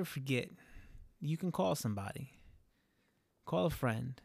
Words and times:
never 0.00 0.08
forget 0.08 0.48
you 1.20 1.36
can 1.36 1.52
call 1.52 1.74
somebody, 1.74 2.30
call 3.44 3.66
a 3.66 3.70
friend, 3.70 4.18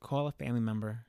call 0.00 0.26
a 0.26 0.32
family 0.32 0.60
member, 0.60 1.06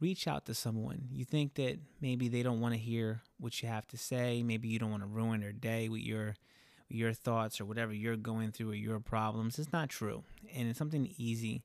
reach 0.00 0.26
out 0.26 0.46
to 0.46 0.54
someone. 0.54 1.08
You 1.10 1.26
think 1.26 1.56
that 1.56 1.78
maybe 2.00 2.28
they 2.28 2.42
don't 2.42 2.60
want 2.60 2.72
to 2.72 2.80
hear 2.80 3.20
what 3.38 3.62
you 3.62 3.68
have 3.68 3.86
to 3.88 3.98
say, 3.98 4.42
maybe 4.42 4.68
you 4.68 4.78
don't 4.78 4.90
want 4.90 5.02
to 5.02 5.08
ruin 5.08 5.40
their 5.40 5.52
day 5.52 5.90
with 5.90 6.00
your 6.00 6.36
your 6.90 7.12
thoughts 7.12 7.60
or 7.60 7.66
whatever 7.66 7.92
you're 7.92 8.16
going 8.16 8.50
through 8.50 8.70
or 8.70 8.74
your 8.74 8.98
problems. 8.98 9.58
It's 9.58 9.74
not 9.74 9.90
true, 9.90 10.24
and 10.54 10.70
it's 10.70 10.78
something 10.78 11.12
easy 11.18 11.64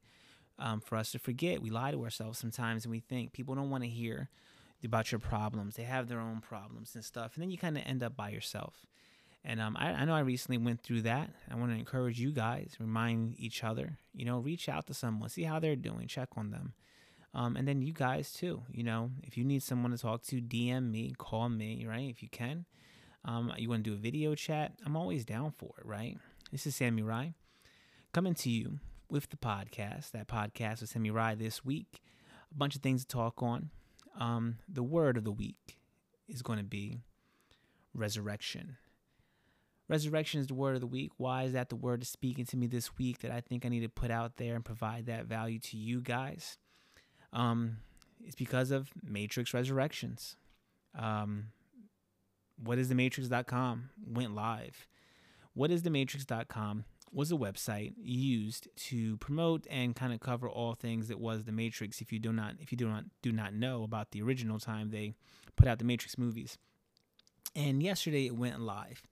um, 0.60 0.82
for 0.82 0.98
us 0.98 1.14
to 1.14 1.20
forget. 1.20 1.62
We 1.62 1.70
lie 1.70 1.92
to 1.92 2.04
ourselves 2.04 2.40
sometimes, 2.40 2.84
and 2.84 2.92
we 2.92 3.00
think 3.00 3.32
people 3.32 3.56
don't 3.56 3.70
want 3.70 3.86
to 3.86 3.90
hear 3.90 4.28
about 4.84 5.14
your 5.14 5.20
problems. 5.20 5.78
They 5.78 5.84
have 5.84 6.10
their 6.10 6.20
own 6.20 6.42
problems 6.42 6.94
and 6.94 7.06
stuff, 7.06 7.36
and 7.36 7.42
then 7.42 7.52
you 7.52 7.58
kind 7.58 7.78
of 7.78 7.84
end 7.86 8.04
up 8.04 8.18
by 8.18 8.32
yourself. 8.32 8.86
And 9.46 9.60
um, 9.60 9.76
I, 9.78 9.90
I 9.90 10.06
know 10.06 10.16
I 10.16 10.22
recently 10.22 10.58
went 10.58 10.82
through 10.82 11.02
that. 11.02 11.30
I 11.52 11.56
want 11.56 11.72
to 11.72 11.78
encourage 11.78 12.20
you 12.20 12.32
guys, 12.32 12.76
remind 12.80 13.36
each 13.38 13.64
other, 13.64 13.98
you 14.14 14.26
know, 14.26 14.40
reach 14.40 14.70
out 14.70 14.88
to 14.88 14.94
someone, 14.94 15.30
see 15.30 15.44
how 15.44 15.60
they're 15.60 15.76
doing, 15.76 16.08
check 16.08 16.30
on 16.38 16.52
them. 16.52 16.74
Um, 17.34 17.58
and 17.58 17.68
then 17.68 17.82
you 17.82 17.94
guys 17.94 18.32
too, 18.32 18.62
you 18.72 18.84
know, 18.84 19.12
if 19.24 19.38
you 19.38 19.44
need 19.44 19.64
someone 19.64 19.92
to 19.92 19.98
talk 19.98 20.24
to, 20.24 20.40
DM 20.40 20.92
me, 20.92 21.14
call 21.18 21.50
me, 21.50 21.86
right? 21.88 22.10
If 22.10 22.22
you 22.22 22.30
can. 22.30 22.66
Um, 23.26 23.52
you 23.58 23.70
want 23.70 23.84
to 23.84 23.90
do 23.90 23.96
a 23.96 24.00
video 24.00 24.36
chat, 24.36 24.74
I'm 24.86 24.96
always 24.98 25.26
down 25.26 25.52
for 25.52 25.72
it, 25.78 25.86
right? 25.86 26.18
This 26.52 26.68
is 26.68 26.76
Sami 26.76 27.02
Rye 27.02 27.34
coming 28.14 28.36
to 28.36 28.50
you 28.50 28.80
with 29.10 29.30
the 29.30 29.38
podcast. 29.38 30.12
That 30.12 30.28
podcast 30.28 30.82
with 30.82 30.90
Sami 30.90 31.10
Rye 31.10 31.36
this 31.36 31.66
week. 31.66 32.02
A 32.52 32.56
bunch 32.56 32.76
of 32.76 32.82
things 32.82 33.04
to 33.04 33.08
talk 33.08 33.42
on. 33.42 33.72
Um, 34.20 34.58
the 34.68 34.84
word 34.84 35.18
of 35.18 35.24
the 35.24 35.32
week 35.32 35.80
is 36.28 36.42
going 36.42 36.60
to 36.60 36.66
be 36.66 37.00
resurrection. 37.94 38.78
Resurrection 39.90 40.40
is 40.40 40.48
the 40.48 40.54
word 40.54 40.76
of 40.76 40.82
the 40.82 40.88
week. 40.88 41.12
Why 41.18 41.44
is 41.44 41.54
that 41.54 41.70
the 41.70 41.76
word 41.76 42.02
that's 42.02 42.10
speaking 42.10 42.46
to 42.46 42.58
me 42.58 42.68
this 42.68 42.98
week 42.98 43.20
that 43.20 43.32
I 43.32 43.42
think 43.42 43.66
I 43.66 43.70
need 43.70 43.82
to 43.82 43.90
put 43.90 44.12
out 44.12 44.38
there 44.38 44.56
and 44.56 44.64
provide 44.64 45.08
that 45.08 45.26
value 45.26 45.60
to 45.60 45.78
you 45.78 46.02
guys? 46.02 46.58
Um, 47.34 47.78
it's 48.24 48.36
because 48.36 48.72
of 48.72 48.90
Matrix 49.04 49.54
Resurrections. 49.54 50.38
Um, 50.98 51.48
what 52.64 52.78
is 52.78 52.90
the 52.90 52.96
matrix.com 52.96 53.90
went 54.06 54.36
live. 54.36 54.88
What 55.54 55.72
is 55.72 55.84
the 55.84 55.90
matrix.com 55.90 56.86
was 57.12 57.32
a 57.32 57.36
website 57.36 57.94
used 57.98 58.68
to 58.76 59.18
promote 59.18 59.68
and 59.70 59.96
kind 59.96 60.14
of 60.14 60.20
cover 60.20 60.50
all 60.50 60.74
things 60.74 61.08
that 61.10 61.20
was 61.20 61.44
the 61.44 61.52
Matrix. 61.52 62.02
If 62.02 62.12
you 62.12 62.20
do 62.20 62.34
not, 62.34 62.56
if 62.60 62.72
you 62.72 62.78
do 62.78 62.90
not 62.90 63.06
do 63.22 63.32
not 63.32 63.54
know 63.54 63.84
about 63.84 64.12
the 64.12 64.22
original 64.22 64.60
time 64.60 64.90
they 64.90 65.14
put 65.56 65.68
out 65.68 65.78
the 65.78 65.86
Matrix 65.86 66.18
movies, 66.18 66.58
and 67.56 67.84
yesterday 67.84 68.26
it 68.26 68.36
went 68.36 68.60
live, 68.60 69.04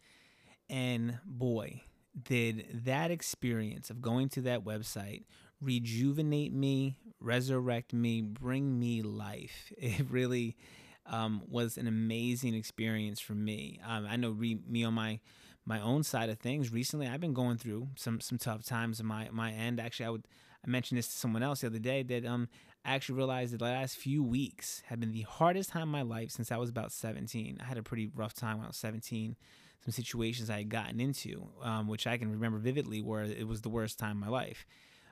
and 0.72 1.20
boy, 1.26 1.84
did 2.24 2.66
that 2.86 3.12
experience 3.12 3.92
of 3.92 4.02
going 4.02 4.30
to 4.30 4.42
that 4.42 4.64
website 4.64 5.26
rejuvenate 5.62 6.52
me, 6.52 6.98
resurrect 7.20 7.94
me, 7.94 8.22
bring 8.22 8.80
me 8.80 9.04
life. 9.04 9.72
It 9.78 10.10
really 10.10 10.58
um, 11.06 11.44
was 11.48 11.78
an 11.78 11.88
amazing 11.88 12.56
experience 12.56 13.20
for 13.20 13.34
me. 13.34 13.80
Um, 13.86 14.08
I 14.10 14.16
know 14.16 14.32
re- 14.32 14.60
me 14.68 14.84
on 14.84 14.96
my 14.96 15.20
my 15.66 15.80
own 15.80 16.04
side 16.04 16.30
of 16.30 16.40
things 16.40 16.72
recently 16.72 17.08
i've 17.08 17.20
been 17.20 17.34
going 17.34 17.58
through 17.58 17.88
some 17.96 18.20
some 18.20 18.38
tough 18.38 18.64
times 18.64 19.00
on 19.00 19.06
my 19.06 19.30
my 19.32 19.52
end 19.52 19.80
actually 19.80 20.06
i 20.06 20.10
would 20.10 20.26
i 20.66 20.70
mentioned 20.70 20.98
this 20.98 21.08
to 21.08 21.14
someone 21.14 21.44
else 21.44 21.62
the 21.62 21.68
other 21.68 21.80
day 21.80 22.02
that 22.02 22.26
um 22.26 22.50
i 22.84 22.96
actually 22.96 23.16
realized 23.16 23.54
that 23.54 23.60
the 23.60 23.66
last 23.66 23.96
few 23.96 24.24
weeks 24.24 24.82
have 24.88 25.00
been 25.00 25.12
the 25.12 25.22
hardest 25.22 25.70
time 25.70 25.84
in 25.84 25.90
my 25.90 26.02
life 26.02 26.32
since 26.32 26.52
i 26.52 26.58
was 26.58 26.70
about 26.70 26.92
17 26.92 27.60
i 27.62 27.64
had 27.64 27.78
a 27.78 27.84
pretty 27.84 28.10
rough 28.14 28.34
time 28.34 28.58
when 28.58 28.66
i 28.66 28.70
was 28.70 28.78
17 28.78 29.36
some 29.84 29.92
situations 29.92 30.50
i 30.50 30.58
had 30.58 30.70
gotten 30.70 31.00
into 31.00 31.48
um, 31.64 31.88
which 31.88 32.08
i 32.08 32.18
can 32.18 32.32
remember 32.32 32.58
vividly 32.58 33.02
where 33.02 33.24
it 33.24 33.48
was 33.48 33.62
the 33.62 33.70
worst 33.70 34.00
time 34.00 34.12
in 34.12 34.18
my 34.18 34.30
life 34.30 34.66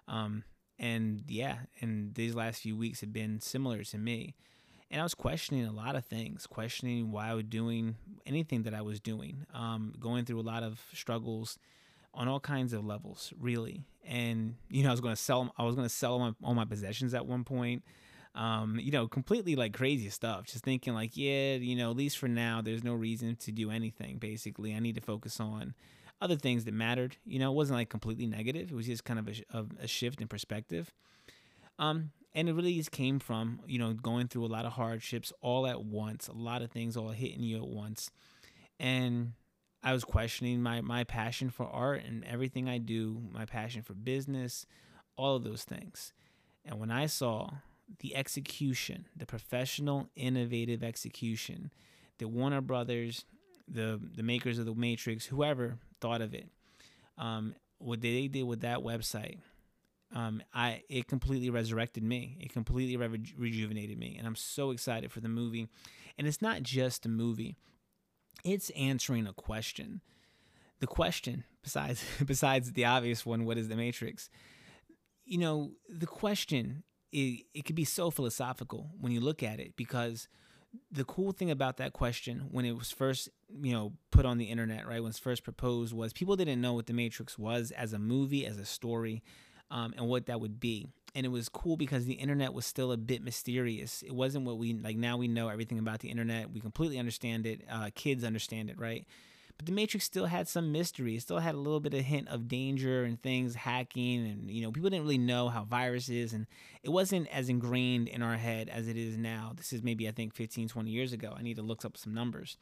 um, 0.07 0.43
and 0.77 1.23
yeah 1.27 1.57
and 1.81 2.15
these 2.15 2.35
last 2.35 2.61
few 2.61 2.75
weeks 2.75 3.01
have 3.01 3.13
been 3.13 3.39
similar 3.39 3.83
to 3.83 3.97
me 3.97 4.35
and 4.91 4.99
I 4.99 5.03
was 5.03 5.13
questioning 5.13 5.65
a 5.65 5.71
lot 5.71 5.95
of 5.95 6.05
things, 6.05 6.47
questioning 6.47 7.11
why 7.11 7.29
I 7.29 7.33
was 7.35 7.43
doing 7.43 7.95
anything 8.25 8.63
that 8.63 8.73
I 8.73 8.81
was 8.81 8.99
doing, 8.99 9.45
um, 9.53 9.93
going 9.99 10.25
through 10.25 10.39
a 10.39 10.41
lot 10.41 10.63
of 10.63 10.81
struggles 10.93 11.59
on 12.13 12.27
all 12.27 12.39
kinds 12.39 12.73
of 12.73 12.83
levels, 12.83 13.31
really. 13.39 13.83
And 14.03 14.55
you 14.69 14.83
know, 14.83 14.89
I 14.89 14.91
was 14.91 15.01
going 15.01 15.15
to 15.15 15.21
sell, 15.21 15.53
I 15.57 15.63
was 15.63 15.75
going 15.75 15.87
to 15.87 15.93
sell 15.93 16.17
my, 16.17 16.33
all 16.43 16.55
my 16.55 16.65
possessions 16.65 17.13
at 17.13 17.25
one 17.25 17.43
point. 17.43 17.83
Um, 18.35 18.79
you 18.79 18.91
know, 18.91 19.07
completely 19.07 19.55
like 19.55 19.73
crazy 19.73 20.09
stuff. 20.09 20.45
Just 20.45 20.63
thinking 20.63 20.93
like, 20.93 21.11
yeah, 21.15 21.55
you 21.55 21.75
know, 21.75 21.91
at 21.91 21.97
least 21.97 22.17
for 22.17 22.27
now, 22.27 22.61
there's 22.61 22.83
no 22.83 22.93
reason 22.93 23.35
to 23.37 23.51
do 23.51 23.71
anything. 23.71 24.17
Basically, 24.17 24.75
I 24.75 24.79
need 24.79 24.95
to 24.95 25.01
focus 25.01 25.39
on 25.39 25.73
other 26.21 26.35
things 26.35 26.65
that 26.65 26.73
mattered. 26.73 27.17
You 27.25 27.39
know, 27.39 27.51
it 27.51 27.55
wasn't 27.55 27.79
like 27.79 27.89
completely 27.89 28.27
negative. 28.27 28.71
It 28.71 28.75
was 28.75 28.85
just 28.85 29.03
kind 29.03 29.19
of 29.19 29.27
a, 29.27 29.65
a 29.81 29.87
shift 29.87 30.21
in 30.21 30.27
perspective. 30.27 30.93
Um, 31.79 32.11
and 32.33 32.47
it 32.47 32.53
really 32.53 32.75
just 32.75 32.91
came 32.91 33.19
from 33.19 33.59
you 33.65 33.79
know 33.79 33.93
going 33.93 34.27
through 34.27 34.45
a 34.45 34.47
lot 34.47 34.65
of 34.65 34.73
hardships 34.73 35.33
all 35.41 35.67
at 35.67 35.83
once 35.83 36.27
a 36.27 36.33
lot 36.33 36.61
of 36.61 36.71
things 36.71 36.95
all 36.95 37.09
hitting 37.09 37.43
you 37.43 37.57
at 37.57 37.67
once 37.67 38.11
and 38.79 39.33
i 39.83 39.93
was 39.93 40.03
questioning 40.03 40.61
my 40.61 40.81
my 40.81 41.03
passion 41.03 41.49
for 41.49 41.65
art 41.65 42.03
and 42.05 42.23
everything 42.25 42.69
i 42.69 42.77
do 42.77 43.21
my 43.31 43.45
passion 43.45 43.81
for 43.81 43.93
business 43.93 44.65
all 45.15 45.35
of 45.35 45.43
those 45.43 45.63
things 45.63 46.13
and 46.65 46.79
when 46.79 46.91
i 46.91 47.05
saw 47.05 47.49
the 47.99 48.15
execution 48.15 49.05
the 49.15 49.25
professional 49.25 50.09
innovative 50.15 50.83
execution 50.83 51.71
that 52.19 52.27
warner 52.27 52.61
brothers 52.61 53.25
the 53.67 53.99
the 54.15 54.23
makers 54.23 54.59
of 54.59 54.65
the 54.65 54.75
matrix 54.75 55.25
whoever 55.25 55.77
thought 55.99 56.21
of 56.21 56.33
it 56.33 56.49
um, 57.17 57.53
what 57.79 58.01
they 58.01 58.27
did 58.27 58.43
with 58.43 58.61
that 58.61 58.79
website 58.79 59.39
um, 60.13 60.41
I 60.53 60.83
it 60.89 61.07
completely 61.07 61.49
resurrected 61.49 62.03
me. 62.03 62.37
It 62.39 62.51
completely 62.51 62.97
re- 62.97 63.33
rejuvenated 63.37 63.97
me, 63.97 64.15
and 64.17 64.25
I'm 64.25 64.35
so 64.35 64.71
excited 64.71 65.11
for 65.11 65.19
the 65.19 65.29
movie. 65.29 65.67
And 66.17 66.27
it's 66.27 66.41
not 66.41 66.63
just 66.63 67.05
a 67.05 67.09
movie; 67.09 67.55
it's 68.43 68.71
answering 68.71 69.27
a 69.27 69.33
question. 69.33 70.01
The 70.79 70.87
question, 70.87 71.43
besides 71.61 72.03
besides 72.25 72.71
the 72.71 72.85
obvious 72.85 73.25
one, 73.25 73.45
what 73.45 73.57
is 73.57 73.67
the 73.67 73.75
Matrix? 73.75 74.29
You 75.25 75.37
know, 75.37 75.71
the 75.87 76.07
question 76.07 76.83
it, 77.11 77.45
it 77.53 77.65
could 77.65 77.75
be 77.75 77.85
so 77.85 78.11
philosophical 78.11 78.89
when 78.99 79.11
you 79.11 79.19
look 79.19 79.43
at 79.43 79.59
it 79.59 79.75
because 79.75 80.27
the 80.91 81.03
cool 81.03 81.31
thing 81.31 81.49
about 81.49 81.77
that 81.77 81.93
question 81.93 82.47
when 82.51 82.63
it 82.63 82.77
was 82.77 82.91
first 82.91 83.27
you 83.61 83.73
know 83.73 83.93
put 84.11 84.25
on 84.25 84.37
the 84.37 84.45
internet 84.45 84.87
right 84.87 85.01
when 85.01 85.09
it's 85.09 85.17
first 85.17 85.43
proposed 85.43 85.93
was 85.93 86.13
people 86.13 86.35
didn't 86.35 86.61
know 86.61 86.73
what 86.73 86.85
the 86.85 86.93
matrix 86.93 87.39
was 87.39 87.71
as 87.71 87.91
a 87.91 87.97
movie 87.99 88.45
as 88.45 88.59
a 88.59 88.65
story 88.65 89.23
um, 89.71 89.93
and 89.97 90.07
what 90.07 90.25
that 90.27 90.39
would 90.39 90.59
be. 90.59 90.87
And 91.15 91.25
it 91.25 91.29
was 91.29 91.49
cool 91.49 91.75
because 91.75 92.05
the 92.05 92.13
internet 92.13 92.53
was 92.53 92.65
still 92.65 92.91
a 92.91 92.97
bit 92.97 93.23
mysterious. 93.23 94.03
It 94.03 94.13
wasn't 94.13 94.45
what 94.45 94.57
we 94.57 94.73
like 94.73 94.97
now. 94.97 95.17
We 95.17 95.27
know 95.27 95.49
everything 95.49 95.79
about 95.79 95.99
the 95.99 96.09
internet. 96.09 96.51
We 96.51 96.59
completely 96.59 96.99
understand 96.99 97.45
it. 97.45 97.61
Uh, 97.69 97.89
kids 97.95 98.23
understand 98.23 98.69
it, 98.69 98.79
right? 98.79 99.05
But 99.59 99.65
the 99.65 99.73
Matrix 99.73 100.05
still 100.05 100.27
had 100.27 100.47
some 100.47 100.71
mystery. 100.71 101.17
It 101.17 101.21
still 101.21 101.39
had 101.39 101.53
a 101.53 101.57
little 101.57 101.81
bit 101.81 101.93
of 101.93 101.99
hint 101.99 102.29
of 102.29 102.47
danger 102.47 103.03
and 103.03 103.21
things 103.21 103.55
hacking, 103.55 104.25
and 104.25 104.49
you 104.49 104.61
know 104.61 104.71
people 104.71 104.89
didn't 104.89 105.03
really 105.03 105.17
know 105.17 105.49
how 105.49 105.65
viruses, 105.65 106.31
and 106.31 106.47
it 106.81 106.89
wasn't 106.89 107.27
as 107.27 107.49
ingrained 107.49 108.07
in 108.07 108.21
our 108.21 108.37
head 108.37 108.69
as 108.69 108.87
it 108.87 108.95
is 108.95 109.17
now. 109.17 109.51
This 109.57 109.73
is 109.73 109.83
maybe 109.83 110.07
I 110.07 110.11
think 110.11 110.33
15, 110.33 110.69
20 110.69 110.89
years 110.89 111.11
ago. 111.11 111.33
I 111.37 111.43
need 111.43 111.57
to 111.57 111.61
look 111.61 111.83
up 111.83 111.97
some 111.97 112.13
numbers, 112.13 112.55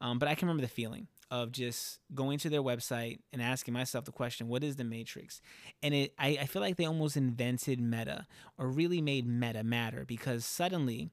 um, 0.00 0.20
but 0.20 0.28
I 0.28 0.36
can 0.36 0.46
remember 0.46 0.62
the 0.62 0.72
feeling 0.72 1.08
of 1.28 1.50
just 1.50 1.98
going 2.14 2.38
to 2.38 2.48
their 2.48 2.62
website 2.62 3.18
and 3.32 3.42
asking 3.42 3.74
myself 3.74 4.04
the 4.04 4.12
question, 4.12 4.46
what 4.46 4.62
is 4.62 4.76
the 4.76 4.84
matrix? 4.84 5.40
And 5.82 5.92
it 5.92 6.14
I, 6.20 6.38
I 6.42 6.46
feel 6.46 6.62
like 6.62 6.76
they 6.76 6.84
almost 6.84 7.16
invented 7.16 7.80
meta 7.80 8.26
or 8.56 8.68
really 8.68 9.00
made 9.00 9.26
meta 9.26 9.64
matter 9.64 10.04
because 10.04 10.44
suddenly 10.44 11.10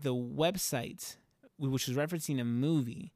the 0.00 0.14
website, 0.14 1.16
which 1.58 1.88
was 1.88 1.96
referencing 1.96 2.40
a 2.40 2.44
movie, 2.44 3.10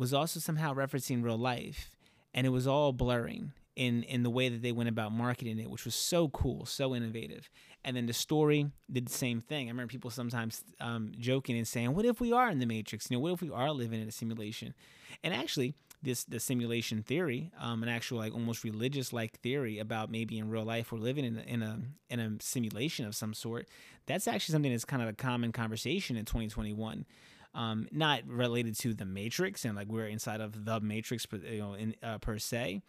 was 0.00 0.14
also 0.14 0.40
somehow 0.40 0.72
referencing 0.72 1.22
real 1.22 1.36
life. 1.36 1.90
And 2.32 2.46
it 2.46 2.50
was 2.50 2.66
all 2.66 2.92
blurring 2.92 3.52
in 3.76 4.02
in 4.04 4.22
the 4.22 4.30
way 4.30 4.48
that 4.48 4.62
they 4.62 4.72
went 4.72 4.88
about 4.88 5.12
marketing 5.12 5.58
it, 5.58 5.70
which 5.70 5.84
was 5.84 5.94
so 5.94 6.28
cool, 6.28 6.64
so 6.64 6.94
innovative. 6.94 7.50
And 7.84 7.96
then 7.96 8.06
the 8.06 8.12
story 8.12 8.70
did 8.90 9.06
the 9.06 9.12
same 9.12 9.40
thing. 9.40 9.66
I 9.68 9.70
remember 9.70 9.90
people 9.90 10.10
sometimes 10.10 10.64
um, 10.80 11.12
joking 11.18 11.56
and 11.56 11.68
saying, 11.68 11.94
"What 11.94 12.06
if 12.06 12.20
we 12.20 12.32
are 12.32 12.50
in 12.50 12.60
the 12.60 12.66
Matrix? 12.66 13.10
You 13.10 13.16
know, 13.16 13.20
what 13.20 13.32
if 13.32 13.42
we 13.42 13.50
are 13.50 13.70
living 13.72 14.00
in 14.00 14.08
a 14.08 14.12
simulation?" 14.12 14.74
And 15.22 15.34
actually, 15.34 15.74
this 16.02 16.24
the 16.24 16.40
simulation 16.40 17.02
theory, 17.02 17.50
um, 17.58 17.82
an 17.82 17.88
actual 17.88 18.18
like 18.18 18.32
almost 18.32 18.64
religious 18.64 19.12
like 19.12 19.38
theory 19.40 19.78
about 19.78 20.10
maybe 20.10 20.38
in 20.38 20.48
real 20.48 20.64
life 20.64 20.92
we're 20.92 20.98
living 20.98 21.24
in 21.24 21.36
a, 21.36 21.42
in 21.42 21.62
a 21.62 21.80
in 22.08 22.20
a 22.20 22.30
simulation 22.40 23.06
of 23.06 23.14
some 23.14 23.34
sort. 23.34 23.68
That's 24.06 24.26
actually 24.26 24.52
something 24.52 24.72
that's 24.72 24.84
kind 24.84 25.02
of 25.02 25.08
a 25.08 25.14
common 25.14 25.52
conversation 25.52 26.16
in 26.16 26.24
2021. 26.24 27.04
Um, 27.52 27.88
not 27.90 28.26
related 28.26 28.78
to 28.78 28.94
the 28.94 29.04
Matrix 29.04 29.64
and 29.64 29.74
like 29.74 29.88
we're 29.88 30.06
inside 30.06 30.40
of 30.40 30.64
the 30.64 30.80
Matrix, 30.80 31.26
you 31.32 31.58
know, 31.58 31.74
in, 31.74 31.96
uh, 32.02 32.18
per 32.18 32.38
se. 32.38 32.82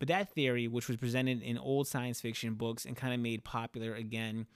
But 0.00 0.08
that 0.08 0.34
theory, 0.34 0.66
which 0.66 0.88
was 0.88 0.96
presented 0.96 1.42
in 1.42 1.56
old 1.58 1.86
science 1.86 2.20
fiction 2.20 2.54
books 2.54 2.84
and 2.84 2.96
kind 2.96 3.14
of 3.14 3.20
made 3.20 3.44
popular 3.44 3.94
again 3.94 4.46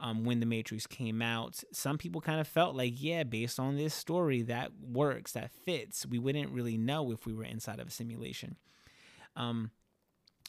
um, 0.00 0.24
when 0.24 0.40
The 0.40 0.46
Matrix 0.46 0.86
came 0.88 1.22
out, 1.22 1.62
some 1.72 1.96
people 1.98 2.20
kind 2.20 2.40
of 2.40 2.48
felt 2.48 2.74
like, 2.74 2.94
yeah, 2.96 3.22
based 3.22 3.60
on 3.60 3.76
this 3.76 3.94
story, 3.94 4.42
that 4.42 4.72
works, 4.80 5.32
that 5.32 5.52
fits. 5.52 6.04
We 6.04 6.18
wouldn't 6.18 6.50
really 6.50 6.76
know 6.76 7.12
if 7.12 7.24
we 7.26 7.32
were 7.32 7.44
inside 7.44 7.78
of 7.78 7.86
a 7.86 7.92
simulation. 7.92 8.56
Um, 9.36 9.70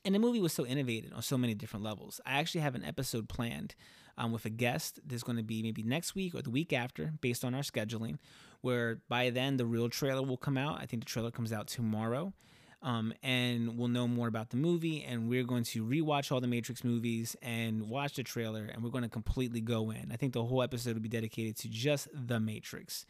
And 0.03 0.15
the 0.15 0.19
movie 0.19 0.39
was 0.41 0.53
so 0.53 0.65
innovative 0.65 1.11
on 1.13 1.21
so 1.21 1.37
many 1.37 1.53
different 1.53 1.83
levels. 1.83 2.21
I 2.25 2.39
actually 2.39 2.61
have 2.61 2.75
an 2.75 2.83
episode 2.85 3.27
planned 3.27 3.75
um, 4.17 4.31
with 4.31 4.45
a 4.45 4.49
guest. 4.49 4.99
that's 5.05 5.23
going 5.23 5.37
to 5.37 5.43
be 5.43 5.61
maybe 5.61 5.83
next 5.83 6.15
week 6.15 6.33
or 6.35 6.41
the 6.41 6.49
week 6.49 6.71
after, 6.73 7.13
based 7.21 7.43
on 7.43 7.53
our 7.53 7.63
scheduling, 7.63 8.17
where 8.61 8.99
by 9.09 9.29
then 9.29 9.57
the 9.57 9.65
real 9.65 9.89
trailer 9.89 10.23
will 10.23 10.37
come 10.37 10.57
out. 10.57 10.79
I 10.81 10.85
think 10.85 11.03
the 11.03 11.09
trailer 11.09 11.31
comes 11.31 11.51
out 11.51 11.67
tomorrow. 11.67 12.33
Um, 12.81 13.13
and 13.23 13.79
we'll 13.79 13.87
know 13.87 14.07
more 14.07 14.27
about 14.27 14.51
the 14.51 14.57
movie. 14.57 15.03
And 15.03 15.27
we're 15.27 15.43
going 15.43 15.63
to 15.63 15.83
rewatch 15.83 16.31
all 16.31 16.39
the 16.39 16.47
Matrix 16.47 16.83
movies 16.83 17.35
and 17.41 17.89
watch 17.89 18.15
the 18.15 18.23
trailer, 18.23 18.65
and 18.65 18.83
we're 18.83 18.91
going 18.91 19.03
to 19.03 19.09
completely 19.09 19.59
go 19.59 19.89
in. 19.89 20.11
I 20.11 20.17
think 20.17 20.33
the 20.33 20.43
whole 20.43 20.61
episode 20.61 20.93
will 20.93 21.01
be 21.01 21.09
dedicated 21.09 21.55
to 21.57 21.67
just 21.67 22.07
the 22.13 22.39
Matrix. 22.39 23.05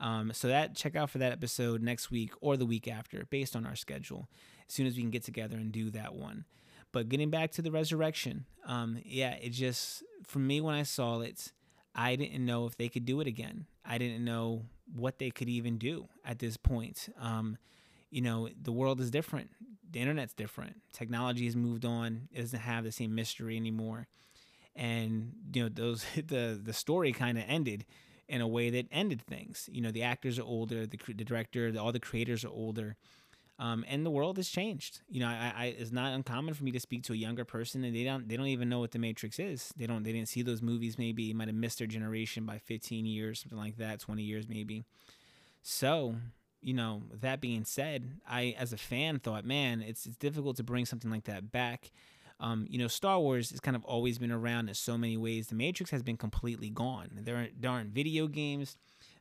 Um, 0.00 0.32
so 0.32 0.48
that 0.48 0.74
check 0.76 0.96
out 0.96 1.10
for 1.10 1.18
that 1.18 1.32
episode 1.32 1.82
next 1.82 2.10
week 2.10 2.32
or 2.40 2.56
the 2.56 2.64
week 2.64 2.88
after, 2.88 3.26
based 3.28 3.54
on 3.54 3.66
our 3.66 3.76
schedule. 3.76 4.28
As 4.66 4.74
soon 4.74 4.86
as 4.86 4.96
we 4.96 5.02
can 5.02 5.10
get 5.10 5.24
together 5.24 5.56
and 5.56 5.72
do 5.72 5.90
that 5.90 6.14
one. 6.14 6.44
But 6.92 7.08
getting 7.08 7.30
back 7.30 7.50
to 7.52 7.62
the 7.62 7.70
resurrection, 7.70 8.46
um, 8.64 8.98
yeah, 9.04 9.32
it 9.32 9.50
just 9.50 10.02
for 10.24 10.38
me 10.38 10.60
when 10.60 10.74
I 10.74 10.84
saw 10.84 11.20
it, 11.20 11.52
I 11.98 12.14
didn't 12.14 12.46
know 12.46 12.66
if 12.66 12.76
they 12.76 12.88
could 12.88 13.04
do 13.04 13.20
it 13.20 13.26
again. 13.26 13.66
I 13.84 13.98
didn't 13.98 14.24
know 14.24 14.62
what 14.94 15.18
they 15.18 15.30
could 15.30 15.48
even 15.48 15.78
do 15.78 16.06
at 16.24 16.38
this 16.38 16.56
point. 16.56 17.08
Um, 17.20 17.58
you 18.08 18.22
know, 18.22 18.48
the 18.62 18.70
world 18.70 19.00
is 19.00 19.10
different. 19.10 19.50
The 19.90 19.98
internet's 19.98 20.32
different. 20.32 20.76
Technology 20.92 21.46
has 21.46 21.56
moved 21.56 21.84
on. 21.84 22.28
It 22.32 22.40
doesn't 22.40 22.60
have 22.60 22.84
the 22.84 22.92
same 22.92 23.16
mystery 23.16 23.56
anymore. 23.56 24.06
And 24.76 25.32
you 25.52 25.64
know, 25.64 25.68
those 25.68 26.06
the 26.14 26.58
the 26.62 26.72
story 26.72 27.10
kind 27.12 27.36
of 27.36 27.42
ended 27.48 27.84
in 28.28 28.40
a 28.40 28.46
way 28.46 28.70
that 28.70 28.86
ended 28.92 29.20
things. 29.22 29.68
You 29.72 29.80
know, 29.80 29.90
the 29.90 30.04
actors 30.04 30.38
are 30.38 30.44
older, 30.44 30.86
the, 30.86 30.98
the 31.08 31.24
director, 31.24 31.72
the, 31.72 31.82
all 31.82 31.90
the 31.90 31.98
creators 31.98 32.44
are 32.44 32.50
older, 32.50 32.96
um, 33.58 33.84
and 33.88 34.06
the 34.06 34.10
world 34.10 34.36
has 34.36 34.48
changed. 34.48 35.00
You 35.08 35.20
know, 35.20 35.26
I, 35.26 35.52
I, 35.56 35.64
it's 35.78 35.90
not 35.90 36.12
uncommon 36.12 36.54
for 36.54 36.64
me 36.64 36.70
to 36.72 36.80
speak 36.80 37.02
to 37.04 37.12
a 37.12 37.16
younger 37.16 37.44
person, 37.44 37.82
and 37.84 37.94
they 37.94 38.04
don't 38.04 38.28
they 38.28 38.36
don't 38.36 38.46
even 38.46 38.68
know 38.68 38.78
what 38.78 38.92
the 38.92 38.98
Matrix 38.98 39.38
is. 39.38 39.72
They 39.76 39.86
don't 39.86 40.04
they 40.04 40.12
didn't 40.12 40.28
see 40.28 40.42
those 40.42 40.62
movies. 40.62 40.98
Maybe 40.98 41.32
might 41.34 41.48
have 41.48 41.56
missed 41.56 41.78
their 41.78 41.86
generation 41.86 42.46
by 42.46 42.58
15 42.58 43.04
years, 43.06 43.40
something 43.40 43.58
like 43.58 43.76
that, 43.78 44.00
20 44.00 44.22
years 44.22 44.48
maybe. 44.48 44.84
So, 45.62 46.14
you 46.60 46.72
know, 46.72 47.02
that 47.20 47.40
being 47.40 47.64
said, 47.64 48.20
I 48.28 48.54
as 48.58 48.72
a 48.72 48.78
fan 48.78 49.18
thought, 49.18 49.44
man, 49.44 49.82
it's 49.82 50.06
it's 50.06 50.16
difficult 50.16 50.56
to 50.58 50.62
bring 50.62 50.86
something 50.86 51.10
like 51.10 51.24
that 51.24 51.50
back. 51.50 51.90
Um, 52.40 52.66
you 52.70 52.78
know, 52.78 52.86
Star 52.86 53.18
Wars 53.18 53.50
has 53.50 53.58
kind 53.58 53.74
of 53.76 53.84
always 53.84 54.18
been 54.18 54.30
around 54.30 54.68
in 54.68 54.74
so 54.76 54.96
many 54.96 55.16
ways. 55.16 55.48
The 55.48 55.56
Matrix 55.56 55.90
has 55.90 56.04
been 56.04 56.16
completely 56.16 56.70
gone. 56.70 57.10
There 57.22 57.34
aren't, 57.34 57.60
there 57.60 57.72
aren't 57.72 57.90
video 57.90 58.28
games, 58.28 58.76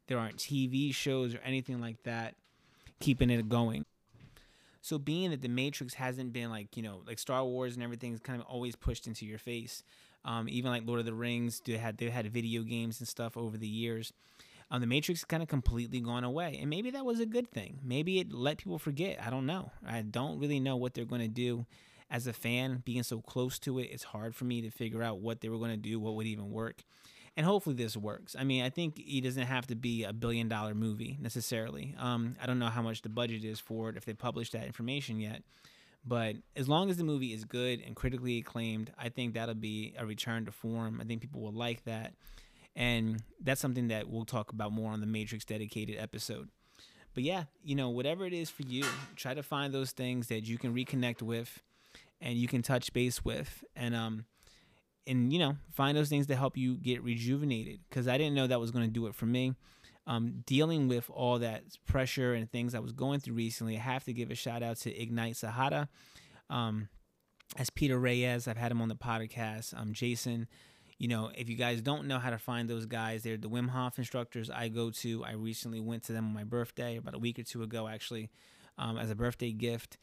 there 0.05 0.19
aren't 0.19 0.37
TV 0.37 0.93
shows 0.93 1.33
or 1.33 1.39
anything 1.39 1.81
like 1.81 2.03
that 2.03 2.35
keeping 2.99 3.29
it 3.29 3.49
going. 3.49 3.85
So 4.87 4.97
being 4.97 5.31
that 5.31 5.41
the 5.41 5.49
Matrix 5.49 5.93
hasn't 5.95 6.31
been 6.31 6.49
like 6.49 6.77
you 6.77 6.83
know 6.83 7.01
like 7.05 7.19
Star 7.19 7.43
Wars 7.43 7.73
and 7.75 7.83
everything's 7.83 8.21
kind 8.21 8.39
of 8.39 8.47
always 8.47 8.75
pushed 8.75 9.05
into 9.05 9.25
your 9.25 9.37
face. 9.37 9.83
Um, 10.23 10.47
even 10.49 10.71
like 10.71 10.83
Lord 10.85 10.99
of 10.99 11.05
the 11.05 11.13
Rings, 11.13 11.61
they 11.65 11.77
had 11.77 11.97
they 11.97 12.09
had 12.09 12.31
video 12.31 12.63
games 12.63 12.99
and 12.99 13.07
stuff 13.07 13.35
over 13.35 13.57
the 13.57 13.67
years. 13.67 14.13
Um, 14.71 14.81
the 14.81 14.87
Matrix 14.87 15.25
kind 15.25 15.43
of 15.43 15.49
completely 15.49 15.99
gone 15.99 16.23
away, 16.23 16.57
and 16.59 16.69
maybe 16.69 16.91
that 16.91 17.05
was 17.05 17.19
a 17.19 17.25
good 17.25 17.51
thing. 17.51 17.79
Maybe 17.83 18.19
it 18.19 18.31
let 18.31 18.57
people 18.59 18.79
forget. 18.79 19.19
I 19.21 19.29
don't 19.29 19.45
know. 19.45 19.71
I 19.85 20.01
don't 20.01 20.39
really 20.39 20.59
know 20.59 20.75
what 20.75 20.93
they're 20.93 21.05
going 21.05 21.21
to 21.21 21.27
do 21.27 21.65
as 22.09 22.27
a 22.27 22.33
fan, 22.33 22.81
being 22.85 23.03
so 23.03 23.21
close 23.21 23.59
to 23.59 23.79
it, 23.79 23.89
it's 23.91 24.03
hard 24.03 24.35
for 24.35 24.45
me 24.45 24.61
to 24.61 24.69
figure 24.69 25.03
out 25.03 25.19
what 25.19 25.41
they 25.41 25.49
were 25.49 25.57
going 25.57 25.71
to 25.71 25.77
do, 25.77 25.99
what 25.99 26.15
would 26.15 26.25
even 26.25 26.49
work. 26.49 26.83
And 27.37 27.45
hopefully 27.45 27.75
this 27.75 27.95
works. 27.95 28.35
I 28.37 28.43
mean, 28.43 28.63
I 28.63 28.71
think 28.71 28.99
it 28.99 29.21
doesn't 29.21 29.45
have 29.45 29.67
to 29.67 29.75
be 29.75 30.03
a 30.03 30.11
billion 30.11 30.49
dollar 30.49 30.73
movie 30.73 31.17
necessarily. 31.21 31.95
Um, 31.99 32.35
I 32.41 32.47
don't 32.47 32.57
know 32.57 32.69
how 32.69 32.81
much 32.81 33.03
the 33.03 33.09
budget 33.09 33.45
is 33.45 33.59
for 33.59 33.89
it 33.89 33.95
if 33.95 34.05
they 34.05 34.13
published 34.13 34.53
that 34.53 34.65
information 34.65 35.19
yet. 35.19 35.43
But 36.03 36.37
as 36.55 36.67
long 36.67 36.89
as 36.89 36.97
the 36.97 37.03
movie 37.03 37.33
is 37.33 37.45
good 37.45 37.81
and 37.85 37.95
critically 37.95 38.39
acclaimed, 38.39 38.91
I 38.97 39.09
think 39.09 39.35
that'll 39.35 39.53
be 39.53 39.93
a 39.99 40.05
return 40.05 40.45
to 40.45 40.51
form. 40.51 40.99
I 40.99 41.03
think 41.03 41.21
people 41.21 41.41
will 41.41 41.53
like 41.53 41.83
that. 41.85 42.13
And 42.75 43.21
that's 43.39 43.61
something 43.61 43.89
that 43.89 44.09
we'll 44.09 44.25
talk 44.25 44.51
about 44.51 44.71
more 44.71 44.91
on 44.91 44.99
the 44.99 45.07
Matrix 45.07 45.45
dedicated 45.45 45.97
episode. 45.99 46.49
But 47.13 47.23
yeah, 47.23 47.43
you 47.63 47.75
know, 47.75 47.89
whatever 47.89 48.25
it 48.25 48.33
is 48.33 48.49
for 48.49 48.63
you, 48.63 48.83
try 49.15 49.35
to 49.35 49.43
find 49.43 49.73
those 49.73 49.91
things 49.91 50.27
that 50.27 50.47
you 50.47 50.57
can 50.57 50.73
reconnect 50.73 51.21
with 51.21 51.61
and 52.19 52.35
you 52.35 52.47
can 52.47 52.63
touch 52.63 52.93
base 52.93 53.23
with 53.23 53.63
and 53.75 53.95
um 53.95 54.25
and 55.07 55.31
you 55.31 55.39
know 55.39 55.55
find 55.73 55.97
those 55.97 56.09
things 56.09 56.27
to 56.27 56.35
help 56.35 56.57
you 56.57 56.75
get 56.75 57.03
rejuvenated 57.03 57.79
because 57.89 58.07
i 58.07 58.17
didn't 58.17 58.35
know 58.35 58.47
that 58.47 58.59
was 58.59 58.71
going 58.71 58.85
to 58.85 58.91
do 58.91 59.07
it 59.07 59.15
for 59.15 59.25
me. 59.25 59.53
Um, 60.05 60.41
dealing 60.45 60.87
with 60.87 61.09
all 61.09 61.39
that 61.39 61.63
pressure 61.85 62.33
and 62.33 62.49
things 62.49 62.73
i 62.73 62.79
was 62.79 62.93
going 62.93 63.19
through 63.19 63.35
recently 63.35 63.75
i 63.75 63.81
have 63.81 64.05
to 64.05 64.13
give 64.13 64.31
a 64.31 64.35
shout 64.35 64.63
out 64.63 64.77
to 64.77 65.01
ignite 65.01 65.33
sahada. 65.33 65.87
Um, 66.49 66.89
as 67.57 67.69
peter 67.69 67.99
reyes. 67.99 68.47
I've 68.47 68.57
had 68.57 68.71
him 68.71 68.81
on 68.81 68.87
the 68.87 68.95
podcast. 68.95 69.77
Um, 69.77 69.93
jason 69.93 70.47
you 70.97 71.07
know 71.07 71.29
if 71.35 71.49
you 71.49 71.55
guys 71.55 71.81
don't 71.81 72.07
know 72.07 72.19
how 72.19 72.29
to 72.29 72.37
find 72.37 72.69
those 72.69 72.85
guys 72.85 73.21
they're 73.21 73.37
the 73.37 73.49
wim 73.49 73.69
hof 73.69 73.97
instructors 73.97 74.49
i 74.49 74.69
go 74.69 74.89
to. 74.91 75.25
I 75.25 75.33
recently 75.33 75.81
went 75.81 76.03
to 76.03 76.13
them 76.13 76.25
on 76.25 76.33
my 76.33 76.45
birthday 76.45 76.95
about 76.95 77.13
a 77.13 77.19
week 77.19 77.37
or 77.37 77.43
two 77.43 77.61
ago 77.63 77.87
actually 77.87 78.29
um, 78.77 78.97
as 78.97 79.09
a 79.09 79.15
birthday 79.15 79.51
gift. 79.51 79.97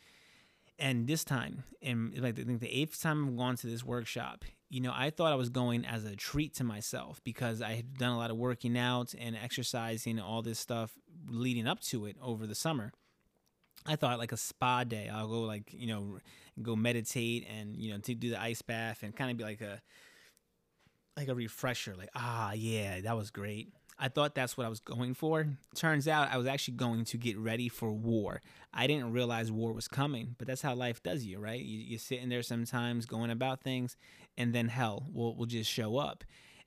And 0.79 1.07
this 1.07 1.23
time, 1.25 1.63
and 1.83 2.13
like 2.19 2.39
I 2.39 2.43
think 2.43 2.61
the 2.61 2.71
eighth 2.71 3.01
time 3.01 3.29
I've 3.29 3.37
gone 3.37 3.57
to 3.57 3.69
this 3.69 3.85
workshop, 3.85 4.45
you 4.75 4.81
know, 4.81 4.93
I 4.93 5.11
thought 5.11 5.31
I 5.31 5.37
was 5.37 5.51
going 5.51 5.85
as 5.85 6.05
a 6.05 6.17
treat 6.17 6.55
to 6.55 6.65
myself 6.65 7.21
because 7.23 7.63
I 7.63 7.75
had 7.75 7.97
done 7.97 8.11
a 8.11 8.19
lot 8.19 8.33
of 8.33 8.37
working 8.37 8.77
out 8.77 9.15
and 9.17 9.37
exercising, 9.37 10.19
all 10.19 10.43
this 10.43 10.59
stuff 10.59 10.99
leading 11.29 11.69
up 11.69 11.79
to 11.83 12.07
it 12.07 12.17
over 12.21 12.45
the 12.45 12.57
summer. 12.57 12.91
I 13.87 13.95
thought 13.95 14.19
like 14.19 14.33
a 14.33 14.37
spa 14.37 14.83
day. 14.83 15.09
I'll 15.09 15.29
go 15.29 15.43
like 15.43 15.73
you 15.73 15.87
know, 15.87 16.19
go 16.61 16.75
meditate 16.75 17.47
and 17.49 17.77
you 17.77 17.93
know 17.93 17.99
to 17.99 18.17
do 18.17 18.31
the 18.31 18.41
ice 18.41 18.63
bath 18.63 19.05
and 19.05 19.15
kind 19.15 19.31
of 19.31 19.37
be 19.37 19.45
like 19.45 19.61
a 19.61 19.81
like 21.17 21.29
a 21.29 21.37
refresher. 21.37 21.95
Like 21.97 22.11
ah 22.17 22.53
yeah, 22.53 23.01
that 23.03 23.17
was 23.17 23.31
great. 23.31 23.69
I 23.99 24.09
thought 24.09 24.35
that's 24.35 24.57
what 24.57 24.67
I 24.67 24.69
was 24.69 24.81
going 24.81 25.15
for. 25.15 25.47
Turns 25.77 26.09
out 26.09 26.33
I 26.33 26.37
was 26.37 26.47
actually 26.47 26.75
going 26.75 27.05
to 27.07 27.17
get 27.17 27.39
ready 27.39 27.69
for 27.69 27.93
war. 27.93 28.41
I 28.73 28.89
didn't 28.89 29.13
realize 29.13 29.53
war 29.53 29.73
was 29.73 29.87
coming, 29.87 30.35
but 30.37 30.49
that's 30.49 30.63
how 30.63 30.75
life 30.75 31.03
does 31.03 31.25
you, 31.25 31.39
right? 31.39 31.61
You, 31.61 31.95
are 31.95 31.99
sitting 32.01 32.29
there 32.29 32.43
sometimes 32.43 33.07
going 33.07 33.31
about 33.31 33.63
things, 33.63 33.97
and 34.37 34.55
then 34.55 34.69
hell 34.69 35.07
will, 35.13 35.37
will 35.37 35.47
just 35.47 35.71
show 35.71 35.97
up. 35.97 36.25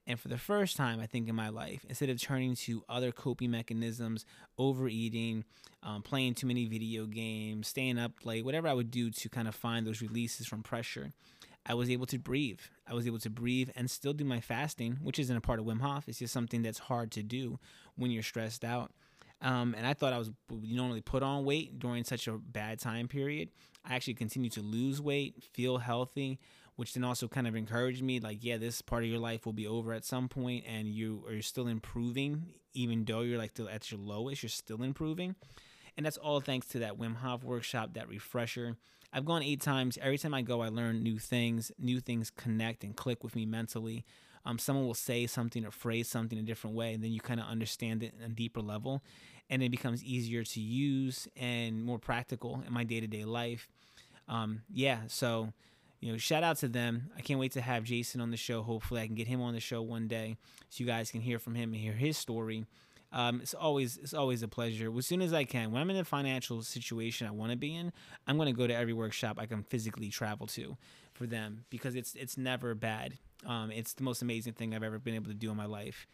And 0.07 0.17
for 0.17 0.29
the 0.29 0.37
first 0.37 0.77
time, 0.77 1.01
I 1.01 1.05
think 1.05 1.27
in 1.27 1.35
my 1.35 1.49
life, 1.49 1.85
instead 1.89 2.09
of 2.09 2.21
turning 2.21 2.55
to 2.55 2.81
other 2.87 3.11
coping 3.11 3.51
mechanisms, 3.51 4.25
overeating, 4.57 5.43
um, 5.83 6.01
playing 6.01 6.35
too 6.35 6.47
many 6.47 6.65
video 6.65 7.05
games, 7.05 7.67
staying 7.67 7.99
up 7.99 8.13
late, 8.23 8.45
whatever 8.45 8.69
I 8.69 8.73
would 8.73 8.89
do 8.89 9.11
to 9.11 9.29
kind 9.29 9.49
of 9.49 9.55
find 9.55 9.85
those 9.85 10.01
releases 10.01 10.47
from 10.47 10.63
pressure, 10.63 11.11
I 11.65 11.73
was 11.73 11.89
able 11.89 12.05
to 12.05 12.17
breathe. 12.17 12.61
I 12.87 12.93
was 12.93 13.05
able 13.05 13.19
to 13.19 13.29
breathe 13.29 13.69
and 13.75 13.91
still 13.91 14.13
do 14.13 14.23
my 14.23 14.39
fasting, 14.39 14.99
which 15.03 15.19
isn't 15.19 15.35
a 15.35 15.41
part 15.41 15.59
of 15.59 15.65
Wim 15.65 15.81
Hof. 15.81 16.07
It's 16.07 16.19
just 16.19 16.33
something 16.33 16.61
that's 16.61 16.79
hard 16.79 17.11
to 17.11 17.23
do 17.23 17.59
when 17.97 18.09
you're 18.09 18.23
stressed 18.23 18.63
out. 18.63 18.93
Um, 19.41 19.75
and 19.77 19.85
I 19.85 19.93
thought 19.93 20.13
I 20.13 20.17
was 20.17 20.31
normally 20.49 21.01
put 21.01 21.21
on 21.21 21.43
weight 21.43 21.77
during 21.79 22.05
such 22.05 22.27
a 22.27 22.37
bad 22.37 22.79
time 22.79 23.09
period. 23.09 23.49
I 23.85 23.95
actually 23.95 24.15
continued 24.15 24.53
to 24.53 24.61
lose 24.61 25.01
weight, 25.01 25.43
feel 25.53 25.77
healthy, 25.77 26.39
which 26.77 26.93
then 26.93 27.03
also 27.03 27.27
kind 27.27 27.47
of 27.47 27.55
encouraged 27.55 28.01
me 28.01 28.19
like, 28.19 28.37
yeah, 28.41 28.57
this 28.57 28.81
part 28.81 29.03
of 29.03 29.09
your 29.09 29.19
life 29.19 29.45
will 29.45 29.53
be 29.53 29.67
over 29.67 29.93
at 29.93 30.05
some 30.05 30.29
point 30.29 30.63
and 30.67 30.87
you 30.87 31.23
are 31.27 31.41
still 31.41 31.67
improving, 31.67 32.53
even 32.73 33.03
though 33.03 33.21
you're 33.21 33.37
like 33.37 33.59
at 33.69 33.91
your 33.91 33.99
lowest, 33.99 34.43
you're 34.43 34.49
still 34.49 34.83
improving. 34.83 35.35
And 35.97 36.05
that's 36.05 36.17
all 36.17 36.39
thanks 36.39 36.67
to 36.67 36.79
that 36.79 36.97
Wim 36.97 37.15
Hof 37.15 37.43
workshop, 37.43 37.95
that 37.95 38.07
refresher. 38.07 38.77
I've 39.11 39.25
gone 39.25 39.41
eight 39.41 39.61
times. 39.61 39.97
Every 39.99 40.19
time 40.19 40.35
I 40.35 40.43
go, 40.43 40.61
I 40.61 40.69
learn 40.69 41.01
new 41.01 41.17
things. 41.17 41.71
New 41.79 41.99
things 41.99 42.29
connect 42.29 42.83
and 42.83 42.95
click 42.95 43.23
with 43.23 43.35
me 43.35 43.45
mentally. 43.45 44.05
Um, 44.45 44.59
someone 44.59 44.85
will 44.85 44.93
say 44.93 45.25
something 45.25 45.65
or 45.65 45.71
phrase 45.71 46.07
something 46.07 46.37
a 46.37 46.43
different 46.43 46.75
way, 46.75 46.93
and 46.93 47.03
then 47.03 47.11
you 47.11 47.19
kind 47.19 47.39
of 47.39 47.47
understand 47.47 48.03
it 48.03 48.13
on 48.23 48.31
a 48.31 48.33
deeper 48.33 48.61
level, 48.61 49.03
and 49.49 49.61
it 49.61 49.71
becomes 49.71 50.03
easier 50.03 50.43
to 50.43 50.61
use 50.61 51.27
and 51.35 51.83
more 51.83 51.99
practical 51.99 52.63
in 52.65 52.71
my 52.71 52.85
day 52.85 53.01
to 53.01 53.07
day 53.07 53.25
life. 53.25 53.67
Um, 54.29 54.61
yeah, 54.71 54.99
so 55.07 55.51
you 55.99 56.11
know, 56.11 56.17
shout 56.17 56.43
out 56.43 56.57
to 56.57 56.67
them. 56.67 57.09
I 57.17 57.21
can't 57.21 57.39
wait 57.39 57.53
to 57.53 57.61
have 57.61 57.83
Jason 57.83 58.21
on 58.21 58.31
the 58.31 58.37
show. 58.37 58.61
Hopefully, 58.61 59.01
I 59.01 59.07
can 59.07 59.15
get 59.15 59.27
him 59.27 59.41
on 59.41 59.53
the 59.53 59.59
show 59.59 59.81
one 59.81 60.07
day 60.07 60.37
so 60.69 60.83
you 60.83 60.85
guys 60.85 61.11
can 61.11 61.21
hear 61.21 61.39
from 61.39 61.55
him 61.55 61.73
and 61.73 61.81
hear 61.81 61.93
his 61.93 62.17
story. 62.17 62.65
Um, 63.11 63.39
it's 63.41 63.53
always 63.53 63.97
it's 63.97 64.13
always 64.13 64.43
a 64.43 64.47
pleasure. 64.47 64.95
As 64.95 65.07
soon 65.07 65.21
as 65.21 65.33
I 65.33 65.43
can, 65.43 65.71
when 65.71 65.81
I'm 65.81 65.89
in 65.89 65.97
a 65.97 66.03
financial 66.03 66.61
situation 66.61 67.25
I 67.25 67.31
want 67.31 67.51
to 67.51 67.57
be 67.57 67.75
in, 67.75 67.93
I'm 68.27 68.37
going 68.37 68.53
to 68.53 68.57
go 68.57 68.67
to 68.67 68.75
every 68.75 68.93
workshop 68.93 69.37
I 69.39 69.45
can 69.45 69.63
physically 69.63 70.09
travel 70.09 70.45
to 70.47 70.77
for 71.13 71.25
them 71.25 71.65
because 71.69 71.95
it's 71.95 72.13
it's 72.15 72.37
never 72.37 72.75
bad. 72.75 73.17
Um, 73.45 73.71
it's 73.71 73.93
the 73.93 74.03
most 74.03 74.21
amazing 74.21 74.53
thing 74.53 74.75
I've 74.75 74.83
ever 74.83 74.99
been 74.99 75.15
able 75.15 75.27
to 75.27 75.33
do 75.33 75.49
in 75.49 75.57
my 75.57 75.65
life. 75.65 76.05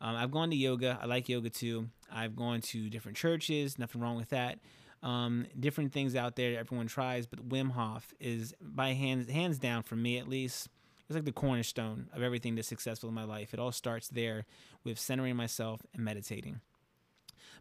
Um, 0.00 0.14
I've 0.14 0.30
gone 0.30 0.50
to 0.50 0.56
yoga. 0.56 0.98
I 1.00 1.06
like 1.06 1.28
yoga 1.28 1.50
too. 1.50 1.88
I've 2.12 2.36
gone 2.36 2.60
to 2.60 2.90
different 2.90 3.16
churches. 3.16 3.78
Nothing 3.78 4.00
wrong 4.00 4.16
with 4.16 4.28
that. 4.28 4.58
Um, 5.06 5.46
different 5.58 5.92
things 5.92 6.16
out 6.16 6.34
there 6.34 6.58
everyone 6.58 6.88
tries, 6.88 7.26
but 7.26 7.48
Wim 7.48 7.70
Hof 7.70 8.12
is 8.18 8.54
by 8.60 8.88
hands 8.88 9.30
hands 9.30 9.58
down 9.58 9.84
for 9.84 9.94
me 9.94 10.18
at 10.18 10.26
least 10.28 10.68
it's 11.08 11.14
like 11.14 11.24
the 11.24 11.30
cornerstone 11.30 12.08
of 12.12 12.22
everything 12.22 12.56
that's 12.56 12.66
successful 12.66 13.08
in 13.08 13.14
my 13.14 13.22
life. 13.22 13.54
It 13.54 13.60
all 13.60 13.70
starts 13.70 14.08
there 14.08 14.44
with 14.82 14.98
centering 14.98 15.36
myself 15.36 15.82
and 15.94 16.04
meditating. 16.04 16.60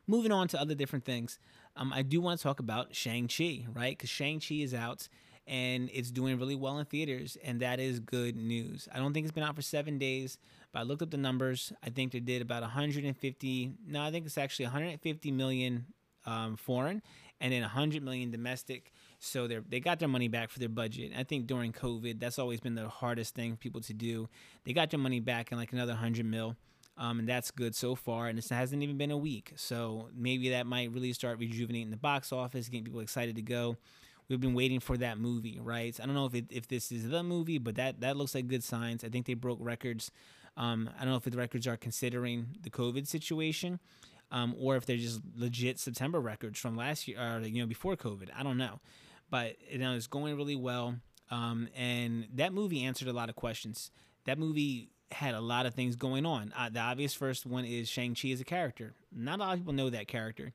Moving 0.07 0.31
on 0.31 0.47
to 0.49 0.59
other 0.59 0.73
different 0.73 1.05
things, 1.05 1.37
um, 1.75 1.93
I 1.93 2.01
do 2.01 2.19
want 2.19 2.39
to 2.39 2.43
talk 2.43 2.59
about 2.59 2.95
Shang-Chi, 2.95 3.67
right? 3.71 3.95
Because 3.95 4.09
Shang-Chi 4.09 4.55
is 4.55 4.73
out, 4.73 5.07
and 5.45 5.91
it's 5.93 6.09
doing 6.09 6.39
really 6.39 6.55
well 6.55 6.79
in 6.79 6.85
theaters, 6.85 7.37
and 7.43 7.59
that 7.59 7.79
is 7.79 7.99
good 7.99 8.35
news. 8.35 8.87
I 8.91 8.97
don't 8.97 9.13
think 9.13 9.25
it's 9.25 9.33
been 9.33 9.43
out 9.43 9.55
for 9.55 9.61
seven 9.61 9.99
days, 9.99 10.39
but 10.71 10.79
I 10.79 10.83
looked 10.83 11.03
up 11.03 11.11
the 11.11 11.17
numbers. 11.17 11.71
I 11.83 11.89
think 11.89 12.13
they 12.13 12.19
did 12.19 12.41
about 12.41 12.63
150. 12.63 13.73
No, 13.87 14.01
I 14.01 14.09
think 14.09 14.25
it's 14.25 14.39
actually 14.39 14.65
150 14.65 15.31
million 15.31 15.85
um, 16.25 16.55
foreign, 16.55 17.01
and 17.39 17.53
then 17.53 17.61
100 17.61 18.03
million 18.03 18.31
domestic. 18.31 18.91
So 19.19 19.47
they 19.47 19.59
they 19.67 19.79
got 19.79 19.99
their 19.99 20.07
money 20.07 20.27
back 20.27 20.49
for 20.49 20.59
their 20.59 20.69
budget. 20.69 21.11
I 21.17 21.23
think 21.23 21.47
during 21.47 21.71
COVID, 21.73 22.19
that's 22.19 22.39
always 22.39 22.59
been 22.59 22.75
the 22.75 22.89
hardest 22.89 23.35
thing 23.35 23.53
for 23.53 23.57
people 23.57 23.81
to 23.81 23.93
do. 23.93 24.29
They 24.63 24.73
got 24.73 24.89
their 24.89 24.99
money 24.99 25.19
back 25.19 25.51
in 25.51 25.57
like 25.57 25.73
another 25.73 25.93
100 25.93 26.25
mil. 26.25 26.55
Um, 26.97 27.19
and 27.19 27.27
that's 27.27 27.51
good 27.51 27.75
so 27.75 27.93
far. 27.93 28.27
And 28.27 28.39
it 28.39 28.47
hasn't 28.47 28.81
even 28.81 28.97
been 28.97 29.11
a 29.11 29.17
week, 29.17 29.51
so 29.57 30.07
maybe 30.15 30.51
that 30.51 30.65
might 30.65 30.93
really 30.93 31.11
start 31.11 31.39
rejuvenating 31.39 31.91
the 31.91 31.97
box 31.97 32.31
office, 32.31 32.69
getting 32.69 32.85
people 32.85 33.01
excited 33.01 33.35
to 33.35 33.41
go 33.41 33.75
we've 34.27 34.39
been 34.39 34.53
waiting 34.53 34.79
for 34.79 34.97
that 34.97 35.17
movie, 35.17 35.59
right? 35.61 35.97
I 36.01 36.05
don't 36.05 36.15
know 36.15 36.25
if 36.25 36.35
it, 36.35 36.45
if 36.49 36.67
this 36.67 36.91
is 36.91 37.09
the 37.09 37.23
movie, 37.23 37.57
but 37.57 37.75
that 37.75 38.01
that 38.01 38.17
looks 38.17 38.35
like 38.35 38.47
good 38.47 38.63
signs. 38.63 39.03
I 39.03 39.09
think 39.09 39.25
they 39.25 39.33
broke 39.33 39.59
records. 39.61 40.11
Um, 40.57 40.89
I 40.97 41.01
don't 41.01 41.11
know 41.11 41.17
if 41.17 41.23
the 41.23 41.37
records 41.37 41.67
are 41.67 41.77
considering 41.77 42.47
the 42.61 42.69
COVID 42.69 43.07
situation, 43.07 43.79
um, 44.35 44.53
or 44.59 44.75
if 44.75 44.85
they're 44.85 44.97
just 44.97 45.21
legit 45.33 45.79
September 45.79 46.19
records 46.19 46.59
from 46.59 46.75
last 46.75 47.07
year 47.07 47.17
or 47.19 47.39
you 47.39 47.61
know 47.61 47.67
before 47.67 47.95
COVID. 47.95 48.27
I 48.37 48.43
don't 48.43 48.57
know, 48.57 48.81
but 49.31 49.55
you 49.69 49.79
know 49.79 49.95
it's 49.95 50.07
going 50.07 50.35
really 50.35 50.57
well. 50.57 50.95
Um, 51.31 51.69
and 51.75 52.27
that 52.33 52.53
movie 52.53 52.83
answered 52.83 53.07
a 53.07 53.13
lot 53.13 53.29
of 53.29 53.35
questions. 53.35 53.91
That 54.25 54.37
movie 54.37 54.89
had 55.11 55.33
a 55.33 55.39
lot 55.39 55.65
of 55.65 55.73
things 55.73 55.95
going 55.95 56.25
on. 56.25 56.53
Uh, 56.55 56.69
the 56.69 56.81
obvious 56.81 57.13
first 57.13 57.45
one 57.45 57.63
is 57.63 57.87
Shang 57.87 58.13
Chi 58.13 58.29
as 58.29 58.41
a 58.41 58.43
character. 58.43 58.93
Not 59.15 59.39
a 59.39 59.41
lot 59.41 59.53
of 59.53 59.59
people 59.59 59.73
know 59.73 59.89
that 59.89 60.07
character. 60.07 60.51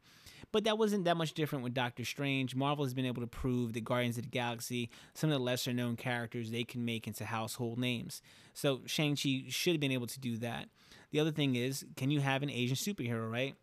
But 0.53 0.65
that 0.65 0.79
wasn't 0.79 1.05
that 1.05 1.17
much 1.17 1.33
different 1.33 1.65
with 1.65 1.75
Doctor 1.75 2.05
Strange. 2.05 2.55
Marvel 2.57 2.85
has 2.85 2.93
been 2.93 3.07
able 3.07 3.23
to 3.23 3.29
prove 3.29 3.73
that 3.73 3.85
Guardians 3.85 4.19
of 4.19 4.25
the 4.25 4.31
Galaxy, 4.31 4.91
some 5.15 5.31
of 5.31 5.39
the 5.39 5.43
lesser 5.43 5.73
known 5.73 5.97
characters, 5.97 6.51
they 6.51 6.65
can 6.65 6.85
make 6.85 7.07
into 7.07 7.25
household 7.25 7.79
names. 7.79 8.21
So 8.53 8.81
Shang-Chi 8.85 9.45
should 9.49 9.75
have 9.75 9.81
been 9.81 9.93
able 9.93 10.09
to 10.09 10.19
do 10.21 10.37
that. 10.39 10.69
The 11.13 11.21
other 11.21 11.31
thing 11.31 11.55
is, 11.55 11.85
can 11.97 12.11
you 12.11 12.21
have 12.21 12.43
an 12.43 12.51
Asian 12.51 12.77
superhero, 12.77 13.31
right? 13.31 13.55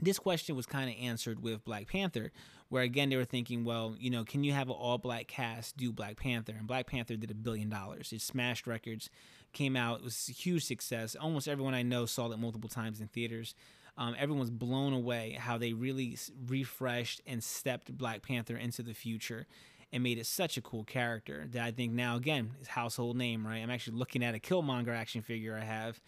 This 0.00 0.18
question 0.18 0.54
was 0.54 0.66
kind 0.66 0.90
of 0.90 0.96
answered 1.00 1.42
with 1.42 1.64
Black 1.64 1.88
Panther, 1.88 2.30
where 2.68 2.82
again 2.82 3.08
they 3.08 3.16
were 3.16 3.24
thinking, 3.24 3.64
well, 3.64 3.96
you 3.98 4.10
know, 4.10 4.24
can 4.24 4.44
you 4.44 4.52
have 4.52 4.68
an 4.68 4.74
all 4.74 4.98
black 4.98 5.26
cast 5.26 5.76
do 5.76 5.92
Black 5.92 6.16
Panther? 6.16 6.54
And 6.56 6.66
Black 6.66 6.86
Panther 6.86 7.16
did 7.16 7.30
a 7.30 7.34
billion 7.34 7.68
dollars. 7.68 8.12
It 8.12 8.20
smashed 8.20 8.66
records, 8.66 9.10
came 9.52 9.76
out, 9.76 10.00
it 10.00 10.04
was 10.04 10.28
a 10.28 10.32
huge 10.32 10.64
success. 10.64 11.16
Almost 11.18 11.48
everyone 11.48 11.74
I 11.74 11.82
know 11.82 12.06
saw 12.06 12.30
it 12.30 12.38
multiple 12.38 12.68
times 12.68 13.00
in 13.00 13.08
theaters. 13.08 13.54
Um, 13.96 14.14
everyone's 14.16 14.50
blown 14.50 14.92
away 14.92 15.36
how 15.40 15.58
they 15.58 15.72
really 15.72 16.16
refreshed 16.46 17.20
and 17.26 17.42
stepped 17.42 17.96
Black 17.98 18.22
Panther 18.22 18.56
into 18.56 18.82
the 18.82 18.94
future 18.94 19.48
and 19.92 20.02
made 20.02 20.18
it 20.18 20.26
such 20.26 20.56
a 20.56 20.60
cool 20.60 20.84
character 20.84 21.48
that 21.50 21.62
I 21.62 21.70
think 21.72 21.92
now 21.92 22.16
again 22.16 22.50
is 22.60 22.68
household 22.68 23.16
name, 23.16 23.44
right? 23.46 23.58
I'm 23.58 23.70
actually 23.70 23.96
looking 23.96 24.22
at 24.22 24.34
a 24.34 24.38
Killmonger 24.38 24.94
action 24.94 25.22
figure 25.22 25.56
I 25.56 25.64
have 25.64 26.00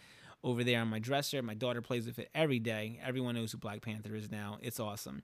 over 0.43 0.65
there 0.65 0.81
on 0.81 0.89
my 0.89 0.99
dresser. 0.99 1.43
My 1.43 1.55
daughter 1.55 1.83
plays 1.83 2.07
with 2.07 2.19
it 2.19 2.31
every 2.35 2.59
day. 2.59 3.01
Everyone 3.05 3.35
knows 3.35 3.53
who 3.53 3.59
Black 3.59 3.83
Panther 3.83 4.15
is 4.15 4.31
now. 4.31 4.59
It's 4.63 4.81
awesome. 4.81 5.23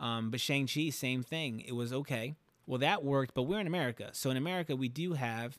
Um, 0.00 0.30
but 0.30 0.40
Shang-Chi, 0.40 0.90
same 0.90 1.22
thing. 1.22 1.60
It 1.60 1.72
was 1.72 1.92
okay. 1.92 2.34
Well, 2.66 2.78
that 2.78 3.04
worked, 3.04 3.34
but 3.34 3.42
we're 3.42 3.60
in 3.60 3.66
America. 3.66 4.10
So 4.12 4.30
in 4.30 4.36
America, 4.36 4.74
we 4.74 4.88
do 4.88 5.12
have 5.12 5.58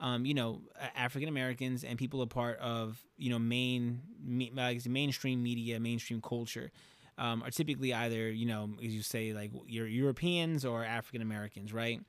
um, 0.00 0.26
you 0.26 0.34
know, 0.34 0.60
African 0.94 1.28
Americans 1.28 1.82
and 1.82 1.98
people 1.98 2.20
a 2.22 2.26
part 2.26 2.58
of, 2.58 3.02
you 3.16 3.30
know, 3.30 3.38
main, 3.38 4.02
mainstream 4.22 5.42
media, 5.42 5.80
mainstream 5.80 6.20
culture. 6.20 6.70
Um, 7.18 7.42
are 7.42 7.50
typically 7.50 7.94
either, 7.94 8.30
you 8.30 8.44
know, 8.44 8.68
as 8.84 8.94
you 8.94 9.00
say, 9.00 9.32
like 9.32 9.50
you're 9.66 9.86
Europeans 9.86 10.66
or 10.66 10.84
African 10.84 11.22
Americans, 11.22 11.72
right? 11.72 12.02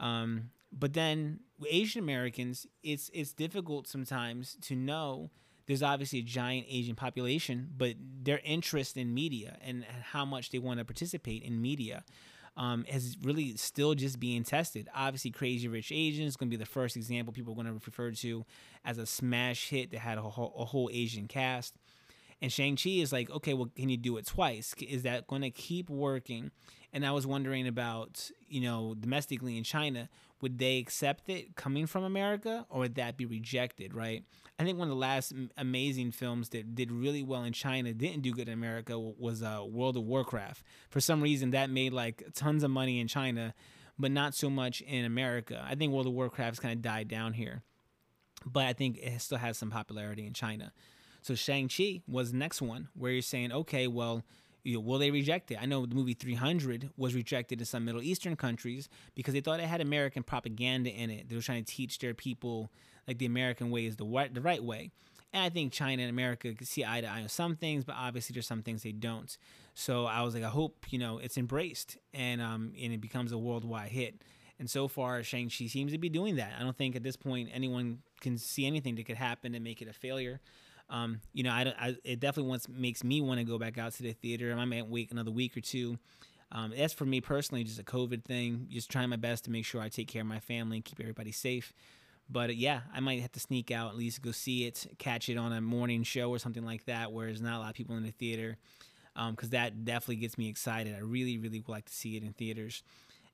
Um, 0.00 0.50
but 0.72 0.92
then 0.92 1.38
Asian 1.68 2.02
Americans, 2.02 2.66
it's 2.82 3.10
it's 3.14 3.32
difficult 3.32 3.86
sometimes 3.86 4.56
to 4.62 4.74
know. 4.74 5.30
There's 5.70 5.84
obviously 5.84 6.18
a 6.18 6.22
giant 6.22 6.66
Asian 6.68 6.96
population, 6.96 7.68
but 7.76 7.94
their 8.24 8.40
interest 8.42 8.96
in 8.96 9.14
media 9.14 9.56
and 9.62 9.84
how 10.02 10.24
much 10.24 10.50
they 10.50 10.58
want 10.58 10.80
to 10.80 10.84
participate 10.84 11.44
in 11.44 11.62
media 11.62 12.02
um, 12.56 12.84
is 12.92 13.16
really 13.22 13.56
still 13.56 13.94
just 13.94 14.18
being 14.18 14.42
tested. 14.42 14.88
Obviously, 14.92 15.30
Crazy 15.30 15.68
Rich 15.68 15.92
Asians 15.92 16.30
is 16.30 16.36
going 16.36 16.50
to 16.50 16.56
be 16.56 16.60
the 16.60 16.68
first 16.68 16.96
example 16.96 17.32
people 17.32 17.52
are 17.52 17.54
going 17.54 17.68
to 17.68 17.74
refer 17.86 18.10
to 18.10 18.44
as 18.84 18.98
a 18.98 19.06
smash 19.06 19.68
hit 19.68 19.92
that 19.92 20.00
had 20.00 20.18
a 20.18 20.22
whole, 20.22 20.52
a 20.58 20.64
whole 20.64 20.90
Asian 20.92 21.28
cast. 21.28 21.76
And 22.42 22.50
Shang-Chi 22.50 22.90
is 22.90 23.12
like, 23.12 23.30
okay, 23.30 23.54
well, 23.54 23.70
can 23.76 23.90
you 23.90 23.96
do 23.96 24.16
it 24.16 24.26
twice? 24.26 24.74
Is 24.80 25.04
that 25.04 25.28
going 25.28 25.42
to 25.42 25.50
keep 25.50 25.88
working? 25.88 26.50
And 26.92 27.06
I 27.06 27.12
was 27.12 27.26
wondering 27.26 27.68
about, 27.68 28.30
you 28.48 28.60
know, 28.60 28.94
domestically 28.98 29.56
in 29.56 29.64
China, 29.64 30.08
would 30.40 30.58
they 30.58 30.78
accept 30.78 31.28
it 31.28 31.54
coming 31.54 31.86
from 31.86 32.02
America 32.02 32.66
or 32.68 32.80
would 32.80 32.94
that 32.96 33.16
be 33.16 33.26
rejected, 33.26 33.94
right? 33.94 34.24
I 34.58 34.64
think 34.64 34.78
one 34.78 34.88
of 34.88 34.94
the 34.94 35.00
last 35.00 35.32
amazing 35.56 36.10
films 36.12 36.48
that 36.50 36.74
did 36.74 36.90
really 36.90 37.22
well 37.22 37.44
in 37.44 37.52
China, 37.52 37.92
didn't 37.92 38.22
do 38.22 38.32
good 38.32 38.48
in 38.48 38.54
America, 38.54 38.98
was 38.98 39.42
uh, 39.42 39.62
World 39.64 39.96
of 39.96 40.04
Warcraft. 40.04 40.64
For 40.88 41.00
some 41.00 41.22
reason, 41.22 41.50
that 41.50 41.70
made 41.70 41.92
like 41.92 42.24
tons 42.34 42.62
of 42.64 42.70
money 42.70 43.00
in 43.00 43.06
China, 43.06 43.54
but 43.98 44.10
not 44.10 44.34
so 44.34 44.50
much 44.50 44.80
in 44.80 45.04
America. 45.04 45.64
I 45.66 45.74
think 45.74 45.92
World 45.92 46.06
of 46.06 46.12
Warcraft's 46.14 46.60
kind 46.60 46.74
of 46.74 46.82
died 46.82 47.08
down 47.08 47.34
here, 47.34 47.62
but 48.44 48.64
I 48.64 48.72
think 48.72 48.98
it 48.98 49.20
still 49.20 49.38
has 49.38 49.58
some 49.58 49.70
popularity 49.70 50.26
in 50.26 50.32
China. 50.32 50.72
So 51.22 51.34
Shang-Chi 51.34 52.00
was 52.08 52.32
the 52.32 52.38
next 52.38 52.62
one 52.62 52.88
where 52.94 53.12
you're 53.12 53.22
saying, 53.22 53.52
okay, 53.52 53.86
well, 53.86 54.24
you 54.62 54.74
know, 54.74 54.80
will 54.80 54.98
they 54.98 55.10
reject 55.10 55.50
it? 55.50 55.58
I 55.60 55.66
know 55.66 55.86
the 55.86 55.94
movie 55.94 56.14
300 56.14 56.90
was 56.96 57.14
rejected 57.14 57.60
in 57.60 57.64
some 57.64 57.84
Middle 57.84 58.02
Eastern 58.02 58.36
countries 58.36 58.88
because 59.14 59.34
they 59.34 59.40
thought 59.40 59.60
it 59.60 59.66
had 59.66 59.80
American 59.80 60.22
propaganda 60.22 60.90
in 60.90 61.10
it. 61.10 61.28
They 61.28 61.36
were 61.36 61.42
trying 61.42 61.64
to 61.64 61.72
teach 61.72 61.98
their 61.98 62.14
people 62.14 62.70
like 63.08 63.18
the 63.18 63.26
American 63.26 63.70
way 63.70 63.86
is 63.86 63.96
the 63.96 64.04
right, 64.04 64.32
the 64.32 64.40
right 64.40 64.62
way. 64.62 64.90
And 65.32 65.44
I 65.44 65.48
think 65.48 65.72
China 65.72 66.02
and 66.02 66.10
America 66.10 66.52
could 66.54 66.66
see 66.66 66.84
eye 66.84 67.00
to 67.00 67.06
eye 67.06 67.22
on 67.22 67.28
some 67.28 67.54
things, 67.56 67.84
but 67.84 67.94
obviously 67.96 68.34
there's 68.34 68.46
some 68.46 68.62
things 68.62 68.82
they 68.82 68.92
don't. 68.92 69.36
So 69.74 70.04
I 70.06 70.22
was 70.22 70.34
like, 70.34 70.42
I 70.42 70.48
hope 70.48 70.86
you 70.90 70.98
know 70.98 71.18
it's 71.18 71.38
embraced 71.38 71.96
and 72.12 72.42
um 72.42 72.72
and 72.80 72.92
it 72.92 73.00
becomes 73.00 73.32
a 73.32 73.38
worldwide 73.38 73.90
hit. 73.90 74.22
And 74.58 74.68
so 74.68 74.88
far, 74.88 75.22
Shang 75.22 75.46
Chi 75.48 75.66
seems 75.66 75.92
to 75.92 75.98
be 75.98 76.10
doing 76.10 76.36
that. 76.36 76.52
I 76.58 76.62
don't 76.62 76.76
think 76.76 76.94
at 76.94 77.02
this 77.02 77.16
point 77.16 77.48
anyone 77.52 78.00
can 78.20 78.36
see 78.36 78.66
anything 78.66 78.94
that 78.96 79.06
could 79.06 79.16
happen 79.16 79.54
and 79.54 79.64
make 79.64 79.80
it 79.80 79.88
a 79.88 79.92
failure. 79.92 80.40
Um, 80.90 81.20
you 81.32 81.44
know, 81.44 81.50
I, 81.50 81.72
I 81.78 81.96
it 82.04 82.20
definitely 82.20 82.50
wants 82.50 82.68
makes 82.68 83.04
me 83.04 83.20
want 83.20 83.38
to 83.38 83.44
go 83.44 83.58
back 83.58 83.78
out 83.78 83.92
to 83.94 84.02
the 84.02 84.12
theater. 84.12 84.54
I 84.56 84.64
might 84.64 84.86
wait 84.86 85.10
another 85.12 85.30
week 85.30 85.56
or 85.56 85.60
two. 85.60 85.98
Um, 86.52 86.72
that's 86.76 86.92
for 86.92 87.04
me 87.04 87.20
personally, 87.20 87.62
just 87.62 87.78
a 87.78 87.84
COVID 87.84 88.24
thing. 88.24 88.66
Just 88.68 88.90
trying 88.90 89.08
my 89.08 89.16
best 89.16 89.44
to 89.44 89.50
make 89.50 89.64
sure 89.64 89.80
I 89.80 89.88
take 89.88 90.08
care 90.08 90.22
of 90.22 90.28
my 90.28 90.40
family 90.40 90.78
and 90.78 90.84
keep 90.84 91.00
everybody 91.00 91.30
safe. 91.30 91.72
But 92.28 92.50
uh, 92.50 92.54
yeah, 92.54 92.80
I 92.92 93.00
might 93.00 93.20
have 93.20 93.32
to 93.32 93.40
sneak 93.40 93.70
out 93.70 93.90
at 93.90 93.96
least 93.96 94.20
go 94.20 94.32
see 94.32 94.66
it, 94.66 94.86
catch 94.98 95.28
it 95.28 95.36
on 95.36 95.52
a 95.52 95.60
morning 95.60 96.02
show 96.02 96.30
or 96.30 96.38
something 96.38 96.64
like 96.64 96.84
that, 96.86 97.12
where 97.12 97.26
there's 97.26 97.40
not 97.40 97.56
a 97.56 97.60
lot 97.60 97.70
of 97.70 97.76
people 97.76 97.96
in 97.96 98.02
the 98.02 98.10
theater, 98.10 98.56
because 99.14 99.48
um, 99.48 99.50
that 99.50 99.84
definitely 99.84 100.16
gets 100.16 100.36
me 100.36 100.48
excited. 100.48 100.94
I 100.94 101.00
really, 101.00 101.38
really 101.38 101.60
would 101.60 101.68
like 101.68 101.86
to 101.86 101.94
see 101.94 102.16
it 102.16 102.24
in 102.24 102.32
theaters. 102.32 102.82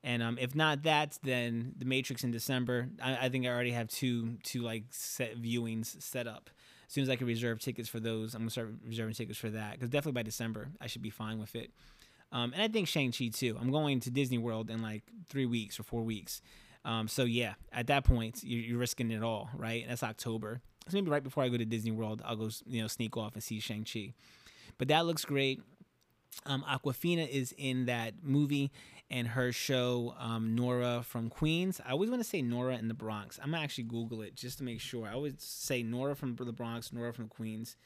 And 0.05 0.23
um, 0.23 0.39
if 0.39 0.55
not 0.55 0.83
that, 0.85 1.19
then 1.23 1.73
The 1.79 1.85
Matrix 1.85 2.23
in 2.23 2.31
December. 2.31 2.89
I, 3.03 3.27
I, 3.27 3.29
think 3.29 3.45
I 3.45 3.49
already 3.49 3.73
have 3.73 3.89
two 3.89 4.37
two 4.45 4.63
like 4.63 4.85
set 4.91 5.41
viewings 5.41 6.01
set 6.01 6.27
up 6.27 6.51
as 6.87 6.93
soon 6.93 7.03
as 7.03 7.11
I 7.11 7.17
can 7.17 7.27
reserve 7.27 7.61
tickets 7.61 7.89
for 7.89 8.01
those, 8.01 8.35
I'm 8.35 8.43
gonna 8.43 8.51
start 8.51 8.71
reserving 8.87 9.15
tickets 9.15 9.39
for 9.39 9.51
that 9.51 9.73
because 9.73 9.89
definitely 9.89 10.19
by 10.19 10.23
December 10.23 10.69
I 10.81 10.87
should 10.87 11.03
be 11.03 11.11
fine 11.11 11.39
with 11.39 11.55
it. 11.55 11.71
Um, 12.33 12.53
and 12.53 12.63
I 12.63 12.69
think 12.69 12.89
Shang 12.89 13.13
Chi 13.13 13.29
too. 13.29 13.57
I'm 13.61 13.71
going 13.71 14.01
to 14.01 14.11
Disney 14.11 14.39
World 14.39 14.71
in 14.71 14.83
like 14.83 15.03
three 15.29 15.47
weeks 15.47 15.79
or 15.79 15.85
four 15.85 16.03
weeks. 16.03 16.43
Um, 16.85 17.09
so 17.09 17.25
yeah, 17.25 17.55
at 17.73 17.89
that 17.89 18.05
point 18.05 18.41
you're, 18.43 18.63
you're, 18.63 18.79
risking 18.79 19.11
it 19.11 19.23
all, 19.23 19.51
right? 19.55 19.85
That's 19.89 20.03
October. 20.03 20.61
So 20.89 20.97
maybe 20.97 21.11
right 21.11 21.23
before 21.23 21.43
I 21.43 21.49
go 21.49 21.57
to 21.57 21.65
Disney 21.65 21.91
World, 21.91 22.23
I'll 22.25 22.37
go 22.37 22.51
you 22.67 22.83
know 22.83 22.89
sneak 22.89 23.17
off 23.17 23.35
and 23.35 23.43
see 23.43 23.59
Shang 23.59 23.85
Chi. 23.85 24.15
But 24.79 24.89
that 24.89 25.07
looks 25.07 25.25
great. 25.25 25.61
Um, 26.45 26.65
Awkwafina 26.69 27.29
is 27.29 27.55
in 27.57 27.87
that 27.87 28.15
movie 28.23 28.71
and 29.11 29.29
her 29.29 29.53
show 29.53 30.15
um, 30.19 30.55
Nora 30.55 31.03
from 31.03 31.31
Queens. 31.31 31.81
I 31.87 31.93
always 31.93 32.11
want 32.11 32.23
to 32.23 32.29
say 32.29 32.43
Nora 32.43 32.77
in 32.77 32.89
the 32.89 32.95
Bronx. 32.95 33.39
I'm 33.43 33.51
gonna 33.53 33.63
actually 33.63 33.85
Google 33.85 34.23
it 34.23 34.35
just 34.35 34.59
to 34.59 34.65
make 34.65 34.81
sure. 34.81 35.07
I 35.07 35.13
always 35.13 35.35
say 35.39 35.83
Nora 35.83 36.17
from 36.17 36.35
the 36.35 36.53
Bronx, 36.53 36.93
Nora 36.93 37.13
from 37.13 37.29
Queens. 37.29 37.77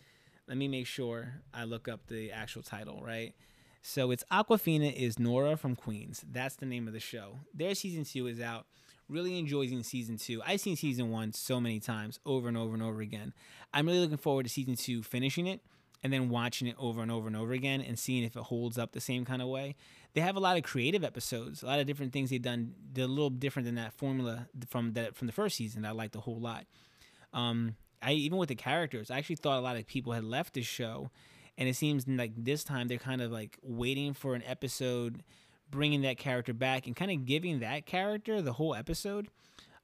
Let 0.49 0.57
me 0.57 0.69
make 0.69 0.87
sure 0.87 1.43
I 1.55 1.65
look 1.65 1.89
up 1.89 2.07
the 2.09 2.33
actual 2.33 2.63
title, 2.63 3.03
right? 3.05 3.35
So 3.83 4.11
it's 4.11 4.25
Awkwafina 4.31 4.93
is 4.93 5.19
Nora 5.19 5.57
from 5.57 5.77
Queens. 5.77 6.25
That's 6.31 6.57
the 6.57 6.67
name 6.67 6.87
of 6.87 6.93
the 6.93 7.01
show. 7.01 7.41
Their 7.55 7.75
season 7.75 8.05
two 8.05 8.27
is 8.27 8.41
out. 8.41 8.67
Really 9.09 9.39
enjoying 9.39 9.83
season 9.83 10.17
two. 10.17 10.43
I've 10.47 10.61
seen 10.61 10.77
season 10.77 11.11
one 11.11 11.33
so 11.33 11.61
many 11.61 11.81
times, 11.81 12.21
over 12.25 12.49
and 12.49 12.57
over 12.57 12.75
and 12.75 12.83
over 12.83 13.01
again. 13.01 13.33
I'm 13.75 13.87
really 13.87 14.01
looking 14.01 14.17
forward 14.17 14.45
to 14.45 14.49
season 14.49 14.77
two, 14.77 15.03
finishing 15.03 15.47
it 15.47 15.61
and 16.03 16.13
then 16.13 16.29
watching 16.29 16.69
it 16.69 16.77
over 16.79 17.03
and 17.03 17.11
over 17.11 17.27
and 17.27 17.37
over 17.37 17.53
again 17.53 17.81
and 17.81 17.99
seeing 17.99 18.25
if 18.25 18.37
it 18.37 18.43
holds 18.43 18.79
up 18.79 18.93
the 18.93 19.01
same 19.01 19.25
kind 19.25 19.43
of 19.43 19.49
way. 19.49 19.77
They 20.13 20.21
have 20.21 20.37
a 20.37 20.41
lot 20.41 20.57
of 20.57 20.63
creative 20.65 21.05
episodes, 21.05 21.63
a 21.63 21.67
lot 21.67 21.79
of 21.79 21.87
different 21.87 22.13
things 22.13 22.31
they've 22.31 22.43
done. 22.43 22.75
They're 22.93 23.05
a 23.05 23.09
little 23.09 23.31
different 23.31 23.67
than 23.67 23.77
that 23.77 23.93
formula 23.93 24.49
from 24.69 24.93
that 24.95 25.17
from 25.17 25.27
the 25.27 25.33
first 25.33 25.57
season. 25.57 25.85
I 25.85 25.93
liked 25.93 26.17
a 26.17 26.21
whole 26.21 26.41
lot. 26.41 26.67
Um, 27.33 27.77
I 28.03 28.13
even 28.13 28.39
with 28.39 28.49
the 28.49 28.57
characters, 28.57 29.11
I 29.11 29.19
actually 29.19 29.37
thought 29.37 29.59
a 29.59 29.63
lot 29.63 29.77
of 29.77 29.87
people 29.87 30.13
had 30.13 30.25
left 30.25 30.55
the 30.55 30.63
show, 30.63 31.11
and 31.57 31.69
it 31.69 31.77
seems 31.77 32.09
like 32.09 32.33
this 32.37 32.65
time 32.65 32.89
they're 32.89 32.99
kind 32.99 33.23
of 33.23 33.31
like 33.31 33.59
waiting 33.63 34.15
for 34.15 34.35
an 34.35 34.43
episode 34.47 35.23
bringing 35.71 36.03
that 36.03 36.19
character 36.19 36.53
back 36.53 36.87
and 36.87 36.97
kind 36.97 37.11
of 37.11 37.25
giving 37.25 37.61
that 37.61 37.87
character 37.87 38.43
the 38.43 38.55
whole 38.55 38.75
episode, 38.75 39.29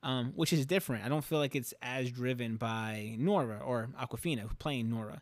um, 0.03 0.33
which 0.35 0.53
is 0.53 0.67
different. 0.67 1.05
I 1.05 1.09
don't 1.09 1.25
feel 1.25 1.39
like 1.39 1.55
it's 1.55 1.73
as 1.81 2.11
driven 2.11 2.57
by 2.57 3.15
Nora 3.19 3.61
or 3.65 3.89
Awkwafina 4.01 4.59
playing 4.59 4.91
Nora. 4.91 5.21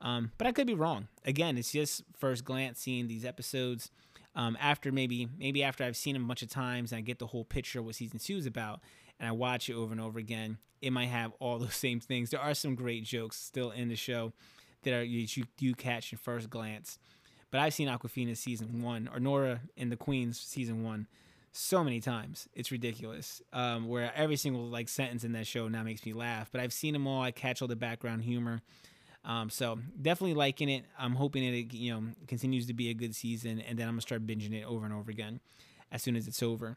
Um, 0.00 0.32
but 0.36 0.46
I 0.46 0.52
could 0.52 0.66
be 0.66 0.74
wrong. 0.74 1.08
Again, 1.24 1.56
it's 1.56 1.72
just 1.72 2.02
first 2.18 2.44
glance 2.44 2.80
seeing 2.80 3.06
these 3.06 3.24
episodes. 3.24 3.90
Um, 4.34 4.56
after 4.60 4.90
maybe 4.90 5.28
maybe 5.38 5.62
after 5.62 5.84
I've 5.84 5.96
seen 5.96 6.14
them 6.14 6.24
a 6.24 6.26
bunch 6.26 6.42
of 6.42 6.48
times 6.48 6.92
and 6.92 6.98
I 6.98 7.02
get 7.02 7.18
the 7.18 7.26
whole 7.26 7.44
picture 7.44 7.80
of 7.80 7.84
what 7.84 7.94
season 7.94 8.18
two 8.18 8.36
is 8.36 8.46
about, 8.46 8.80
and 9.20 9.28
I 9.28 9.32
watch 9.32 9.68
it 9.68 9.74
over 9.74 9.92
and 9.92 10.00
over 10.00 10.18
again, 10.18 10.58
it 10.80 10.90
might 10.90 11.08
have 11.08 11.32
all 11.38 11.58
those 11.60 11.74
same 11.74 12.00
things. 12.00 12.30
There 12.30 12.40
are 12.40 12.54
some 12.54 12.74
great 12.74 13.04
jokes 13.04 13.36
still 13.36 13.70
in 13.70 13.88
the 13.88 13.96
show 13.96 14.32
that 14.82 14.94
are 14.94 15.02
you, 15.04 15.26
you 15.58 15.74
catch 15.74 16.12
in 16.12 16.18
first 16.18 16.50
glance. 16.50 16.98
But 17.50 17.60
I've 17.60 17.74
seen 17.74 17.88
Awkwafina 17.88 18.36
season 18.36 18.82
one 18.82 19.08
or 19.12 19.20
Nora 19.20 19.60
and 19.76 19.92
the 19.92 19.96
Queens 19.96 20.40
season 20.40 20.82
one 20.82 21.06
so 21.52 21.84
many 21.84 22.00
times. 22.00 22.48
It's 22.54 22.72
ridiculous. 22.72 23.42
Um, 23.52 23.86
where 23.88 24.12
every 24.16 24.36
single 24.36 24.66
like 24.66 24.88
sentence 24.88 25.22
in 25.22 25.32
that 25.32 25.46
show 25.46 25.68
now 25.68 25.82
makes 25.82 26.04
me 26.04 26.14
laugh. 26.14 26.48
But 26.50 26.62
I've 26.62 26.72
seen 26.72 26.94
them 26.94 27.06
all. 27.06 27.22
I 27.22 27.30
catch 27.30 27.62
all 27.62 27.68
the 27.68 27.76
background 27.76 28.22
humor. 28.22 28.62
Um, 29.24 29.50
so 29.50 29.78
definitely 30.00 30.34
liking 30.34 30.68
it. 30.68 30.84
I'm 30.98 31.14
hoping 31.14 31.44
it 31.44 31.72
you 31.72 31.92
know 31.92 32.02
continues 32.26 32.66
to 32.66 32.74
be 32.74 32.90
a 32.90 32.94
good 32.94 33.14
season, 33.14 33.60
and 33.60 33.78
then 33.78 33.86
I'm 33.88 33.94
gonna 33.94 34.02
start 34.02 34.26
binging 34.26 34.52
it 34.52 34.64
over 34.64 34.84
and 34.84 34.94
over 34.94 35.10
again 35.10 35.40
as 35.90 36.02
soon 36.02 36.16
as 36.16 36.26
it's 36.26 36.42
over. 36.42 36.76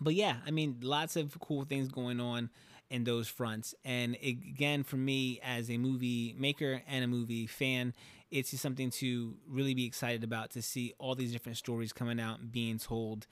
But 0.00 0.14
yeah, 0.14 0.36
I 0.46 0.50
mean, 0.50 0.78
lots 0.82 1.16
of 1.16 1.38
cool 1.40 1.64
things 1.64 1.88
going 1.88 2.20
on 2.20 2.50
in 2.90 3.04
those 3.04 3.28
fronts. 3.28 3.74
And 3.84 4.16
again, 4.22 4.82
for 4.82 4.96
me 4.96 5.40
as 5.42 5.70
a 5.70 5.78
movie 5.78 6.34
maker 6.38 6.82
and 6.88 7.04
a 7.04 7.08
movie 7.08 7.46
fan, 7.46 7.94
it's 8.30 8.50
just 8.50 8.62
something 8.62 8.90
to 8.90 9.34
really 9.48 9.74
be 9.74 9.86
excited 9.86 10.22
about 10.22 10.50
to 10.50 10.62
see 10.62 10.94
all 10.98 11.14
these 11.14 11.32
different 11.32 11.58
stories 11.58 11.92
coming 11.92 12.20
out 12.20 12.40
and 12.40 12.52
being 12.52 12.78
told. 12.78 13.26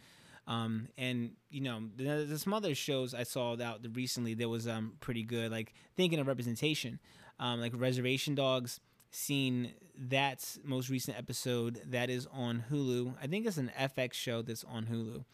Um, 0.47 0.89
and 0.97 1.33
you 1.51 1.61
know, 1.61 1.83
there's 1.97 2.43
some 2.43 2.55
other 2.55 2.75
shows 2.75 3.15
I 3.15 3.25
saw 3.25 3.61
out 3.61 3.81
recently 3.95 4.35
that 4.35 4.49
was 4.49 4.69
um, 4.69 4.93
pretty 5.01 5.23
good. 5.23 5.51
Like 5.51 5.75
thinking 5.97 6.19
of 6.19 6.27
representation, 6.27 7.01
um, 7.39 7.61
like 7.61 7.73
Reservation 7.75 8.35
Dogs. 8.35 8.81
Seen 9.13 9.73
that 9.97 10.59
most 10.63 10.91
recent 10.91 11.17
episode 11.17 11.81
that 11.87 12.11
is 12.11 12.27
on 12.33 12.65
Hulu. 12.71 13.15
I 13.23 13.27
think 13.29 13.47
it's 13.47 13.57
an 13.57 13.71
FX 13.79 14.13
show 14.13 14.43
that's 14.43 14.65
on 14.65 14.87
Hulu. 14.87 15.25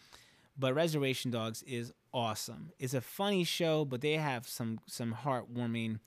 But 0.56 0.74
Reservation 0.74 1.30
Dogs 1.30 1.64
is 1.64 1.92
awesome. 2.12 2.70
It's 2.78 2.94
a 2.94 3.00
funny 3.00 3.42
show, 3.42 3.84
but 3.84 4.00
they 4.00 4.12
have 4.12 4.46
some 4.46 4.78
some 4.86 5.16
heartwarming, 5.24 5.98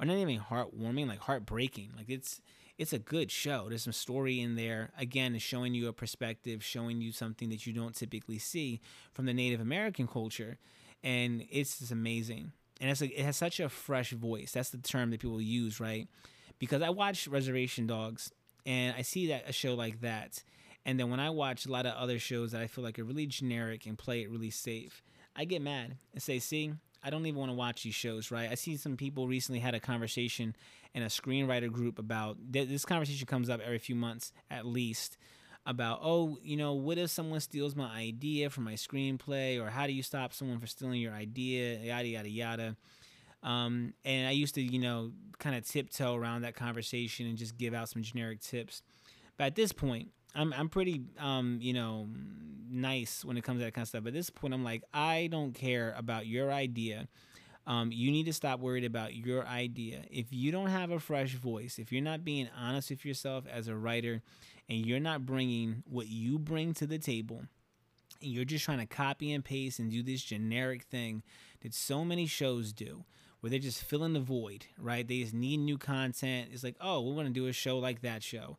or 0.00 0.06
not 0.06 0.16
even 0.16 0.40
heartwarming, 0.40 1.08
like 1.08 1.18
heartbreaking. 1.18 1.92
Like 1.96 2.08
it's 2.08 2.40
it's 2.78 2.92
a 2.92 2.98
good 2.98 3.30
show. 3.30 3.66
There's 3.68 3.82
some 3.82 3.92
story 3.92 4.40
in 4.40 4.54
there. 4.54 4.90
Again, 4.96 5.34
it's 5.34 5.42
showing 5.42 5.74
you 5.74 5.88
a 5.88 5.92
perspective, 5.92 6.64
showing 6.64 7.00
you 7.00 7.10
something 7.10 7.50
that 7.50 7.66
you 7.66 7.72
don't 7.72 7.94
typically 7.94 8.38
see 8.38 8.80
from 9.12 9.26
the 9.26 9.34
Native 9.34 9.60
American 9.60 10.06
culture, 10.06 10.58
and 11.02 11.44
it's 11.50 11.80
just 11.80 11.90
amazing. 11.90 12.52
And 12.80 12.88
it's 12.88 13.00
like 13.00 13.10
it 13.10 13.24
has 13.24 13.36
such 13.36 13.58
a 13.58 13.68
fresh 13.68 14.12
voice. 14.12 14.52
That's 14.52 14.70
the 14.70 14.78
term 14.78 15.10
that 15.10 15.20
people 15.20 15.42
use, 15.42 15.80
right? 15.80 16.06
Because 16.60 16.80
I 16.80 16.90
watch 16.90 17.26
Reservation 17.26 17.88
Dogs, 17.88 18.32
and 18.64 18.94
I 18.96 19.02
see 19.02 19.26
that 19.28 19.48
a 19.48 19.52
show 19.52 19.74
like 19.74 20.00
that, 20.02 20.44
and 20.86 20.98
then 20.98 21.10
when 21.10 21.20
I 21.20 21.30
watch 21.30 21.66
a 21.66 21.72
lot 21.72 21.84
of 21.84 21.94
other 21.94 22.18
shows 22.20 22.52
that 22.52 22.62
I 22.62 22.68
feel 22.68 22.84
like 22.84 22.98
are 22.98 23.04
really 23.04 23.26
generic 23.26 23.86
and 23.86 23.98
play 23.98 24.22
it 24.22 24.30
really 24.30 24.50
safe, 24.50 25.02
I 25.34 25.44
get 25.44 25.62
mad 25.62 25.96
and 26.12 26.22
say, 26.22 26.38
see, 26.38 26.72
I 27.02 27.10
don't 27.10 27.26
even 27.26 27.38
want 27.38 27.50
to 27.50 27.56
watch 27.56 27.82
these 27.82 27.94
shows, 27.94 28.30
right? 28.30 28.50
I 28.50 28.54
see 28.54 28.76
some 28.76 28.96
people 28.96 29.28
recently 29.28 29.60
had 29.60 29.74
a 29.74 29.80
conversation 29.80 30.56
in 30.94 31.02
a 31.02 31.06
screenwriter 31.06 31.70
group 31.70 31.98
about 31.98 32.36
this 32.50 32.84
conversation 32.84 33.26
comes 33.26 33.48
up 33.48 33.60
every 33.60 33.78
few 33.78 33.94
months 33.94 34.32
at 34.50 34.66
least 34.66 35.16
about 35.66 36.00
oh 36.02 36.38
you 36.42 36.56
know 36.56 36.72
what 36.72 36.96
if 36.96 37.10
someone 37.10 37.40
steals 37.40 37.76
my 37.76 37.90
idea 37.94 38.50
for 38.50 38.62
my 38.62 38.74
screenplay? 38.74 39.60
Or 39.60 39.70
how 39.70 39.86
do 39.86 39.92
you 39.92 40.02
stop 40.02 40.32
someone 40.32 40.58
from 40.58 40.66
stealing 40.66 41.00
your 41.00 41.12
idea? 41.12 41.78
Yada 41.78 42.08
yada 42.08 42.28
yada. 42.28 42.76
Um, 43.40 43.94
and 44.04 44.26
i 44.26 44.32
used 44.32 44.56
to 44.56 44.62
you 44.62 44.80
know 44.80 45.12
kind 45.38 45.54
of 45.54 45.64
tiptoe 45.64 46.14
around 46.16 46.42
that 46.42 46.56
conversation 46.56 47.26
and 47.28 47.38
just 47.38 47.56
give 47.56 47.74
out 47.74 47.88
some 47.88 48.02
generic 48.02 48.40
tips. 48.40 48.82
But 49.36 49.44
at 49.44 49.54
this 49.54 49.72
point 49.72 50.08
I'm 50.34 50.52
I'm 50.52 50.68
pretty 50.68 51.02
um 51.18 51.58
you 51.60 51.72
know 51.72 52.08
nice 52.70 53.24
when 53.24 53.36
it 53.36 53.44
comes 53.44 53.60
to 53.60 53.64
that 53.64 53.74
kind 53.74 53.82
of 53.82 53.88
stuff. 53.88 54.04
But 54.04 54.08
at 54.08 54.14
this 54.14 54.30
point, 54.30 54.54
I'm 54.54 54.64
like, 54.64 54.82
I 54.92 55.28
don't 55.30 55.54
care 55.54 55.94
about 55.96 56.26
your 56.26 56.52
idea. 56.52 57.08
Um, 57.66 57.90
you 57.92 58.10
need 58.10 58.24
to 58.24 58.32
stop 58.32 58.60
worried 58.60 58.84
about 58.84 59.14
your 59.14 59.46
idea. 59.46 60.02
If 60.10 60.26
you 60.30 60.50
don't 60.50 60.68
have 60.68 60.90
a 60.90 60.98
fresh 60.98 61.34
voice, 61.34 61.78
if 61.78 61.92
you're 61.92 62.02
not 62.02 62.24
being 62.24 62.48
honest 62.58 62.90
with 62.90 63.04
yourself 63.04 63.44
as 63.50 63.68
a 63.68 63.76
writer, 63.76 64.22
and 64.70 64.86
you're 64.86 65.00
not 65.00 65.26
bringing 65.26 65.82
what 65.86 66.08
you 66.08 66.38
bring 66.38 66.72
to 66.74 66.86
the 66.86 66.98
table, 66.98 67.42
and 68.22 68.30
you're 68.32 68.46
just 68.46 68.64
trying 68.64 68.78
to 68.78 68.86
copy 68.86 69.32
and 69.32 69.44
paste 69.44 69.78
and 69.78 69.90
do 69.90 70.02
this 70.02 70.22
generic 70.22 70.84
thing 70.84 71.22
that 71.60 71.74
so 71.74 72.04
many 72.06 72.26
shows 72.26 72.72
do, 72.72 73.04
where 73.40 73.50
they're 73.50 73.58
just 73.58 73.82
filling 73.82 74.14
the 74.14 74.20
void, 74.20 74.66
right? 74.78 75.06
They 75.06 75.20
just 75.20 75.34
need 75.34 75.58
new 75.58 75.76
content. 75.76 76.48
It's 76.52 76.64
like, 76.64 76.76
oh, 76.80 77.02
we're 77.02 77.14
going 77.14 77.26
to 77.26 77.32
do 77.32 77.48
a 77.48 77.52
show 77.52 77.78
like 77.78 78.00
that 78.00 78.22
show 78.22 78.56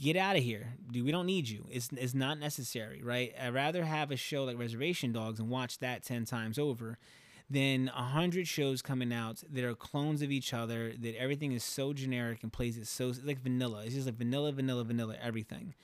get 0.00 0.16
out 0.16 0.36
of 0.36 0.42
here. 0.42 0.74
Dude, 0.90 1.04
we 1.04 1.12
don't 1.12 1.26
need 1.26 1.48
you. 1.48 1.66
It's 1.70 1.88
it's 1.96 2.14
not 2.14 2.38
necessary, 2.38 3.02
right? 3.02 3.34
I'd 3.40 3.54
rather 3.54 3.84
have 3.84 4.10
a 4.10 4.16
show 4.16 4.44
like 4.44 4.58
Reservation 4.58 5.12
Dogs 5.12 5.38
and 5.40 5.48
watch 5.48 5.78
that 5.78 6.02
10 6.02 6.24
times 6.24 6.58
over 6.58 6.98
than 7.48 7.88
a 7.94 8.02
hundred 8.02 8.48
shows 8.48 8.82
coming 8.82 9.12
out 9.12 9.42
that 9.52 9.64
are 9.64 9.74
clones 9.74 10.20
of 10.22 10.30
each 10.30 10.52
other, 10.52 10.92
that 10.98 11.16
everything 11.16 11.52
is 11.52 11.62
so 11.62 11.92
generic 11.92 12.42
and 12.42 12.52
plays 12.52 12.76
it 12.76 12.86
so 12.86 13.12
like 13.24 13.40
vanilla. 13.40 13.82
It's 13.84 13.94
just 13.94 14.06
like 14.06 14.16
vanilla, 14.16 14.52
vanilla, 14.52 14.84
vanilla, 14.84 15.16
everything. 15.22 15.74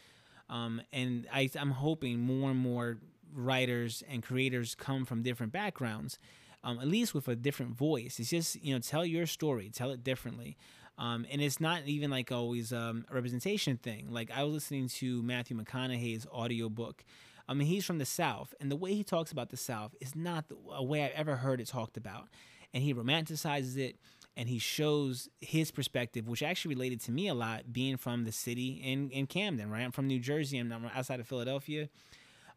Um, 0.51 0.83
and 0.93 1.27
I, 1.33 1.49
I'm 1.59 1.71
hoping 1.71 2.19
more 2.19 2.51
and 2.51 2.59
more 2.59 2.99
writers 3.33 4.03
and 4.11 4.23
creators 4.23 4.75
come 4.75 5.05
from 5.05 5.23
different 5.23 5.53
backgrounds, 5.53 6.19
um, 6.65 6.79
at 6.81 6.89
least 6.89 7.15
with 7.15 7.29
a 7.29 7.37
different 7.37 7.77
voice. 7.77 8.19
It's 8.19 8.31
just, 8.31 8.63
you 8.63 8.75
know, 8.75 8.81
tell 8.81 9.07
your 9.07 9.27
story, 9.27 9.71
tell 9.73 9.91
it 9.91 10.03
differently. 10.03 10.57
Um, 10.99 11.27
and 11.31 11.41
it's 11.41 11.61
not 11.61 11.83
even 11.87 12.11
like 12.11 12.31
always 12.31 12.73
um, 12.73 13.05
a 13.11 13.15
representation 13.15 13.77
thing. 13.77 14.09
Like 14.11 14.31
I 14.31 14.45
was 14.45 14.53
listening 14.53 14.89
to 14.89 15.23
Matthew 15.23 15.57
McConaughey's 15.57 16.27
audiobook. 16.27 17.05
I 17.49 17.55
mean, 17.55 17.67
he's 17.67 17.85
from 17.85 17.99
the 17.99 18.07
South, 18.07 18.55
and 18.61 18.71
the 18.71 18.77
way 18.77 18.95
he 18.95 19.03
talks 19.03 19.33
about 19.33 19.51
the 19.51 19.57
South 19.57 19.95
is 20.01 20.15
not 20.15 20.45
a 20.71 20.83
way 20.83 21.05
I've 21.05 21.13
ever 21.13 21.37
heard 21.37 21.61
it 21.61 21.67
talked 21.67 21.97
about. 21.97 22.29
And 22.73 22.83
he 22.83 22.95
romanticizes 22.95 23.77
it, 23.77 23.97
and 24.37 24.49
he 24.49 24.59
shows 24.59 25.29
his 25.41 25.71
perspective, 25.71 26.29
which 26.29 26.43
actually 26.43 26.75
related 26.75 27.01
to 27.03 27.13
me 27.13 27.29
a 27.29 27.35
lot, 27.35 27.73
being 27.73 27.97
from 27.97 28.25
the 28.25 28.33
city 28.33 28.81
in, 28.83 29.11
in 29.11 29.27
Camden, 29.27 29.71
right? 29.71 29.83
I'm 29.83 29.93
from 29.93 30.07
New 30.07 30.21
Jersey, 30.21 30.57
I'm 30.59 30.73
outside 30.95 31.21
of 31.21 31.27
Philadelphia. 31.27 31.89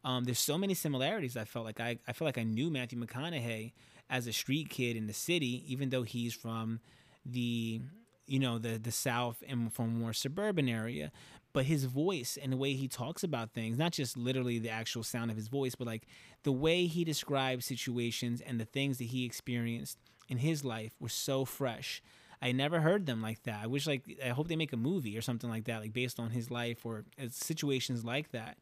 Um, 0.04 0.24
there's 0.24 0.38
so 0.38 0.56
many 0.56 0.72
similarities. 0.72 1.36
I 1.36 1.44
felt 1.44 1.64
like 1.64 1.80
I, 1.80 1.98
I 2.06 2.12
felt 2.12 2.26
like 2.26 2.38
I 2.38 2.44
knew 2.44 2.70
Matthew 2.70 2.98
McConaughey 2.98 3.72
as 4.08 4.26
a 4.28 4.32
street 4.32 4.70
kid 4.70 4.96
in 4.96 5.08
the 5.08 5.12
city, 5.12 5.64
even 5.66 5.90
though 5.90 6.04
he's 6.04 6.32
from 6.32 6.80
the 7.24 7.80
you 8.26 8.38
know 8.38 8.58
the 8.58 8.78
the 8.78 8.92
south 8.92 9.42
and 9.48 9.72
from 9.72 9.98
more 9.98 10.12
suburban 10.12 10.68
area 10.68 11.12
but 11.52 11.64
his 11.64 11.84
voice 11.84 12.36
and 12.42 12.52
the 12.52 12.56
way 12.56 12.74
he 12.74 12.88
talks 12.88 13.22
about 13.22 13.52
things 13.52 13.78
not 13.78 13.92
just 13.92 14.16
literally 14.16 14.58
the 14.58 14.68
actual 14.68 15.02
sound 15.02 15.30
of 15.30 15.36
his 15.36 15.48
voice 15.48 15.74
but 15.74 15.86
like 15.86 16.06
the 16.42 16.52
way 16.52 16.86
he 16.86 17.04
describes 17.04 17.64
situations 17.66 18.40
and 18.40 18.60
the 18.60 18.64
things 18.64 18.98
that 18.98 19.04
he 19.04 19.24
experienced 19.24 19.98
in 20.28 20.38
his 20.38 20.64
life 20.64 20.92
were 21.00 21.08
so 21.08 21.44
fresh. 21.44 22.02
I 22.42 22.52
never 22.52 22.80
heard 22.80 23.06
them 23.06 23.22
like 23.22 23.42
that. 23.44 23.60
I 23.62 23.66
wish 23.66 23.86
like 23.86 24.18
i 24.24 24.28
hope 24.28 24.48
they 24.48 24.56
make 24.56 24.72
a 24.72 24.76
movie 24.76 25.16
or 25.16 25.22
something 25.22 25.48
like 25.48 25.64
that 25.64 25.80
like 25.80 25.92
based 25.92 26.20
on 26.20 26.30
his 26.30 26.50
life 26.50 26.84
or 26.84 27.04
uh, 27.20 27.26
situations 27.30 28.04
like 28.04 28.30
that. 28.32 28.58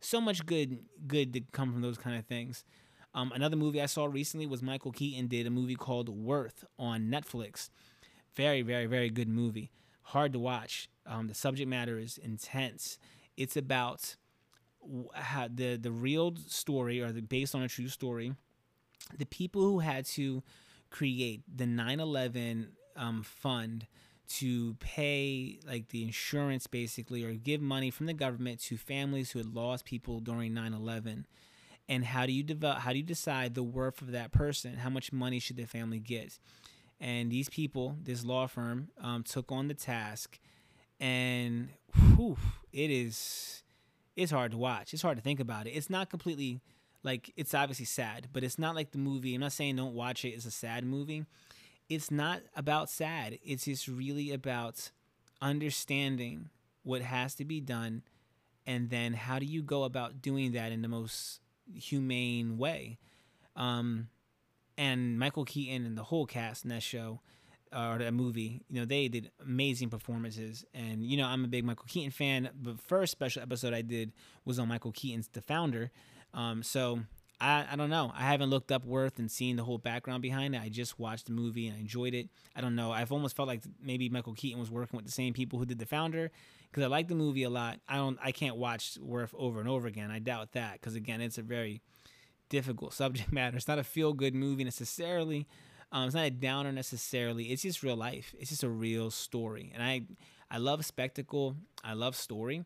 So 0.00 0.20
much 0.20 0.46
good 0.46 0.78
good 1.06 1.32
to 1.34 1.40
come 1.52 1.72
from 1.72 1.82
those 1.82 1.98
kind 1.98 2.16
of 2.18 2.26
things. 2.26 2.64
Um, 3.14 3.32
another 3.34 3.56
movie 3.56 3.80
i 3.80 3.86
saw 3.86 4.04
recently 4.04 4.46
was 4.46 4.62
michael 4.62 4.92
keaton 4.92 5.28
did 5.28 5.46
a 5.46 5.50
movie 5.50 5.74
called 5.74 6.10
worth 6.10 6.62
on 6.78 7.04
netflix 7.08 7.70
very, 8.34 8.62
very, 8.62 8.86
very 8.86 9.10
good 9.10 9.28
movie. 9.28 9.70
Hard 10.02 10.32
to 10.32 10.38
watch. 10.38 10.88
Um, 11.06 11.28
the 11.28 11.34
subject 11.34 11.68
matter 11.68 11.98
is 11.98 12.18
intense. 12.18 12.98
It's 13.36 13.56
about 13.56 14.16
how 15.14 15.48
the 15.52 15.76
the 15.76 15.90
real 15.90 16.34
story, 16.46 17.00
or 17.00 17.12
the 17.12 17.20
based 17.20 17.54
on 17.54 17.62
a 17.62 17.68
true 17.68 17.88
story. 17.88 18.34
The 19.16 19.26
people 19.26 19.62
who 19.62 19.78
had 19.80 20.04
to 20.06 20.42
create 20.90 21.42
the 21.54 21.64
9/11 21.66 22.68
um, 22.96 23.22
fund 23.22 23.86
to 24.28 24.74
pay 24.74 25.58
like 25.66 25.88
the 25.88 26.02
insurance 26.02 26.66
basically 26.66 27.24
or 27.24 27.32
give 27.32 27.60
money 27.60 27.90
from 27.90 28.06
the 28.06 28.12
government 28.12 28.60
to 28.60 28.76
families 28.76 29.30
who 29.30 29.38
had 29.38 29.54
lost 29.54 29.84
people 29.84 30.20
during 30.20 30.52
9/11 30.52 31.24
and 31.88 32.04
how 32.04 32.26
do 32.26 32.32
you 32.32 32.42
develop 32.42 32.80
how 32.80 32.92
do 32.92 32.98
you 32.98 33.04
decide 33.04 33.54
the 33.54 33.62
worth 33.62 34.02
of 34.02 34.12
that 34.12 34.30
person 34.30 34.76
how 34.76 34.90
much 34.90 35.12
money 35.12 35.38
should 35.38 35.56
the 35.56 35.64
family 35.64 35.98
get 35.98 36.38
and 37.00 37.30
these 37.30 37.48
people, 37.48 37.96
this 38.02 38.24
law 38.24 38.46
firm, 38.46 38.88
um, 39.00 39.22
took 39.22 39.52
on 39.52 39.68
the 39.68 39.74
task, 39.74 40.38
and 41.00 41.68
whew, 42.16 42.36
it 42.72 42.90
is 42.90 43.62
it's 44.16 44.32
hard 44.32 44.50
to 44.50 44.58
watch. 44.58 44.92
It's 44.92 45.02
hard 45.02 45.16
to 45.16 45.22
think 45.22 45.38
about 45.38 45.68
it. 45.68 45.70
It's 45.70 45.88
not 45.88 46.10
completely 46.10 46.60
like 47.04 47.32
it's 47.36 47.54
obviously 47.54 47.86
sad, 47.86 48.28
but 48.32 48.42
it's 48.42 48.58
not 48.58 48.74
like 48.74 48.90
the 48.90 48.98
movie. 48.98 49.34
I'm 49.34 49.40
not 49.40 49.52
saying 49.52 49.76
don't 49.76 49.94
watch 49.94 50.24
it. 50.24 50.30
It's 50.30 50.44
a 50.44 50.50
sad 50.50 50.84
movie. 50.84 51.24
It's 51.88 52.10
not 52.10 52.42
about 52.56 52.90
sad. 52.90 53.38
It's 53.44 53.64
just 53.64 53.86
really 53.86 54.32
about 54.32 54.90
understanding 55.40 56.50
what 56.82 57.00
has 57.02 57.34
to 57.36 57.44
be 57.44 57.60
done 57.60 58.02
and 58.66 58.90
then 58.90 59.14
how 59.14 59.38
do 59.38 59.46
you 59.46 59.62
go 59.62 59.84
about 59.84 60.20
doing 60.20 60.52
that 60.52 60.72
in 60.72 60.82
the 60.82 60.88
most 60.88 61.40
humane 61.72 62.58
way? 62.58 62.98
Um, 63.56 64.08
and 64.78 65.18
Michael 65.18 65.44
Keaton 65.44 65.84
and 65.84 65.98
the 65.98 66.04
whole 66.04 66.24
cast 66.24 66.64
in 66.64 66.70
that 66.70 66.82
show 66.82 67.20
or 67.76 67.98
that 67.98 68.14
movie, 68.14 68.62
you 68.70 68.80
know, 68.80 68.86
they 68.86 69.08
did 69.08 69.30
amazing 69.44 69.90
performances. 69.90 70.64
And, 70.72 71.04
you 71.04 71.18
know, 71.18 71.26
I'm 71.26 71.44
a 71.44 71.48
big 71.48 71.64
Michael 71.64 71.84
Keaton 71.86 72.12
fan. 72.12 72.48
The 72.62 72.76
first 72.86 73.12
special 73.12 73.42
episode 73.42 73.74
I 73.74 73.82
did 73.82 74.12
was 74.44 74.58
on 74.58 74.68
Michael 74.68 74.92
Keaton's 74.92 75.28
The 75.28 75.42
Founder. 75.42 75.90
Um, 76.32 76.62
so 76.62 77.00
I, 77.40 77.66
I 77.72 77.76
don't 77.76 77.90
know. 77.90 78.12
I 78.14 78.22
haven't 78.22 78.50
looked 78.50 78.72
up 78.72 78.84
Worth 78.84 79.18
and 79.18 79.30
seen 79.30 79.56
the 79.56 79.64
whole 79.64 79.78
background 79.78 80.22
behind 80.22 80.54
it. 80.54 80.62
I 80.62 80.68
just 80.68 80.98
watched 80.98 81.26
the 81.26 81.32
movie 81.32 81.66
and 81.66 81.76
I 81.76 81.80
enjoyed 81.80 82.14
it. 82.14 82.28
I 82.56 82.60
don't 82.60 82.76
know. 82.76 82.92
I've 82.92 83.12
almost 83.12 83.36
felt 83.36 83.48
like 83.48 83.62
maybe 83.82 84.08
Michael 84.08 84.34
Keaton 84.34 84.60
was 84.60 84.70
working 84.70 84.96
with 84.96 85.06
the 85.06 85.12
same 85.12 85.34
people 85.34 85.58
who 85.58 85.66
did 85.66 85.78
The 85.78 85.86
Founder 85.86 86.30
because 86.70 86.84
I 86.84 86.86
like 86.86 87.08
the 87.08 87.14
movie 87.14 87.42
a 87.42 87.50
lot. 87.50 87.80
I 87.88 87.96
don't. 87.96 88.18
I 88.22 88.32
can't 88.32 88.56
watch 88.56 88.96
Worth 89.00 89.34
over 89.36 89.60
and 89.60 89.68
over 89.68 89.86
again. 89.88 90.10
I 90.10 90.20
doubt 90.20 90.52
that 90.52 90.74
because 90.74 90.94
again, 90.94 91.20
it's 91.20 91.38
a 91.38 91.42
very 91.42 91.82
difficult 92.48 92.92
subject 92.94 93.32
matter. 93.32 93.56
It's 93.56 93.68
not 93.68 93.78
a 93.78 93.84
feel 93.84 94.12
good 94.12 94.34
movie 94.34 94.64
necessarily. 94.64 95.46
Um, 95.90 96.06
it's 96.06 96.14
not 96.14 96.26
a 96.26 96.30
downer 96.30 96.72
necessarily. 96.72 97.44
It's 97.44 97.62
just 97.62 97.82
real 97.82 97.96
life. 97.96 98.34
It's 98.38 98.50
just 98.50 98.62
a 98.62 98.68
real 98.68 99.10
story. 99.10 99.72
And 99.74 99.82
I, 99.82 100.02
I 100.50 100.58
love 100.58 100.84
spectacle. 100.84 101.56
I 101.82 101.94
love 101.94 102.14
story. 102.14 102.64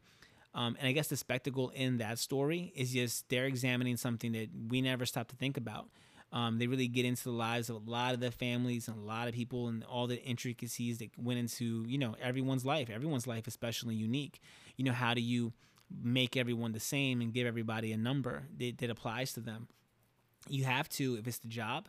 Um, 0.54 0.76
and 0.78 0.88
I 0.88 0.92
guess 0.92 1.08
the 1.08 1.16
spectacle 1.16 1.70
in 1.70 1.98
that 1.98 2.18
story 2.18 2.72
is 2.76 2.92
just 2.92 3.28
they're 3.28 3.46
examining 3.46 3.96
something 3.96 4.32
that 4.32 4.48
we 4.68 4.82
never 4.82 5.06
stop 5.06 5.28
to 5.28 5.36
think 5.36 5.56
about. 5.56 5.88
Um, 6.32 6.58
they 6.58 6.66
really 6.66 6.88
get 6.88 7.04
into 7.04 7.24
the 7.24 7.30
lives 7.30 7.68
of 7.68 7.86
a 7.86 7.90
lot 7.90 8.14
of 8.14 8.20
the 8.20 8.30
families 8.30 8.88
and 8.88 8.98
a 8.98 9.02
lot 9.02 9.28
of 9.28 9.34
people 9.34 9.68
and 9.68 9.84
all 9.84 10.06
the 10.06 10.22
intricacies 10.22 10.98
that 10.98 11.10
went 11.18 11.38
into 11.38 11.84
you 11.86 11.98
know 11.98 12.16
everyone's 12.20 12.64
life. 12.64 12.88
Everyone's 12.90 13.26
life, 13.26 13.46
especially 13.46 13.94
unique. 13.94 14.40
You 14.76 14.84
know, 14.84 14.92
how 14.92 15.12
do 15.14 15.20
you 15.20 15.52
make 16.02 16.36
everyone 16.36 16.72
the 16.72 16.80
same 16.80 17.20
and 17.20 17.32
give 17.32 17.46
everybody 17.46 17.92
a 17.92 17.96
number 17.96 18.44
that, 18.58 18.78
that 18.78 18.90
applies 18.90 19.32
to 19.34 19.40
them? 19.40 19.68
You 20.48 20.64
have 20.64 20.88
to 20.90 21.16
if 21.16 21.26
it's 21.26 21.38
the 21.38 21.48
job. 21.48 21.88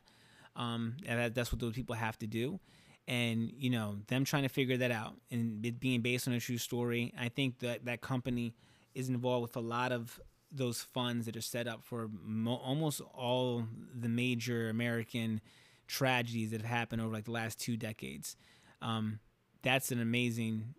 Um, 0.56 0.98
that, 1.08 1.34
that's 1.34 1.52
what 1.52 1.60
those 1.60 1.74
people 1.74 1.96
have 1.96 2.18
to 2.20 2.28
do. 2.28 2.60
And 3.08 3.52
you 3.58 3.70
know 3.70 3.98
them 4.08 4.24
trying 4.24 4.44
to 4.44 4.50
figure 4.50 4.78
that 4.78 4.92
out 4.92 5.16
and 5.30 5.66
it 5.66 5.80
being 5.80 6.02
based 6.02 6.28
on 6.28 6.34
a 6.34 6.40
true 6.40 6.58
story. 6.58 7.14
I 7.20 7.28
think 7.30 7.60
that 7.60 7.86
that 7.86 8.02
company 8.02 8.54
is 8.96 9.10
involved 9.10 9.42
with 9.42 9.56
a 9.58 9.66
lot 9.68 9.92
of 9.92 10.20
those 10.52 10.82
funds 10.82 11.26
that 11.26 11.36
are 11.36 11.42
set 11.42 11.68
up 11.68 11.84
for 11.84 12.10
mo- 12.24 12.62
almost 12.64 13.02
all 13.14 13.66
the 13.94 14.08
major 14.08 14.70
American 14.70 15.42
tragedies 15.88 16.52
that 16.52 16.62
have 16.62 16.70
happened 16.70 17.02
over 17.02 17.14
like 17.14 17.26
the 17.26 17.32
last 17.32 17.60
two 17.60 17.76
decades. 17.76 18.38
Um, 18.82 19.20
that's 19.64 19.92
an 19.92 20.00
amazing, 20.00 20.76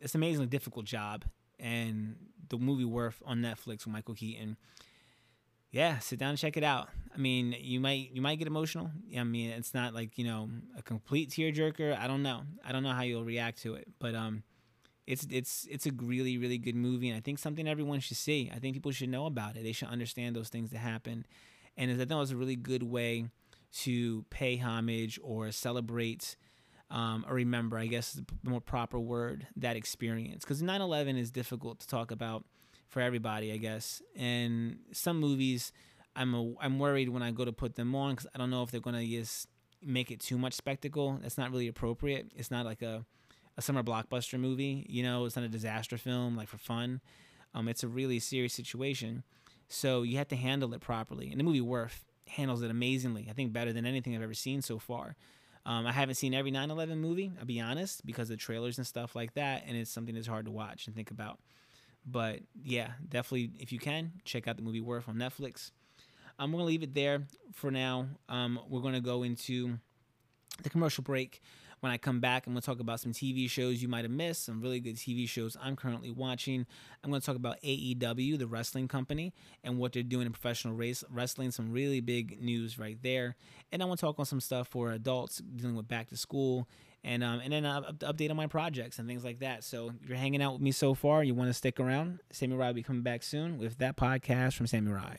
it's 0.00 0.14
an 0.14 0.20
amazingly 0.20 0.48
difficult 0.48 0.84
job. 0.84 1.24
And 1.58 2.16
the 2.52 2.58
movie 2.58 2.84
Worth 2.84 3.22
on 3.24 3.38
Netflix 3.38 3.84
with 3.84 3.88
Michael 3.88 4.14
Keaton. 4.14 4.56
Yeah, 5.70 5.98
sit 6.00 6.18
down 6.18 6.30
and 6.30 6.38
check 6.38 6.58
it 6.58 6.62
out. 6.62 6.90
I 7.14 7.18
mean, 7.18 7.56
you 7.58 7.80
might 7.80 8.10
you 8.12 8.20
might 8.20 8.38
get 8.38 8.46
emotional. 8.46 8.90
I 9.18 9.24
mean, 9.24 9.50
it's 9.50 9.72
not 9.72 9.94
like 9.94 10.18
you 10.18 10.24
know 10.24 10.50
a 10.76 10.82
complete 10.82 11.30
tearjerker. 11.30 11.98
I 11.98 12.06
don't 12.06 12.22
know. 12.22 12.42
I 12.64 12.72
don't 12.72 12.82
know 12.82 12.92
how 12.92 13.02
you'll 13.02 13.24
react 13.24 13.62
to 13.62 13.74
it, 13.74 13.88
but 13.98 14.14
um, 14.14 14.42
it's 15.06 15.26
it's 15.30 15.66
it's 15.70 15.86
a 15.86 15.92
really 15.92 16.36
really 16.36 16.58
good 16.58 16.76
movie, 16.76 17.08
and 17.08 17.16
I 17.16 17.20
think 17.20 17.38
something 17.38 17.66
everyone 17.66 18.00
should 18.00 18.18
see. 18.18 18.50
I 18.54 18.58
think 18.58 18.74
people 18.74 18.92
should 18.92 19.08
know 19.08 19.24
about 19.24 19.56
it. 19.56 19.64
They 19.64 19.72
should 19.72 19.88
understand 19.88 20.36
those 20.36 20.50
things 20.50 20.70
that 20.70 20.78
happen, 20.78 21.24
and 21.76 21.90
I 21.90 21.96
think 21.96 22.10
it 22.10 22.14
was 22.14 22.32
a 22.32 22.36
really 22.36 22.56
good 22.56 22.82
way 22.82 23.28
to 23.80 24.26
pay 24.28 24.58
homage 24.58 25.18
or 25.22 25.50
celebrate 25.50 26.36
um, 26.92 27.24
or 27.28 27.34
remember. 27.34 27.76
I 27.78 27.86
guess 27.86 28.14
is 28.14 28.22
the 28.44 28.50
more 28.50 28.60
proper 28.60 29.00
word 29.00 29.48
that 29.56 29.74
experience 29.76 30.44
because 30.44 30.62
9/11 30.62 31.18
is 31.18 31.32
difficult 31.32 31.80
to 31.80 31.86
talk 31.88 32.12
about 32.12 32.44
for 32.88 33.00
everybody. 33.00 33.52
I 33.52 33.56
guess, 33.56 34.00
and 34.14 34.78
some 34.92 35.18
movies. 35.18 35.72
I'm 36.14 36.34
a, 36.34 36.52
I'm 36.60 36.78
worried 36.78 37.08
when 37.08 37.22
I 37.22 37.30
go 37.30 37.46
to 37.46 37.52
put 37.52 37.74
them 37.74 37.94
on 37.94 38.10
because 38.10 38.26
I 38.34 38.38
don't 38.38 38.50
know 38.50 38.62
if 38.62 38.70
they're 38.70 38.82
gonna 38.82 39.04
just 39.04 39.48
make 39.82 40.10
it 40.10 40.20
too 40.20 40.36
much 40.36 40.52
spectacle. 40.52 41.18
That's 41.22 41.38
not 41.38 41.50
really 41.50 41.68
appropriate. 41.68 42.30
It's 42.36 42.50
not 42.50 42.66
like 42.66 42.82
a 42.82 43.06
a 43.56 43.62
summer 43.62 43.82
blockbuster 43.82 44.38
movie. 44.38 44.86
You 44.88 45.02
know, 45.02 45.24
it's 45.24 45.36
not 45.36 45.44
a 45.44 45.48
disaster 45.48 45.96
film 45.96 46.36
like 46.36 46.48
for 46.48 46.58
fun. 46.58 47.00
Um, 47.54 47.68
it's 47.68 47.82
a 47.82 47.88
really 47.88 48.18
serious 48.18 48.52
situation, 48.52 49.24
so 49.68 50.02
you 50.02 50.18
have 50.18 50.28
to 50.28 50.36
handle 50.36 50.74
it 50.74 50.80
properly. 50.80 51.30
And 51.30 51.40
the 51.40 51.44
movie 51.44 51.60
Worth 51.62 52.04
handles 52.28 52.62
it 52.62 52.70
amazingly. 52.70 53.26
I 53.30 53.32
think 53.32 53.52
better 53.52 53.72
than 53.72 53.86
anything 53.86 54.14
I've 54.14 54.22
ever 54.22 54.34
seen 54.34 54.60
so 54.62 54.78
far. 54.78 55.16
Um, 55.64 55.86
I 55.86 55.92
haven't 55.92 56.16
seen 56.16 56.34
every 56.34 56.50
9/11 56.50 56.98
movie. 56.98 57.32
I'll 57.38 57.44
be 57.46 57.60
honest 57.60 58.04
because 58.04 58.30
of 58.30 58.38
trailers 58.38 58.78
and 58.78 58.86
stuff 58.86 59.14
like 59.14 59.34
that, 59.34 59.64
and 59.66 59.76
it's 59.76 59.90
something 59.90 60.14
that's 60.14 60.26
hard 60.26 60.46
to 60.46 60.50
watch 60.50 60.86
and 60.86 60.96
think 60.96 61.10
about. 61.10 61.38
But 62.04 62.40
yeah, 62.64 62.92
definitely 63.08 63.52
if 63.60 63.72
you 63.72 63.78
can 63.78 64.12
check 64.24 64.48
out 64.48 64.56
the 64.56 64.62
movie 64.62 64.80
Worth 64.80 65.08
on 65.08 65.16
Netflix. 65.16 65.70
I'm 66.38 66.50
gonna 66.50 66.64
leave 66.64 66.82
it 66.82 66.94
there 66.94 67.22
for 67.52 67.70
now. 67.70 68.08
Um, 68.28 68.58
we're 68.68 68.80
gonna 68.80 69.00
go 69.00 69.22
into 69.22 69.78
the 70.62 70.70
commercial 70.70 71.04
break. 71.04 71.40
When 71.82 71.90
I 71.90 71.98
come 71.98 72.20
back, 72.20 72.46
I'm 72.46 72.52
going 72.52 72.60
to 72.60 72.64
talk 72.64 72.78
about 72.78 73.00
some 73.00 73.10
TV 73.10 73.50
shows 73.50 73.82
you 73.82 73.88
might 73.88 74.04
have 74.04 74.12
missed, 74.12 74.44
some 74.44 74.60
really 74.60 74.78
good 74.78 74.94
TV 74.94 75.28
shows 75.28 75.56
I'm 75.60 75.74
currently 75.74 76.12
watching. 76.12 76.64
I'm 77.02 77.10
going 77.10 77.20
to 77.20 77.26
talk 77.26 77.34
about 77.34 77.60
AEW, 77.62 78.38
the 78.38 78.46
wrestling 78.46 78.86
company, 78.86 79.32
and 79.64 79.78
what 79.78 79.92
they're 79.92 80.04
doing 80.04 80.26
in 80.26 80.32
professional 80.32 80.74
race 80.74 81.02
wrestling. 81.10 81.50
Some 81.50 81.72
really 81.72 82.00
big 82.00 82.40
news 82.40 82.78
right 82.78 82.96
there. 83.02 83.34
And 83.72 83.82
I 83.82 83.86
want 83.86 83.98
to 83.98 84.06
talk 84.06 84.20
on 84.20 84.26
some 84.26 84.38
stuff 84.38 84.68
for 84.68 84.92
adults 84.92 85.38
dealing 85.38 85.74
with 85.74 85.88
back 85.88 86.08
to 86.10 86.16
school 86.16 86.68
and 87.02 87.24
um, 87.24 87.40
and 87.40 87.52
then 87.52 87.64
uh, 87.64 87.82
update 87.82 88.30
on 88.30 88.36
my 88.36 88.46
projects 88.46 89.00
and 89.00 89.08
things 89.08 89.24
like 89.24 89.40
that. 89.40 89.64
So 89.64 89.90
you're 90.06 90.16
hanging 90.16 90.40
out 90.40 90.52
with 90.52 90.62
me 90.62 90.70
so 90.70 90.94
far, 90.94 91.24
you 91.24 91.34
want 91.34 91.50
to 91.50 91.54
stick 91.54 91.80
around. 91.80 92.20
Sami 92.30 92.54
Rye 92.54 92.68
will 92.68 92.74
be 92.74 92.84
coming 92.84 93.02
back 93.02 93.24
soon 93.24 93.58
with 93.58 93.78
that 93.78 93.96
podcast 93.96 94.54
from 94.54 94.68
Sami 94.68 94.92
Rye. 94.92 95.18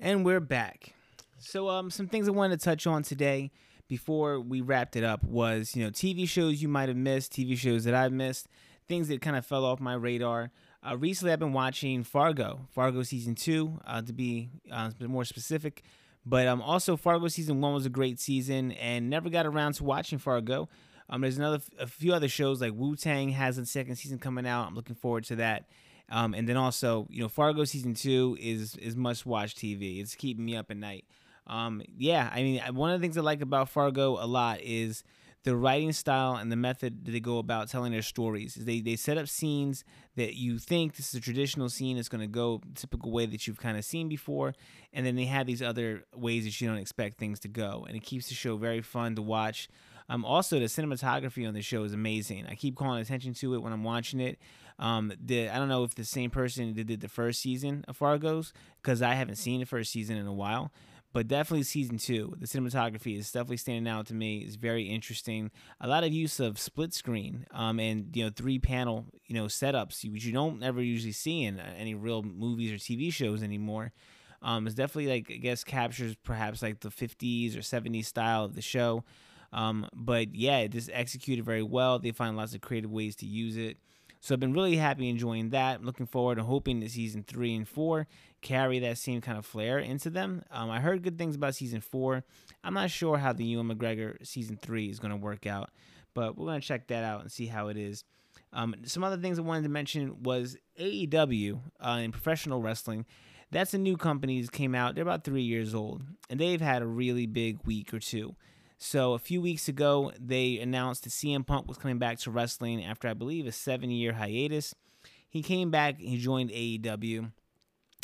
And 0.00 0.24
we're 0.24 0.40
back. 0.40 0.95
So 1.38 1.68
um, 1.68 1.90
some 1.90 2.08
things 2.08 2.28
I 2.28 2.32
wanted 2.32 2.58
to 2.58 2.64
touch 2.64 2.86
on 2.86 3.02
today 3.02 3.50
before 3.88 4.40
we 4.40 4.60
wrapped 4.60 4.96
it 4.96 5.04
up 5.04 5.22
was 5.22 5.76
you 5.76 5.84
know 5.84 5.90
TV 5.90 6.28
shows 6.28 6.62
you 6.62 6.68
might 6.68 6.88
have 6.88 6.96
missed, 6.96 7.32
TV 7.32 7.56
shows 7.56 7.84
that 7.84 7.94
I've 7.94 8.12
missed, 8.12 8.48
things 8.88 9.08
that 9.08 9.20
kind 9.20 9.36
of 9.36 9.44
fell 9.44 9.64
off 9.64 9.80
my 9.80 9.94
radar. 9.94 10.50
Uh, 10.86 10.96
recently, 10.96 11.32
I've 11.32 11.38
been 11.38 11.52
watching 11.52 12.04
Fargo, 12.04 12.68
Fargo 12.70 13.02
season 13.02 13.34
two, 13.34 13.78
uh, 13.86 14.02
to 14.02 14.12
be 14.12 14.50
uh, 14.70 14.90
more 15.00 15.24
specific. 15.24 15.82
But 16.24 16.48
um, 16.48 16.60
also 16.60 16.96
Fargo 16.96 17.28
season 17.28 17.60
one 17.60 17.74
was 17.74 17.86
a 17.86 17.90
great 17.90 18.18
season, 18.18 18.72
and 18.72 19.10
never 19.10 19.28
got 19.28 19.46
around 19.46 19.74
to 19.74 19.84
watching 19.84 20.18
Fargo. 20.18 20.68
Um, 21.08 21.20
there's 21.20 21.38
another 21.38 21.60
a 21.78 21.86
few 21.86 22.14
other 22.14 22.28
shows 22.28 22.60
like 22.60 22.72
Wu 22.74 22.96
Tang 22.96 23.28
has 23.30 23.58
a 23.58 23.66
second 23.66 23.96
season 23.96 24.18
coming 24.18 24.46
out. 24.46 24.66
I'm 24.66 24.74
looking 24.74 24.96
forward 24.96 25.24
to 25.24 25.36
that. 25.36 25.68
Um, 26.08 26.34
and 26.34 26.48
then 26.48 26.56
also, 26.56 27.06
you 27.10 27.20
know, 27.20 27.28
Fargo 27.28 27.64
season 27.64 27.94
two 27.94 28.36
is 28.40 28.76
is 28.76 28.96
must 28.96 29.26
watch 29.26 29.54
TV. 29.54 30.00
It's 30.00 30.14
keeping 30.14 30.44
me 30.44 30.56
up 30.56 30.70
at 30.70 30.76
night. 30.76 31.04
Um, 31.46 31.82
yeah, 31.96 32.30
I 32.32 32.42
mean, 32.42 32.60
one 32.74 32.90
of 32.90 33.00
the 33.00 33.04
things 33.04 33.16
I 33.16 33.20
like 33.20 33.40
about 33.40 33.68
Fargo 33.68 34.22
a 34.22 34.26
lot 34.26 34.60
is 34.60 35.04
the 35.46 35.56
writing 35.56 35.92
style 35.92 36.34
and 36.34 36.50
the 36.50 36.56
method 36.56 37.04
that 37.04 37.12
they 37.12 37.20
go 37.20 37.38
about 37.38 37.68
telling 37.68 37.92
their 37.92 38.02
stories. 38.02 38.54
They 38.56 38.80
they 38.80 38.96
set 38.96 39.16
up 39.16 39.28
scenes 39.28 39.84
that 40.16 40.34
you 40.34 40.58
think 40.58 40.96
this 40.96 41.10
is 41.10 41.14
a 41.14 41.20
traditional 41.20 41.68
scene 41.68 41.98
it's 41.98 42.08
going 42.08 42.20
to 42.20 42.26
go 42.26 42.60
typical 42.74 43.12
way 43.12 43.26
that 43.26 43.46
you've 43.46 43.60
kind 43.60 43.78
of 43.78 43.84
seen 43.84 44.08
before, 44.08 44.54
and 44.92 45.06
then 45.06 45.14
they 45.14 45.26
have 45.26 45.46
these 45.46 45.62
other 45.62 46.02
ways 46.14 46.44
that 46.44 46.60
you 46.60 46.68
don't 46.68 46.78
expect 46.78 47.18
things 47.18 47.38
to 47.40 47.48
go, 47.48 47.84
and 47.86 47.96
it 47.96 48.02
keeps 48.02 48.28
the 48.28 48.34
show 48.34 48.56
very 48.56 48.82
fun 48.82 49.14
to 49.14 49.22
watch. 49.22 49.68
Um, 50.08 50.24
also, 50.24 50.58
the 50.58 50.66
cinematography 50.66 51.46
on 51.46 51.54
the 51.54 51.62
show 51.62 51.84
is 51.84 51.92
amazing. 51.92 52.46
I 52.48 52.56
keep 52.56 52.74
calling 52.74 53.00
attention 53.00 53.32
to 53.34 53.54
it 53.54 53.58
when 53.58 53.72
I'm 53.72 53.84
watching 53.84 54.18
it. 54.18 54.38
Um, 54.80 55.12
the 55.24 55.48
I 55.48 55.58
don't 55.58 55.68
know 55.68 55.84
if 55.84 55.94
the 55.94 56.04
same 56.04 56.30
person 56.30 56.72
did 56.74 57.00
the 57.00 57.08
first 57.08 57.40
season 57.40 57.84
of 57.86 57.96
Fargo's 57.96 58.52
because 58.82 59.00
I 59.00 59.14
haven't 59.14 59.36
seen 59.36 59.60
the 59.60 59.66
first 59.66 59.92
season 59.92 60.16
in 60.16 60.26
a 60.26 60.32
while 60.32 60.72
but 61.12 61.28
definitely 61.28 61.62
season 61.62 61.98
two. 61.98 62.34
The 62.38 62.46
cinematography 62.46 63.18
is 63.18 63.30
definitely 63.30 63.56
standing 63.58 63.90
out 63.90 64.06
to 64.06 64.14
me. 64.14 64.38
It's 64.38 64.56
very 64.56 64.84
interesting. 64.84 65.50
A 65.80 65.88
lot 65.88 66.04
of 66.04 66.12
use 66.12 66.40
of 66.40 66.58
split 66.58 66.92
screen 66.92 67.46
um, 67.52 67.80
and 67.80 68.14
you 68.14 68.24
know 68.24 68.30
three 68.34 68.58
panel 68.58 69.06
you 69.26 69.34
know 69.34 69.46
setups, 69.46 70.10
which 70.10 70.24
you 70.24 70.32
don't 70.32 70.62
ever 70.62 70.82
usually 70.82 71.12
see 71.12 71.44
in 71.44 71.58
uh, 71.58 71.74
any 71.76 71.94
real 71.94 72.22
movies 72.22 72.72
or 72.72 72.76
TV 72.76 73.12
shows 73.12 73.42
anymore. 73.42 73.92
Um, 74.42 74.66
it's 74.66 74.76
definitely 74.76 75.10
like 75.10 75.30
I 75.30 75.36
guess 75.36 75.64
captures 75.64 76.14
perhaps 76.22 76.62
like 76.62 76.80
the 76.80 76.90
50s 76.90 77.56
or 77.56 77.60
70s 77.60 78.04
style 78.04 78.44
of 78.44 78.54
the 78.54 78.62
show. 78.62 79.04
Um, 79.52 79.88
but 79.94 80.34
yeah, 80.34 80.58
it 80.58 80.72
just 80.72 80.90
executed 80.92 81.44
very 81.44 81.62
well. 81.62 81.98
They 81.98 82.10
find 82.10 82.36
lots 82.36 82.54
of 82.54 82.60
creative 82.60 82.90
ways 82.90 83.16
to 83.16 83.26
use 83.26 83.56
it. 83.56 83.78
So 84.26 84.34
I've 84.34 84.40
been 84.40 84.54
really 84.54 84.74
happy 84.74 85.08
enjoying 85.08 85.50
that. 85.50 85.84
looking 85.84 86.06
forward 86.06 86.38
and 86.38 86.48
hoping 86.48 86.80
that 86.80 86.90
season 86.90 87.22
three 87.22 87.54
and 87.54 87.66
four 87.66 88.08
carry 88.42 88.80
that 88.80 88.98
same 88.98 89.20
kind 89.20 89.38
of 89.38 89.46
flair 89.46 89.78
into 89.78 90.10
them. 90.10 90.42
Um, 90.50 90.68
I 90.68 90.80
heard 90.80 91.04
good 91.04 91.16
things 91.16 91.36
about 91.36 91.54
season 91.54 91.80
four. 91.80 92.24
I'm 92.64 92.74
not 92.74 92.90
sure 92.90 93.18
how 93.18 93.32
the 93.32 93.44
Ewan 93.44 93.68
McGregor 93.68 94.16
season 94.26 94.58
three 94.60 94.90
is 94.90 94.98
going 94.98 95.12
to 95.12 95.16
work 95.16 95.46
out, 95.46 95.70
but 96.12 96.36
we're 96.36 96.46
going 96.46 96.60
to 96.60 96.66
check 96.66 96.88
that 96.88 97.04
out 97.04 97.20
and 97.20 97.30
see 97.30 97.46
how 97.46 97.68
it 97.68 97.76
is. 97.76 98.02
Um, 98.52 98.74
some 98.84 99.04
other 99.04 99.16
things 99.16 99.38
I 99.38 99.42
wanted 99.42 99.62
to 99.62 99.68
mention 99.68 100.24
was 100.24 100.56
AEW 100.76 101.60
uh, 101.78 102.00
in 102.02 102.10
professional 102.10 102.60
wrestling. 102.60 103.06
That's 103.52 103.74
a 103.74 103.78
new 103.78 103.96
company 103.96 104.42
that 104.42 104.50
came 104.50 104.74
out. 104.74 104.96
They're 104.96 105.02
about 105.02 105.22
three 105.22 105.42
years 105.42 105.72
old, 105.72 106.02
and 106.28 106.40
they've 106.40 106.60
had 106.60 106.82
a 106.82 106.86
really 106.86 107.26
big 107.26 107.58
week 107.64 107.94
or 107.94 108.00
two. 108.00 108.34
So 108.78 109.14
a 109.14 109.18
few 109.18 109.40
weeks 109.40 109.68
ago, 109.68 110.12
they 110.20 110.58
announced 110.58 111.04
that 111.04 111.10
CM 111.10 111.46
Punk 111.46 111.66
was 111.66 111.78
coming 111.78 111.98
back 111.98 112.18
to 112.20 112.30
wrestling 112.30 112.84
after 112.84 113.08
I 113.08 113.14
believe 113.14 113.46
a 113.46 113.52
seven-year 113.52 114.12
hiatus. 114.12 114.74
He 115.28 115.42
came 115.42 115.70
back. 115.70 115.98
He 115.98 116.18
joined 116.18 116.50
AEW, 116.50 117.32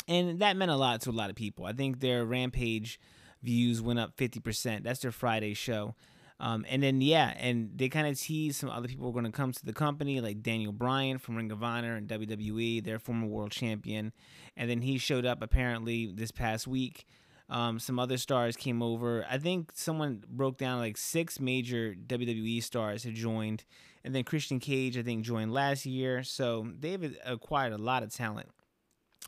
and 0.07 0.39
that 0.39 0.57
meant 0.57 0.71
a 0.71 0.75
lot 0.75 1.01
to 1.01 1.09
a 1.09 1.11
lot 1.11 1.29
of 1.29 1.35
people. 1.35 1.65
I 1.65 1.73
think 1.73 1.99
their 1.99 2.25
Rampage 2.25 2.99
views 3.41 3.81
went 3.81 3.99
up 3.99 4.15
50%. 4.17 4.83
That's 4.83 5.01
their 5.01 5.11
Friday 5.11 5.53
show. 5.53 5.95
Um, 6.39 6.65
and 6.67 6.81
then 6.81 6.99
yeah, 6.99 7.33
and 7.37 7.69
they 7.75 7.89
kind 7.89 8.07
of 8.07 8.19
teased 8.19 8.57
some 8.57 8.69
other 8.69 8.87
people 8.87 9.05
were 9.05 9.13
going 9.13 9.31
to 9.31 9.37
come 9.37 9.51
to 9.51 9.65
the 9.65 9.73
company, 9.73 10.19
like 10.19 10.41
Daniel 10.41 10.73
Bryan 10.73 11.17
from 11.17 11.35
Ring 11.37 11.51
of 11.51 11.63
Honor 11.63 11.95
and 11.95 12.07
WWE, 12.07 12.83
their 12.83 12.99
former 12.99 13.27
world 13.27 13.51
champion. 13.51 14.11
And 14.57 14.69
then 14.69 14.81
he 14.81 14.97
showed 14.97 15.25
up 15.25 15.41
apparently 15.41 16.11
this 16.13 16.31
past 16.31 16.67
week. 16.67 17.05
Um, 17.49 17.77
some 17.79 17.99
other 17.99 18.17
stars 18.17 18.55
came 18.55 18.81
over. 18.81 19.25
I 19.29 19.37
think 19.37 19.71
someone 19.75 20.23
broke 20.27 20.57
down 20.57 20.79
like 20.79 20.97
six 20.97 21.39
major 21.39 21.93
WWE 21.93 22.63
stars 22.63 23.03
had 23.03 23.15
joined, 23.15 23.65
and 24.03 24.15
then 24.15 24.23
Christian 24.23 24.59
Cage 24.59 24.97
I 24.97 25.03
think 25.03 25.23
joined 25.23 25.53
last 25.53 25.85
year. 25.85 26.23
So 26.23 26.67
they've 26.79 27.15
acquired 27.25 27.73
a 27.73 27.77
lot 27.77 28.03
of 28.03 28.13
talent. 28.13 28.49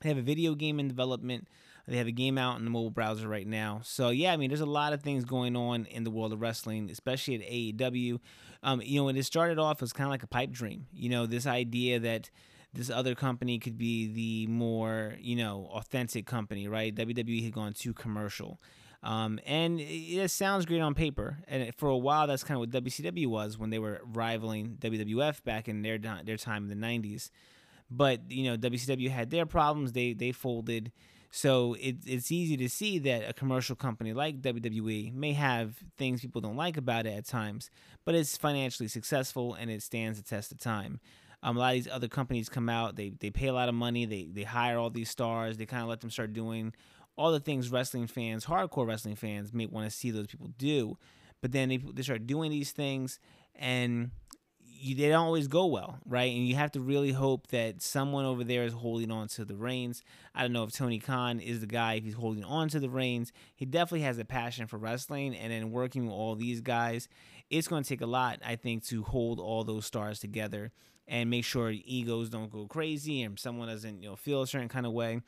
They 0.01 0.09
have 0.09 0.17
a 0.17 0.23
video 0.23 0.55
game 0.55 0.79
in 0.79 0.87
development. 0.87 1.47
They 1.87 1.97
have 1.97 2.07
a 2.07 2.11
game 2.11 2.37
out 2.37 2.57
in 2.57 2.65
the 2.65 2.71
mobile 2.71 2.89
browser 2.89 3.27
right 3.27 3.45
now. 3.45 3.81
So 3.83 4.09
yeah, 4.09 4.33
I 4.33 4.37
mean, 4.37 4.49
there's 4.49 4.61
a 4.61 4.65
lot 4.65 4.93
of 4.93 5.01
things 5.01 5.23
going 5.23 5.55
on 5.55 5.85
in 5.85 6.03
the 6.03 6.09
world 6.09 6.33
of 6.33 6.41
wrestling, 6.41 6.89
especially 6.89 7.35
at 7.35 7.41
AEW. 7.41 8.19
Um, 8.63 8.81
you 8.81 8.99
know, 8.99 9.05
when 9.05 9.15
it 9.17 9.23
started 9.23 9.59
off, 9.59 9.77
it 9.77 9.81
was 9.81 9.93
kind 9.93 10.07
of 10.07 10.11
like 10.11 10.23
a 10.23 10.27
pipe 10.27 10.51
dream. 10.51 10.87
You 10.93 11.09
know, 11.09 11.25
this 11.27 11.45
idea 11.45 11.99
that 11.99 12.31
this 12.75 12.89
other 12.89 13.15
company 13.15 13.57
could 13.57 13.77
be 13.77 14.07
the 14.07 14.51
more 14.51 15.15
you 15.19 15.35
know 15.35 15.69
authentic 15.71 16.25
company, 16.25 16.67
right? 16.67 16.93
WWE 16.93 17.43
had 17.43 17.53
gone 17.53 17.73
too 17.73 17.93
commercial. 17.93 18.59
Um, 19.03 19.39
and 19.45 19.79
it 19.79 20.31
sounds 20.31 20.65
great 20.65 20.81
on 20.81 20.95
paper. 20.95 21.37
And 21.47 21.73
for 21.75 21.89
a 21.89 21.97
while, 21.97 22.25
that's 22.25 22.43
kind 22.43 22.55
of 22.55 22.61
what 22.61 22.83
WCW 22.83 23.27
was 23.27 23.55
when 23.55 23.69
they 23.69 23.77
were 23.77 24.01
rivaling 24.03 24.77
WWF 24.79 25.43
back 25.43 25.67
in 25.67 25.83
their 25.83 25.97
their 25.97 26.37
time 26.37 26.69
in 26.69 26.79
the 26.79 26.87
'90s. 26.87 27.29
But 27.89 28.31
you 28.31 28.45
know, 28.45 28.57
WCW 28.57 29.09
had 29.09 29.29
their 29.29 29.45
problems. 29.45 29.93
They 29.93 30.13
they 30.13 30.31
folded. 30.31 30.91
So 31.31 31.73
it, 31.81 31.97
it's 32.05 32.31
easy 32.31 32.55
to 32.57 32.69
see 32.69 32.97
that 32.99 33.29
a 33.29 33.33
commercial 33.33 33.75
company 33.75 34.13
like 34.13 34.41
WWE 34.41 35.13
may 35.13 35.33
have 35.33 35.75
things 35.97 36.21
people 36.21 36.39
don't 36.39 36.55
like 36.55 36.77
about 36.77 37.05
it 37.05 37.09
at 37.09 37.25
times, 37.25 37.69
but 38.05 38.15
it's 38.15 38.37
financially 38.37 38.87
successful 38.87 39.53
and 39.53 39.69
it 39.69 39.83
stands 39.83 40.17
the 40.17 40.23
test 40.23 40.53
of 40.53 40.59
time. 40.59 41.01
Um, 41.45 41.57
a 41.57 41.59
lot 41.59 41.75
of 41.75 41.83
these 41.83 41.87
other 41.87 42.07
companies 42.07 42.49
come 42.49 42.69
out, 42.69 42.95
they, 42.95 43.13
they 43.19 43.29
pay 43.29 43.47
a 43.47 43.53
lot 43.53 43.69
of 43.69 43.75
money, 43.75 44.05
they, 44.05 44.23
they 44.23 44.41
hire 44.41 44.79
all 44.79 44.89
these 44.89 45.11
stars, 45.11 45.57
they 45.57 45.67
kind 45.67 45.83
of 45.83 45.87
let 45.87 46.01
them 46.01 46.09
start 46.09 46.33
doing 46.33 46.73
all 47.15 47.31
the 47.31 47.39
things 47.39 47.69
wrestling 47.69 48.07
fans, 48.07 48.47
hardcore 48.47 48.87
wrestling 48.87 49.15
fans, 49.15 49.53
may 49.53 49.67
want 49.67 49.87
to 49.87 49.95
see 49.95 50.09
those 50.09 50.25
people 50.25 50.49
do. 50.57 50.97
But 51.41 51.51
then 51.51 51.69
they, 51.69 51.77
they 51.77 52.01
start 52.01 52.25
doing 52.25 52.49
these 52.49 52.71
things 52.71 53.19
and 53.53 54.09
you, 54.77 54.95
they 54.95 55.09
don't 55.09 55.25
always 55.25 55.47
go 55.47 55.65
well, 55.65 55.97
right? 56.05 56.33
And 56.33 56.47
you 56.47 56.55
have 56.55 56.71
to 56.73 56.81
really 56.81 57.11
hope 57.11 57.47
that 57.47 57.81
someone 57.81 58.25
over 58.25 58.43
there 58.43 58.63
is 58.63 58.73
holding 58.73 59.11
on 59.11 59.27
to 59.29 59.45
the 59.45 59.55
reins. 59.55 60.03
I 60.33 60.41
don't 60.41 60.53
know 60.53 60.63
if 60.63 60.71
Tony 60.71 60.99
Khan 60.99 61.39
is 61.39 61.61
the 61.61 61.67
guy, 61.67 61.95
if 61.95 62.03
he's 62.03 62.13
holding 62.13 62.43
on 62.43 62.69
to 62.69 62.79
the 62.79 62.89
reins. 62.89 63.31
He 63.55 63.65
definitely 63.65 64.01
has 64.01 64.19
a 64.19 64.25
passion 64.25 64.67
for 64.67 64.77
wrestling, 64.77 65.35
and 65.35 65.51
then 65.51 65.71
working 65.71 66.05
with 66.05 66.13
all 66.13 66.35
these 66.35 66.61
guys, 66.61 67.07
it's 67.49 67.67
going 67.67 67.83
to 67.83 67.89
take 67.89 68.01
a 68.01 68.07
lot, 68.07 68.39
I 68.45 68.55
think, 68.55 68.85
to 68.87 69.03
hold 69.03 69.39
all 69.39 69.63
those 69.63 69.85
stars 69.85 70.19
together 70.19 70.71
and 71.07 71.29
make 71.29 71.45
sure 71.45 71.71
egos 71.71 72.29
don't 72.29 72.51
go 72.51 72.65
crazy 72.67 73.21
and 73.21 73.39
someone 73.39 73.67
doesn't, 73.67 74.01
you 74.01 74.09
know, 74.09 74.15
feel 74.15 74.41
a 74.41 74.47
certain 74.47 74.69
kind 74.69 74.85
of 74.85 74.91
way. 74.91 75.21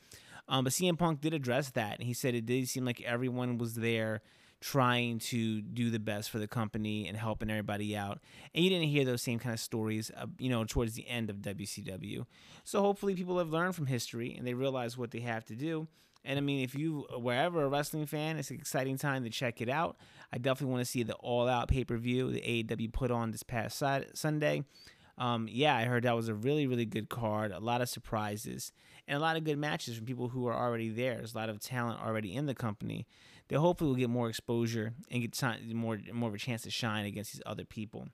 Um, 0.49 0.63
but 0.63 0.73
CM 0.73 0.97
Punk 0.97 1.21
did 1.21 1.33
address 1.33 1.71
that, 1.71 1.99
and 1.99 2.07
he 2.07 2.13
said 2.13 2.33
it 2.33 2.45
did 2.45 2.67
seem 2.69 2.85
like 2.85 3.01
everyone 3.01 3.57
was 3.57 3.75
there 3.75 4.21
trying 4.59 5.19
to 5.19 5.61
do 5.61 5.89
the 5.89 5.99
best 5.99 6.31
for 6.31 6.39
the 6.39 6.47
company 6.47 7.07
and 7.07 7.15
helping 7.15 7.49
everybody 7.49 7.95
out. 7.95 8.19
And 8.55 8.63
you 8.63 8.69
didn't 8.69 8.87
hear 8.87 9.05
those 9.05 9.21
same 9.21 9.39
kind 9.39 9.53
of 9.53 9.59
stories, 9.59 10.11
uh, 10.17 10.25
you 10.39 10.49
know, 10.49 10.63
towards 10.63 10.93
the 10.93 11.07
end 11.07 11.29
of 11.29 11.37
WCW. 11.37 12.25
So 12.63 12.81
hopefully 12.81 13.13
people 13.15 13.37
have 13.37 13.49
learned 13.49 13.75
from 13.75 13.85
history 13.85 14.33
and 14.35 14.47
they 14.47 14.53
realize 14.53 14.97
what 14.97 15.11
they 15.11 15.19
have 15.19 15.45
to 15.45 15.55
do. 15.55 15.87
And 16.25 16.37
I 16.37 16.41
mean, 16.41 16.63
if 16.63 16.75
you 16.75 17.05
wherever 17.17 17.63
a 17.63 17.69
wrestling 17.69 18.05
fan, 18.05 18.37
it's 18.37 18.49
an 18.49 18.57
exciting 18.57 18.97
time 18.97 19.23
to 19.23 19.29
check 19.29 19.61
it 19.61 19.69
out. 19.69 19.97
I 20.33 20.37
definitely 20.37 20.73
want 20.73 20.85
to 20.85 20.91
see 20.91 21.03
the 21.03 21.13
All 21.15 21.47
Out 21.47 21.69
pay 21.69 21.85
per 21.85 21.95
view 21.95 22.31
the 22.31 22.41
AEW 22.41 22.91
put 22.91 23.11
on 23.11 23.31
this 23.31 23.43
past 23.43 23.81
Sunday. 24.13 24.63
Um, 25.17 25.47
yeah, 25.49 25.75
I 25.75 25.85
heard 25.85 26.03
that 26.03 26.15
was 26.15 26.27
a 26.27 26.35
really, 26.35 26.67
really 26.67 26.85
good 26.85 27.09
card. 27.09 27.51
A 27.51 27.59
lot 27.59 27.81
of 27.81 27.89
surprises 27.89 28.71
and 29.07 29.17
a 29.17 29.21
lot 29.21 29.37
of 29.37 29.43
good 29.43 29.57
matches 29.57 29.95
from 29.95 30.05
people 30.05 30.29
who 30.29 30.47
are 30.47 30.55
already 30.55 30.89
there. 30.89 31.15
There's 31.15 31.33
a 31.33 31.37
lot 31.37 31.49
of 31.49 31.59
talent 31.59 32.01
already 32.01 32.35
in 32.35 32.45
the 32.45 32.53
company 32.53 33.07
they 33.47 33.55
hopefully 33.55 33.89
will 33.89 33.97
get 33.97 34.09
more 34.09 34.29
exposure 34.29 34.93
and 35.11 35.21
get 35.21 35.73
more 35.73 35.99
more 36.13 36.29
of 36.29 36.35
a 36.35 36.39
chance 36.39 36.63
to 36.63 36.71
shine 36.71 37.05
against 37.05 37.33
these 37.33 37.41
other 37.45 37.65
people. 37.65 38.07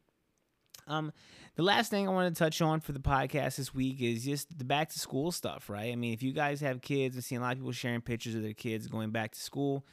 Um, 0.87 1.13
the 1.55 1.63
last 1.63 1.89
thing 1.89 2.07
I 2.07 2.11
want 2.11 2.33
to 2.33 2.37
touch 2.37 2.61
on 2.61 2.81
for 2.81 2.91
the 2.91 2.99
podcast 2.99 3.55
this 3.55 3.73
week 3.73 4.01
is 4.01 4.25
just 4.25 4.57
the 4.57 4.65
back 4.65 4.89
to 4.89 4.99
school 4.99 5.31
stuff, 5.31 5.69
right? 5.69 5.91
I 5.91 5.95
mean, 5.95 6.13
if 6.13 6.21
you 6.21 6.33
guys 6.33 6.61
have 6.61 6.81
kids, 6.81 7.17
I've 7.17 7.23
seen 7.23 7.39
a 7.39 7.41
lot 7.41 7.53
of 7.53 7.59
people 7.59 7.71
sharing 7.71 8.01
pictures 8.01 8.35
of 8.35 8.41
their 8.41 8.53
kids 8.53 8.87
going 8.87 9.11
back 9.11 9.31
to 9.31 9.39
school. 9.39 9.85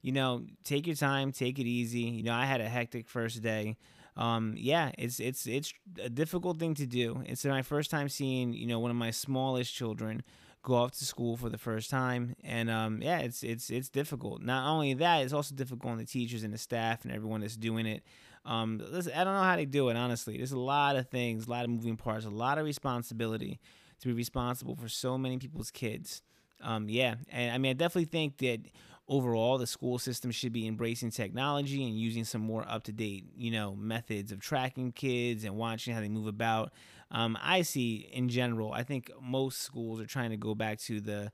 You 0.00 0.12
know, 0.12 0.44
take 0.64 0.86
your 0.86 0.96
time, 0.96 1.32
take 1.32 1.58
it 1.58 1.66
easy. 1.66 2.00
You 2.00 2.22
know, 2.22 2.32
I 2.32 2.46
had 2.46 2.60
a 2.60 2.68
hectic 2.68 3.08
first 3.08 3.42
day. 3.42 3.76
Um, 4.16 4.54
yeah, 4.56 4.90
it's 4.98 5.20
it's 5.20 5.46
it's 5.46 5.72
a 6.02 6.08
difficult 6.08 6.58
thing 6.58 6.74
to 6.74 6.86
do. 6.86 7.22
It's 7.26 7.44
my 7.44 7.62
first 7.62 7.90
time 7.90 8.08
seeing 8.08 8.52
you 8.52 8.66
know 8.66 8.80
one 8.80 8.90
of 8.90 8.96
my 8.96 9.10
smallest 9.10 9.74
children 9.74 10.22
go 10.68 10.74
off 10.74 10.92
to 10.92 11.04
school 11.04 11.36
for 11.36 11.48
the 11.48 11.58
first 11.58 11.90
time, 11.90 12.36
and 12.44 12.70
um, 12.70 13.02
yeah, 13.02 13.18
it's 13.18 13.42
it's 13.42 13.70
it's 13.70 13.88
difficult. 13.88 14.42
Not 14.42 14.70
only 14.70 14.94
that, 14.94 15.22
it's 15.22 15.32
also 15.32 15.54
difficult 15.54 15.90
on 15.90 15.98
the 15.98 16.04
teachers 16.04 16.44
and 16.44 16.52
the 16.52 16.58
staff 16.58 17.04
and 17.04 17.12
everyone 17.12 17.40
that's 17.40 17.56
doing 17.56 17.86
it. 17.86 18.02
Um, 18.44 18.80
listen, 18.90 19.12
I 19.14 19.24
don't 19.24 19.34
know 19.34 19.42
how 19.42 19.56
they 19.56 19.64
do 19.64 19.88
it. 19.88 19.96
Honestly, 19.96 20.36
there's 20.36 20.52
a 20.52 20.58
lot 20.58 20.96
of 20.96 21.08
things, 21.08 21.46
a 21.46 21.50
lot 21.50 21.64
of 21.64 21.70
moving 21.70 21.96
parts, 21.96 22.24
a 22.24 22.30
lot 22.30 22.58
of 22.58 22.64
responsibility 22.64 23.58
to 24.00 24.08
be 24.08 24.14
responsible 24.14 24.76
for 24.76 24.88
so 24.88 25.18
many 25.18 25.38
people's 25.38 25.70
kids. 25.70 26.22
Um, 26.62 26.88
yeah, 26.88 27.16
and 27.30 27.52
I 27.52 27.58
mean, 27.58 27.70
I 27.70 27.72
definitely 27.72 28.06
think 28.06 28.38
that 28.38 28.60
overall 29.08 29.58
the 29.58 29.66
school 29.66 29.98
system 29.98 30.30
should 30.30 30.52
be 30.52 30.66
embracing 30.66 31.10
technology 31.10 31.84
and 31.84 31.98
using 31.98 32.24
some 32.24 32.42
more 32.42 32.64
up 32.68 32.84
to 32.84 32.92
date, 32.92 33.24
you 33.36 33.50
know, 33.50 33.74
methods 33.74 34.32
of 34.32 34.40
tracking 34.40 34.92
kids 34.92 35.44
and 35.44 35.56
watching 35.56 35.94
how 35.94 36.00
they 36.00 36.08
move 36.08 36.26
about. 36.26 36.72
Um, 37.10 37.38
I 37.42 37.62
see 37.62 38.08
in 38.12 38.28
general, 38.28 38.72
I 38.72 38.82
think 38.82 39.10
most 39.22 39.62
schools 39.62 40.00
are 40.00 40.06
trying 40.06 40.30
to 40.30 40.36
go 40.36 40.54
back 40.54 40.78
to 40.80 41.00
the 41.00 41.32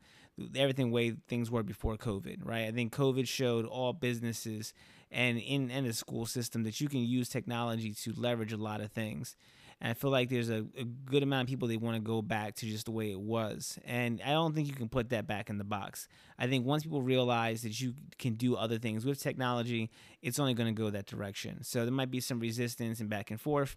everything 0.56 0.90
way 0.90 1.14
things 1.28 1.50
were 1.50 1.62
before 1.62 1.96
COVID, 1.96 2.38
right? 2.44 2.66
I 2.66 2.72
think 2.72 2.92
COVID 2.92 3.28
showed 3.28 3.66
all 3.66 3.92
businesses 3.92 4.72
and 5.10 5.38
in, 5.38 5.70
in 5.70 5.84
the 5.84 5.92
school 5.92 6.26
system 6.26 6.64
that 6.64 6.80
you 6.80 6.88
can 6.88 7.00
use 7.00 7.28
technology 7.28 7.92
to 8.02 8.12
leverage 8.16 8.52
a 8.52 8.56
lot 8.56 8.80
of 8.80 8.90
things. 8.90 9.36
And 9.80 9.90
I 9.90 9.94
feel 9.94 10.10
like 10.10 10.30
there's 10.30 10.50
a, 10.50 10.64
a 10.78 10.84
good 10.84 11.22
amount 11.22 11.42
of 11.42 11.48
people 11.48 11.68
that 11.68 11.80
want 11.80 11.96
to 11.96 12.02
go 12.02 12.22
back 12.22 12.54
to 12.56 12.66
just 12.66 12.86
the 12.86 12.92
way 12.92 13.10
it 13.10 13.20
was. 13.20 13.78
And 13.84 14.20
I 14.24 14.30
don't 14.30 14.54
think 14.54 14.66
you 14.68 14.74
can 14.74 14.88
put 14.88 15.10
that 15.10 15.26
back 15.26 15.50
in 15.50 15.58
the 15.58 15.64
box. 15.64 16.08
I 16.38 16.46
think 16.46 16.64
once 16.64 16.84
people 16.84 17.02
realize 17.02 17.62
that 17.62 17.80
you 17.80 17.94
can 18.18 18.34
do 18.34 18.56
other 18.56 18.78
things 18.78 19.04
with 19.04 19.20
technology, 19.20 19.90
it's 20.22 20.38
only 20.38 20.54
going 20.54 20.74
to 20.74 20.80
go 20.80 20.90
that 20.90 21.06
direction. 21.06 21.62
So 21.62 21.84
there 21.84 21.92
might 21.92 22.10
be 22.10 22.20
some 22.20 22.40
resistance 22.40 23.00
and 23.00 23.10
back 23.10 23.30
and 23.30 23.40
forth. 23.40 23.76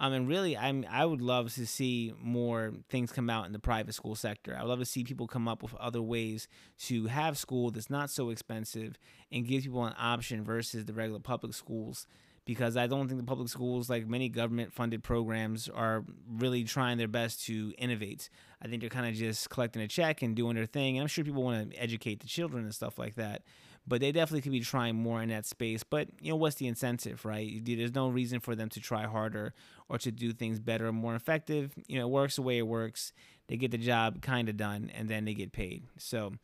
Um, 0.00 0.12
and 0.12 0.28
really, 0.28 0.56
I'm 0.56 0.86
I 0.88 1.04
would 1.04 1.20
love 1.20 1.52
to 1.54 1.66
see 1.66 2.12
more 2.20 2.72
things 2.88 3.10
come 3.10 3.28
out 3.28 3.46
in 3.46 3.52
the 3.52 3.58
private 3.58 3.94
school 3.94 4.14
sector. 4.14 4.56
I 4.56 4.62
would 4.62 4.68
love 4.68 4.78
to 4.78 4.84
see 4.84 5.02
people 5.02 5.26
come 5.26 5.48
up 5.48 5.62
with 5.62 5.74
other 5.74 6.00
ways 6.00 6.46
to 6.84 7.06
have 7.06 7.36
school 7.36 7.70
that's 7.70 7.90
not 7.90 8.08
so 8.08 8.30
expensive 8.30 8.96
and 9.32 9.46
give 9.46 9.64
people 9.64 9.84
an 9.84 9.94
option 9.98 10.44
versus 10.44 10.84
the 10.84 10.92
regular 10.92 11.20
public 11.20 11.54
schools. 11.54 12.06
Because 12.44 12.78
I 12.78 12.86
don't 12.86 13.08
think 13.08 13.20
the 13.20 13.26
public 13.26 13.50
schools, 13.50 13.90
like 13.90 14.06
many 14.06 14.30
government 14.30 14.72
funded 14.72 15.02
programs, 15.02 15.68
are 15.68 16.04
really 16.30 16.64
trying 16.64 16.96
their 16.96 17.06
best 17.06 17.44
to 17.44 17.74
innovate. 17.76 18.30
I 18.62 18.68
think 18.68 18.80
they're 18.80 18.88
kind 18.88 19.06
of 19.06 19.14
just 19.14 19.50
collecting 19.50 19.82
a 19.82 19.88
check 19.88 20.22
and 20.22 20.34
doing 20.34 20.54
their 20.56 20.64
thing. 20.64 20.96
And 20.96 21.02
I'm 21.02 21.08
sure 21.08 21.24
people 21.24 21.42
want 21.42 21.72
to 21.72 21.76
educate 21.76 22.20
the 22.20 22.26
children 22.26 22.64
and 22.64 22.74
stuff 22.74 22.98
like 22.98 23.16
that 23.16 23.42
but 23.88 24.00
they 24.00 24.12
definitely 24.12 24.42
could 24.42 24.52
be 24.52 24.60
trying 24.60 24.94
more 24.94 25.22
in 25.22 25.30
that 25.30 25.46
space. 25.46 25.82
But 25.82 26.08
you 26.20 26.30
know, 26.30 26.36
what's 26.36 26.56
the 26.56 26.66
incentive, 26.66 27.24
right? 27.24 27.60
There's 27.64 27.94
no 27.94 28.08
reason 28.08 28.40
for 28.40 28.54
them 28.54 28.68
to 28.70 28.80
try 28.80 29.04
harder 29.06 29.54
or 29.88 29.98
to 29.98 30.10
do 30.10 30.32
things 30.32 30.58
better 30.58 30.88
or 30.88 30.92
more 30.92 31.14
effective. 31.14 31.72
You 31.86 31.98
know, 31.98 32.06
it 32.06 32.10
works 32.10 32.36
the 32.36 32.42
way 32.42 32.58
it 32.58 32.66
works. 32.66 33.12
They 33.48 33.56
get 33.56 33.70
the 33.70 33.78
job 33.78 34.20
kind 34.20 34.48
of 34.48 34.56
done, 34.58 34.90
and 34.94 35.08
then 35.08 35.24
they 35.24 35.34
get 35.34 35.52
paid. 35.52 35.84
So 35.96 36.34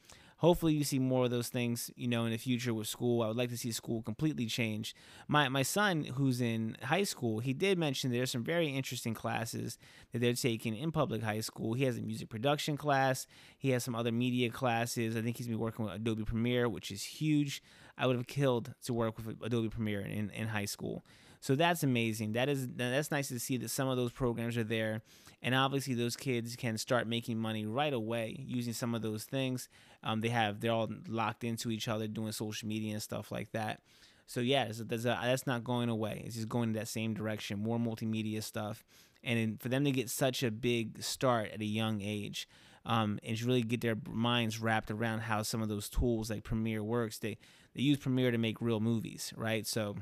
hopefully 0.45 0.75
you 0.75 0.85
see 0.85 0.99
more 0.99 1.25
of 1.25 1.31
those 1.31 1.49
things 1.49 1.91
you 1.97 2.07
know 2.07 2.27
in 2.27 2.31
the 2.31 2.37
future 2.37 2.75
with 2.75 2.87
school. 2.87 3.23
I 3.23 3.29
would 3.29 3.37
like 3.37 3.51
to 3.51 3.57
see 3.57 3.73
school 3.73 4.03
completely 4.03 4.47
change. 4.47 4.95
My 5.27 5.49
my 5.49 5.63
son 5.63 6.05
who's 6.05 6.41
in 6.41 6.77
high 6.83 7.05
school 7.05 7.41
he 7.41 7.53
did 7.53 7.79
mention 7.79 8.13
there's 8.13 8.31
some 8.31 8.45
very 8.45 8.69
interesting 8.69 9.15
classes 9.15 9.79
that 10.13 10.19
they're 10.21 10.35
taking 10.35 10.77
in 10.77 10.93
public 10.93 11.23
high 11.23 11.41
school. 11.41 11.73
He 11.75 11.85
has 11.85 11.97
a 11.97 12.03
music 12.03 12.29
production 12.29 12.77
class. 12.77 13.27
He 13.57 13.71
has 13.71 13.83
some 13.83 13.95
other 13.95 14.13
media 14.13 14.51
classes. 14.51 15.17
I 15.17 15.23
think 15.23 15.39
he's 15.39 15.49
been 15.49 15.59
working 15.59 15.85
with 15.85 15.95
adobe 15.95 16.25
premiere 16.25 16.69
which 16.69 16.91
is 16.91 17.03
huge. 17.03 17.63
I 17.97 18.07
would 18.07 18.17
have 18.17 18.27
killed 18.27 18.75
to 18.85 18.93
work 18.93 19.17
with 19.17 19.37
adobe 19.43 19.71
premiere 19.71 20.01
in, 20.01 20.31
in 20.31 20.49
high 20.49 20.67
school 20.67 21.05
so 21.45 21.55
that's 21.55 21.83
amazing. 21.83 22.33
That 22.33 22.49
is 22.49 22.67
that's 22.75 23.11
nice 23.11 23.29
to 23.29 23.39
see 23.39 23.59
that 23.59 23.69
some 23.69 23.87
of 23.87 23.99
those 23.99 24.13
programs 24.13 24.57
are 24.57 24.65
there, 24.65 25.03
and 25.43 25.55
obviously 25.55 25.93
those 25.93 26.17
kids 26.17 26.57
can 26.57 26.79
start 26.79 27.07
making 27.07 27.37
money 27.37 27.67
right 27.67 27.93
away 27.93 28.35
using 28.47 28.73
some 28.73 28.95
of 28.95 29.03
those 29.03 29.25
things. 29.25 29.69
Um, 30.03 30.23
they 30.23 30.31
have 30.31 30.61
they're 30.61 30.73
all 30.73 30.89
locked 31.07 31.45
into 31.45 31.71
each 31.71 31.87
other 31.87 32.07
doing 32.07 32.33
social 32.33 32.67
media 32.67 32.95
and 32.95 33.03
stuff 33.03 33.31
like 33.31 33.53
that. 33.53 33.83
So 34.27 34.41
yeah, 34.41 34.73
there's 34.75 35.05
a, 35.05 35.19
that's 35.23 35.47
not 35.47 35.65
going 35.65 35.91
away. 35.91 36.23
It's 36.25 36.37
just 36.37 36.49
going 36.49 36.71
in 36.71 36.77
that 36.77 36.89
same 36.89 37.13
direction, 37.13 37.59
more 37.59 37.79
multimedia 37.79 38.43
stuff, 38.43 38.83
and 39.23 39.61
for 39.61 39.69
them 39.69 39.85
to 39.85 39.91
get 39.91 40.09
such 40.09 40.43
a 40.43 40.51
big 40.51 41.03
start 41.03 41.51
at 41.53 41.61
a 41.61 41.67
young 41.67 42.01
age, 42.01 42.49
um, 42.87 43.19
and 43.23 43.43
really 43.43 43.61
get 43.61 43.83
their 43.83 43.99
minds 44.09 44.61
wrapped 44.61 44.91
around 44.91 45.21
how 45.21 45.43
some 45.43 45.61
of 45.61 45.69
those 45.69 45.91
tools 45.91 46.31
like 46.31 46.43
Premiere 46.43 46.83
works. 46.83 47.19
They 47.19 47.37
they 47.75 47.83
use 47.83 47.99
Premiere 47.99 48.31
to 48.31 48.39
make 48.39 48.63
real 48.63 48.81
movies, 48.81 49.31
right? 49.37 49.67
So 49.67 49.97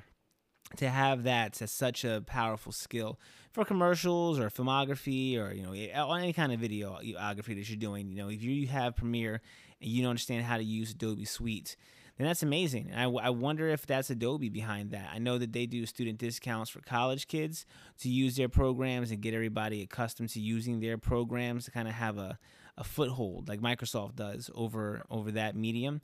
to 0.76 0.88
have 0.88 1.24
that 1.24 1.60
as 1.60 1.70
such 1.70 2.04
a 2.04 2.22
powerful 2.26 2.72
skill 2.72 3.18
for 3.52 3.64
commercials 3.64 4.38
or 4.38 4.48
filmography 4.50 5.38
or 5.38 5.52
you 5.52 5.62
know 5.62 5.74
on 6.06 6.20
any 6.20 6.32
kind 6.32 6.52
of 6.52 6.60
videography 6.60 7.54
that 7.56 7.68
you're 7.68 7.76
doing 7.76 8.08
you 8.08 8.16
know 8.16 8.28
if 8.28 8.42
you 8.42 8.66
have 8.66 8.96
premiere 8.96 9.40
and 9.80 9.90
you 9.90 10.02
don't 10.02 10.10
understand 10.10 10.44
how 10.44 10.56
to 10.56 10.64
use 10.64 10.92
adobe 10.92 11.24
suite 11.24 11.76
then 12.18 12.26
that's 12.26 12.42
amazing. 12.42 12.90
And 12.92 13.00
I, 13.00 13.26
I 13.26 13.30
wonder 13.30 13.68
if 13.68 13.86
that's 13.86 14.10
Adobe 14.10 14.48
behind 14.48 14.90
that. 14.90 15.10
I 15.12 15.18
know 15.18 15.38
that 15.38 15.52
they 15.52 15.66
do 15.66 15.86
student 15.86 16.18
discounts 16.18 16.70
for 16.70 16.80
college 16.80 17.26
kids 17.26 17.64
to 18.00 18.08
use 18.08 18.36
their 18.36 18.48
programs 18.48 19.10
and 19.10 19.20
get 19.20 19.34
everybody 19.34 19.82
accustomed 19.82 20.28
to 20.30 20.40
using 20.40 20.80
their 20.80 20.98
programs 20.98 21.64
to 21.64 21.70
kind 21.70 21.88
of 21.88 21.94
have 21.94 22.18
a, 22.18 22.38
a 22.76 22.84
foothold 22.84 23.48
like 23.48 23.60
Microsoft 23.60 24.16
does 24.16 24.50
over 24.54 25.02
over 25.10 25.30
that 25.32 25.56
medium. 25.56 26.00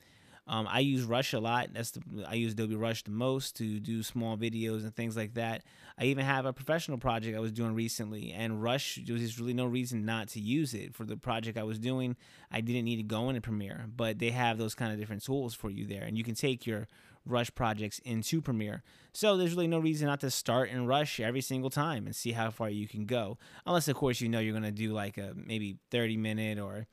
Um, 0.48 0.66
I 0.68 0.80
use 0.80 1.04
Rush 1.04 1.34
a 1.34 1.40
lot. 1.40 1.68
That's 1.74 1.90
the 1.90 2.00
I 2.26 2.34
use 2.34 2.54
Adobe 2.54 2.74
Rush 2.74 3.04
the 3.04 3.10
most 3.10 3.56
to 3.56 3.78
do 3.78 4.02
small 4.02 4.36
videos 4.38 4.82
and 4.82 4.96
things 4.96 5.16
like 5.16 5.34
that. 5.34 5.62
I 5.98 6.04
even 6.04 6.24
have 6.24 6.46
a 6.46 6.54
professional 6.54 6.96
project 6.96 7.36
I 7.36 7.40
was 7.40 7.52
doing 7.52 7.74
recently, 7.74 8.32
and 8.32 8.62
Rush 8.62 8.98
there 9.04 9.12
was 9.12 9.22
just 9.22 9.38
really 9.38 9.52
no 9.52 9.66
reason 9.66 10.06
not 10.06 10.28
to 10.28 10.40
use 10.40 10.72
it 10.72 10.94
for 10.94 11.04
the 11.04 11.18
project 11.18 11.58
I 11.58 11.64
was 11.64 11.78
doing. 11.78 12.16
I 12.50 12.62
didn't 12.62 12.86
need 12.86 12.96
to 12.96 13.02
go 13.02 13.28
into 13.28 13.42
Premiere, 13.42 13.86
but 13.94 14.18
they 14.18 14.30
have 14.30 14.56
those 14.56 14.74
kind 14.74 14.90
of 14.90 14.98
different 14.98 15.22
tools 15.22 15.54
for 15.54 15.70
you 15.70 15.84
there, 15.84 16.04
and 16.04 16.16
you 16.16 16.24
can 16.24 16.34
take 16.34 16.66
your 16.66 16.88
Rush 17.26 17.54
projects 17.54 17.98
into 18.06 18.40
Premiere. 18.40 18.82
So 19.12 19.36
there's 19.36 19.52
really 19.52 19.66
no 19.66 19.78
reason 19.78 20.06
not 20.06 20.20
to 20.20 20.30
start 20.30 20.70
in 20.70 20.86
Rush 20.86 21.20
every 21.20 21.42
single 21.42 21.68
time 21.68 22.06
and 22.06 22.16
see 22.16 22.32
how 22.32 22.50
far 22.50 22.70
you 22.70 22.88
can 22.88 23.04
go, 23.04 23.36
unless 23.66 23.86
of 23.88 23.96
course 23.96 24.22
you 24.22 24.30
know 24.30 24.38
you're 24.38 24.54
gonna 24.54 24.72
do 24.72 24.92
like 24.92 25.18
a 25.18 25.34
maybe 25.36 25.76
30 25.90 26.16
minute 26.16 26.58
or 26.58 26.86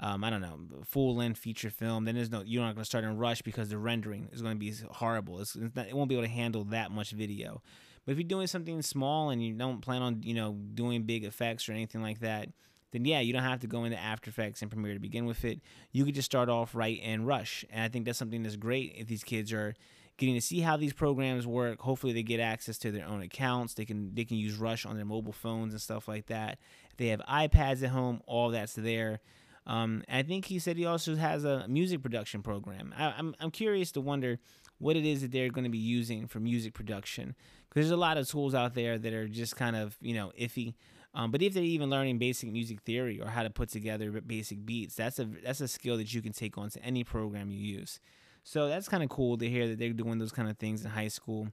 um, 0.00 0.24
I 0.24 0.30
don't 0.30 0.40
know, 0.40 0.58
full 0.84 1.14
length 1.14 1.38
feature 1.38 1.70
film, 1.70 2.04
then 2.04 2.14
there's 2.14 2.30
no 2.30 2.42
you're 2.44 2.62
not 2.62 2.74
going 2.74 2.82
to 2.82 2.86
start 2.86 3.04
in 3.04 3.16
Rush 3.16 3.42
because 3.42 3.68
the 3.68 3.78
rendering 3.78 4.28
is 4.32 4.42
going 4.42 4.54
to 4.54 4.58
be 4.58 4.72
horrible. 4.90 5.40
It's, 5.40 5.54
it's 5.54 5.74
not, 5.74 5.86
it 5.86 5.94
won't 5.94 6.08
be 6.08 6.16
able 6.16 6.26
to 6.26 6.32
handle 6.32 6.64
that 6.64 6.90
much 6.90 7.12
video. 7.12 7.62
But 8.04 8.12
if 8.12 8.18
you're 8.18 8.28
doing 8.28 8.46
something 8.46 8.82
small 8.82 9.30
and 9.30 9.42
you 9.42 9.54
don't 9.54 9.80
plan 9.80 10.02
on 10.02 10.22
you 10.22 10.34
know 10.34 10.52
doing 10.74 11.04
big 11.04 11.24
effects 11.24 11.68
or 11.68 11.72
anything 11.72 12.02
like 12.02 12.20
that, 12.20 12.48
then 12.92 13.04
yeah, 13.04 13.20
you 13.20 13.32
don't 13.32 13.42
have 13.42 13.60
to 13.60 13.66
go 13.66 13.84
into 13.84 13.98
After 13.98 14.30
Effects 14.30 14.62
and 14.62 14.70
Premiere 14.70 14.94
to 14.94 15.00
begin 15.00 15.26
with 15.26 15.44
it. 15.44 15.60
You 15.92 16.04
could 16.04 16.14
just 16.14 16.26
start 16.26 16.48
off 16.48 16.74
right 16.74 17.00
in 17.00 17.24
Rush, 17.24 17.64
and 17.70 17.82
I 17.82 17.88
think 17.88 18.04
that's 18.04 18.18
something 18.18 18.42
that's 18.42 18.56
great 18.56 18.94
if 18.96 19.06
these 19.06 19.24
kids 19.24 19.52
are 19.52 19.74
getting 20.16 20.34
to 20.34 20.40
see 20.40 20.60
how 20.60 20.76
these 20.76 20.92
programs 20.92 21.46
work. 21.46 21.80
Hopefully, 21.80 22.12
they 22.12 22.22
get 22.22 22.40
access 22.40 22.78
to 22.78 22.92
their 22.92 23.06
own 23.06 23.22
accounts. 23.22 23.74
They 23.74 23.84
can 23.84 24.14
they 24.14 24.24
can 24.24 24.36
use 24.36 24.56
Rush 24.56 24.86
on 24.86 24.96
their 24.96 25.04
mobile 25.04 25.32
phones 25.32 25.72
and 25.72 25.80
stuff 25.80 26.08
like 26.08 26.26
that. 26.26 26.58
If 26.90 26.96
they 26.96 27.08
have 27.08 27.20
iPads 27.28 27.82
at 27.82 27.90
home, 27.90 28.20
all 28.26 28.50
that's 28.50 28.74
there. 28.74 29.20
Um, 29.66 30.02
I 30.08 30.22
think 30.22 30.46
he 30.46 30.58
said 30.58 30.76
he 30.76 30.86
also 30.86 31.16
has 31.16 31.44
a 31.44 31.66
music 31.68 32.02
production 32.02 32.42
program. 32.42 32.94
I, 32.96 33.14
I'm, 33.16 33.34
I'm 33.40 33.50
curious 33.50 33.92
to 33.92 34.00
wonder 34.00 34.38
what 34.78 34.96
it 34.96 35.06
is 35.06 35.22
that 35.22 35.32
they're 35.32 35.50
going 35.50 35.64
to 35.64 35.70
be 35.70 35.78
using 35.78 36.26
for 36.26 36.40
music 36.40 36.74
production 36.74 37.34
because 37.68 37.86
there's 37.86 37.90
a 37.90 37.96
lot 37.96 38.18
of 38.18 38.28
tools 38.28 38.54
out 38.54 38.74
there 38.74 38.98
that 38.98 39.12
are 39.12 39.28
just 39.28 39.56
kind 39.56 39.76
of 39.76 39.96
you 40.00 40.14
know 40.14 40.32
iffy. 40.38 40.74
Um, 41.14 41.30
but 41.30 41.42
if 41.42 41.54
they're 41.54 41.62
even 41.62 41.90
learning 41.90 42.18
basic 42.18 42.50
music 42.50 42.82
theory 42.82 43.20
or 43.20 43.28
how 43.28 43.44
to 43.44 43.50
put 43.50 43.68
together 43.68 44.10
basic 44.20 44.66
beats, 44.66 44.96
that's 44.96 45.18
a 45.18 45.24
that's 45.24 45.60
a 45.60 45.68
skill 45.68 45.96
that 45.96 46.12
you 46.12 46.20
can 46.20 46.32
take 46.32 46.58
on 46.58 46.70
to 46.70 46.82
any 46.84 47.04
program 47.04 47.50
you 47.50 47.60
use. 47.60 48.00
So 48.42 48.68
that's 48.68 48.88
kind 48.88 49.02
of 49.02 49.08
cool 49.08 49.38
to 49.38 49.48
hear 49.48 49.68
that 49.68 49.78
they're 49.78 49.92
doing 49.92 50.18
those 50.18 50.32
kind 50.32 50.50
of 50.50 50.58
things 50.58 50.84
in 50.84 50.90
high 50.90 51.08
school. 51.08 51.48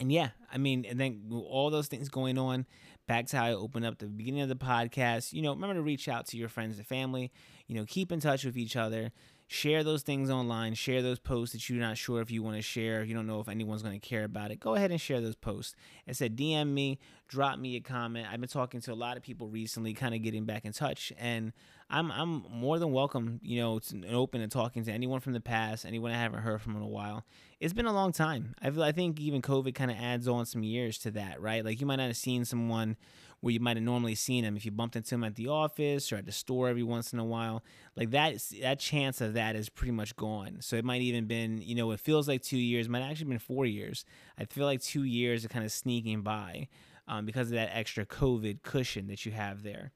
And 0.00 0.10
yeah, 0.10 0.30
I 0.52 0.58
mean, 0.58 0.84
and 0.84 0.98
then 0.98 1.30
all 1.30 1.70
those 1.70 1.86
things 1.86 2.08
going 2.08 2.38
on, 2.38 2.66
back 3.06 3.26
to 3.28 3.36
how 3.36 3.44
I 3.44 3.52
opened 3.52 3.86
up 3.86 3.98
the 3.98 4.06
beginning 4.06 4.40
of 4.40 4.48
the 4.48 4.56
podcast. 4.56 5.32
You 5.32 5.42
know, 5.42 5.52
remember 5.52 5.74
to 5.74 5.82
reach 5.82 6.08
out 6.08 6.26
to 6.28 6.36
your 6.36 6.48
friends 6.48 6.78
and 6.78 6.86
family. 6.86 7.30
You 7.68 7.76
know, 7.76 7.84
keep 7.86 8.10
in 8.10 8.20
touch 8.20 8.44
with 8.44 8.56
each 8.56 8.76
other. 8.76 9.12
Share 9.46 9.84
those 9.84 10.02
things 10.02 10.30
online. 10.30 10.74
Share 10.74 11.02
those 11.02 11.18
posts 11.18 11.52
that 11.52 11.68
you're 11.68 11.78
not 11.78 11.98
sure 11.98 12.20
if 12.22 12.30
you 12.30 12.42
want 12.42 12.56
to 12.56 12.62
share. 12.62 13.02
If 13.02 13.08
you 13.08 13.14
don't 13.14 13.26
know 13.26 13.40
if 13.40 13.48
anyone's 13.48 13.82
going 13.82 13.98
to 13.98 14.06
care 14.06 14.24
about 14.24 14.50
it, 14.50 14.58
go 14.58 14.74
ahead 14.74 14.90
and 14.90 15.00
share 15.00 15.20
those 15.20 15.36
posts. 15.36 15.74
I 16.08 16.12
said, 16.12 16.34
DM 16.34 16.68
me, 16.68 16.98
drop 17.28 17.58
me 17.58 17.76
a 17.76 17.80
comment. 17.80 18.26
I've 18.30 18.40
been 18.40 18.48
talking 18.48 18.80
to 18.80 18.92
a 18.92 18.94
lot 18.94 19.16
of 19.18 19.22
people 19.22 19.48
recently, 19.48 19.92
kind 19.92 20.14
of 20.14 20.22
getting 20.22 20.44
back 20.44 20.64
in 20.64 20.72
touch, 20.72 21.12
and 21.18 21.52
I'm 21.90 22.10
I'm 22.10 22.44
more 22.50 22.78
than 22.78 22.92
welcome, 22.92 23.40
you 23.42 23.60
know, 23.60 23.78
and 23.92 24.06
open 24.06 24.40
to 24.40 24.48
talking 24.48 24.82
to 24.84 24.92
anyone 24.92 25.20
from 25.20 25.34
the 25.34 25.40
past, 25.40 25.84
anyone 25.84 26.10
I 26.10 26.18
haven't 26.18 26.40
heard 26.40 26.62
from 26.62 26.76
in 26.76 26.82
a 26.82 26.88
while. 26.88 27.24
It's 27.60 27.74
been 27.74 27.86
a 27.86 27.92
long 27.92 28.12
time. 28.12 28.54
I 28.62 28.68
I 28.68 28.92
think 28.92 29.20
even 29.20 29.42
COVID 29.42 29.74
kind 29.74 29.90
of 29.90 29.98
adds 29.98 30.26
on 30.26 30.46
some 30.46 30.62
years 30.62 30.98
to 30.98 31.10
that, 31.12 31.40
right? 31.40 31.64
Like 31.64 31.80
you 31.80 31.86
might 31.86 31.96
not 31.96 32.06
have 32.06 32.16
seen 32.16 32.44
someone 32.44 32.96
where 33.44 33.52
you 33.52 33.60
might 33.60 33.76
have 33.76 33.84
normally 33.84 34.14
seen 34.14 34.42
him 34.42 34.56
if 34.56 34.64
you 34.64 34.70
bumped 34.70 34.96
into 34.96 35.14
him 35.14 35.22
at 35.22 35.34
the 35.34 35.48
office 35.48 36.10
or 36.10 36.16
at 36.16 36.24
the 36.24 36.32
store 36.32 36.66
every 36.66 36.82
once 36.82 37.12
in 37.12 37.18
a 37.18 37.24
while. 37.24 37.62
Like 37.94 38.10
that, 38.12 38.42
that 38.62 38.78
chance 38.78 39.20
of 39.20 39.34
that 39.34 39.54
is 39.54 39.68
pretty 39.68 39.92
much 39.92 40.16
gone. 40.16 40.56
So 40.60 40.76
it 40.76 40.84
might 40.84 41.02
even 41.02 41.26
been, 41.26 41.60
you 41.60 41.74
know, 41.74 41.90
it 41.90 42.00
feels 42.00 42.26
like 42.26 42.40
two 42.40 42.56
years, 42.56 42.88
might 42.88 43.02
actually 43.02 43.26
been 43.26 43.38
four 43.38 43.66
years. 43.66 44.06
I 44.38 44.46
feel 44.46 44.64
like 44.64 44.80
two 44.80 45.04
years 45.04 45.44
are 45.44 45.48
kind 45.48 45.62
of 45.62 45.72
sneaking 45.72 46.22
by 46.22 46.68
um, 47.06 47.26
because 47.26 47.48
of 47.48 47.52
that 47.56 47.76
extra 47.76 48.06
COVID 48.06 48.62
cushion 48.62 49.08
that 49.08 49.26
you 49.26 49.32
have 49.32 49.62
there. 49.62 49.92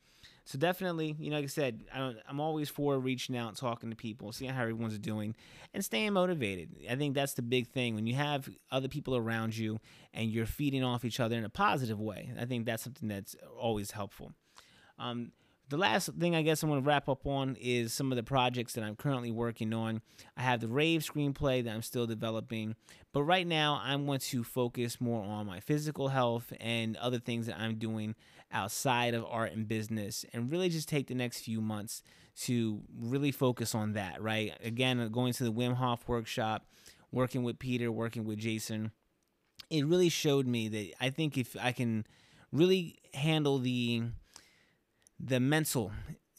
So 0.48 0.58
definitely, 0.58 1.14
you 1.18 1.28
know, 1.28 1.36
like 1.36 1.44
I 1.44 1.48
said, 1.48 1.82
I 1.94 2.14
am 2.26 2.40
always 2.40 2.70
for 2.70 2.98
reaching 2.98 3.36
out, 3.36 3.54
talking 3.54 3.90
to 3.90 3.96
people, 3.96 4.32
seeing 4.32 4.50
how 4.50 4.62
everyone's 4.62 4.98
doing, 4.98 5.36
and 5.74 5.84
staying 5.84 6.14
motivated. 6.14 6.70
I 6.90 6.96
think 6.96 7.14
that's 7.14 7.34
the 7.34 7.42
big 7.42 7.68
thing. 7.68 7.94
When 7.94 8.06
you 8.06 8.14
have 8.14 8.48
other 8.70 8.88
people 8.88 9.14
around 9.14 9.58
you 9.58 9.78
and 10.14 10.30
you're 10.30 10.46
feeding 10.46 10.82
off 10.82 11.04
each 11.04 11.20
other 11.20 11.36
in 11.36 11.44
a 11.44 11.50
positive 11.50 12.00
way, 12.00 12.32
I 12.40 12.46
think 12.46 12.64
that's 12.64 12.82
something 12.82 13.10
that's 13.10 13.36
always 13.60 13.90
helpful. 13.90 14.32
Um, 14.98 15.32
the 15.68 15.76
last 15.76 16.10
thing 16.18 16.34
I 16.34 16.42
guess 16.42 16.64
I 16.64 16.66
want 16.66 16.82
to 16.82 16.88
wrap 16.88 17.08
up 17.08 17.26
on 17.26 17.56
is 17.60 17.92
some 17.92 18.10
of 18.10 18.16
the 18.16 18.22
projects 18.22 18.72
that 18.72 18.84
I'm 18.84 18.96
currently 18.96 19.30
working 19.30 19.74
on. 19.74 20.00
I 20.36 20.42
have 20.42 20.60
the 20.60 20.68
Rave 20.68 21.02
screenplay 21.02 21.62
that 21.62 21.70
I'm 21.70 21.82
still 21.82 22.06
developing, 22.06 22.74
but 23.12 23.24
right 23.24 23.46
now 23.46 23.80
I 23.84 23.94
want 23.96 24.22
to 24.22 24.44
focus 24.44 25.00
more 25.00 25.22
on 25.22 25.46
my 25.46 25.60
physical 25.60 26.08
health 26.08 26.52
and 26.58 26.96
other 26.96 27.18
things 27.18 27.46
that 27.46 27.58
I'm 27.58 27.76
doing 27.76 28.14
outside 28.50 29.12
of 29.12 29.26
art 29.28 29.52
and 29.52 29.68
business 29.68 30.24
and 30.32 30.50
really 30.50 30.70
just 30.70 30.88
take 30.88 31.06
the 31.06 31.14
next 31.14 31.40
few 31.40 31.60
months 31.60 32.02
to 32.44 32.80
really 32.98 33.32
focus 33.32 33.74
on 33.74 33.92
that, 33.92 34.22
right? 34.22 34.54
Again, 34.62 35.00
uh, 35.00 35.08
going 35.08 35.32
to 35.34 35.44
the 35.44 35.52
Wim 35.52 35.74
Hof 35.74 36.08
workshop, 36.08 36.66
working 37.12 37.42
with 37.42 37.58
Peter, 37.58 37.92
working 37.92 38.24
with 38.24 38.38
Jason, 38.38 38.92
it 39.70 39.84
really 39.84 40.08
showed 40.08 40.46
me 40.46 40.68
that 40.68 40.92
I 41.00 41.10
think 41.10 41.36
if 41.36 41.56
I 41.60 41.72
can 41.72 42.06
really 42.52 42.96
handle 43.12 43.58
the 43.58 44.02
the 45.20 45.40
mental 45.40 45.92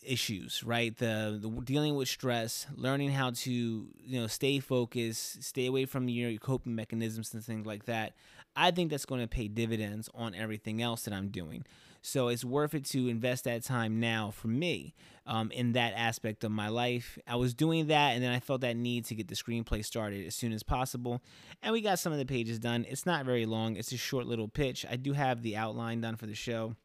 issues, 0.03 0.63
right? 0.63 0.95
The, 0.97 1.39
the, 1.41 1.49
dealing 1.61 1.95
with 1.95 2.07
stress, 2.07 2.67
learning 2.75 3.11
how 3.11 3.31
to 3.31 3.51
you 3.51 4.19
know 4.19 4.27
stay 4.27 4.59
focused, 4.59 5.43
stay 5.43 5.65
away 5.67 5.85
from 5.85 6.09
your, 6.09 6.37
coping 6.39 6.75
mechanisms 6.75 7.33
and 7.33 7.43
things 7.43 7.65
like 7.65 7.85
that. 7.85 8.13
I 8.55 8.71
think 8.71 8.89
that's 8.89 9.05
going 9.05 9.21
to 9.21 9.27
pay 9.27 9.47
dividends 9.47 10.09
on 10.13 10.35
everything 10.35 10.81
else 10.81 11.03
that 11.03 11.13
I'm 11.13 11.29
doing. 11.29 11.65
So 12.01 12.29
it's 12.29 12.45
worth 12.45 12.73
it 12.73 12.85
to 12.85 13.09
invest 13.09 13.43
that 13.43 13.63
time 13.63 13.99
now 13.99 14.31
for 14.31 14.47
me 14.47 14.95
um, 15.27 15.51
in 15.51 15.73
that 15.73 15.93
aspect 15.95 16.45
of 16.45 16.51
my 16.51 16.69
life. 16.69 17.19
I 17.27 17.35
was 17.35 17.53
doing 17.53 17.87
that, 17.87 18.11
and 18.11 18.23
then 18.23 18.31
I 18.31 18.39
felt 18.39 18.61
that 18.61 18.77
need 18.77 19.05
to 19.05 19.15
get 19.15 19.27
the 19.27 19.35
screenplay 19.35 19.83
started 19.83 20.25
as 20.25 20.33
soon 20.33 20.53
as 20.53 20.63
possible. 20.63 21.21
And 21.61 21.73
we 21.73 21.81
got 21.81 21.99
some 21.99 22.13
of 22.13 22.19
the 22.19 22.25
pages 22.25 22.57
done. 22.57 22.85
It's 22.87 23.05
not 23.05 23.25
very 23.25 23.45
long. 23.45 23.75
It's 23.75 23.91
a 23.91 23.97
short 23.97 24.27
little 24.27 24.47
pitch. 24.47 24.85
I 24.89 24.95
do 24.95 25.11
have 25.11 25.41
the 25.41 25.57
outline 25.57 25.99
done 25.99 26.15
for 26.15 26.25
the 26.25 26.35
show 26.35 26.75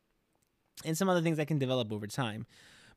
and 0.84 0.96
some 0.96 1.08
other 1.08 1.20
things 1.20 1.38
I 1.38 1.44
can 1.44 1.58
develop 1.58 1.92
over 1.92 2.06
time. 2.06 2.46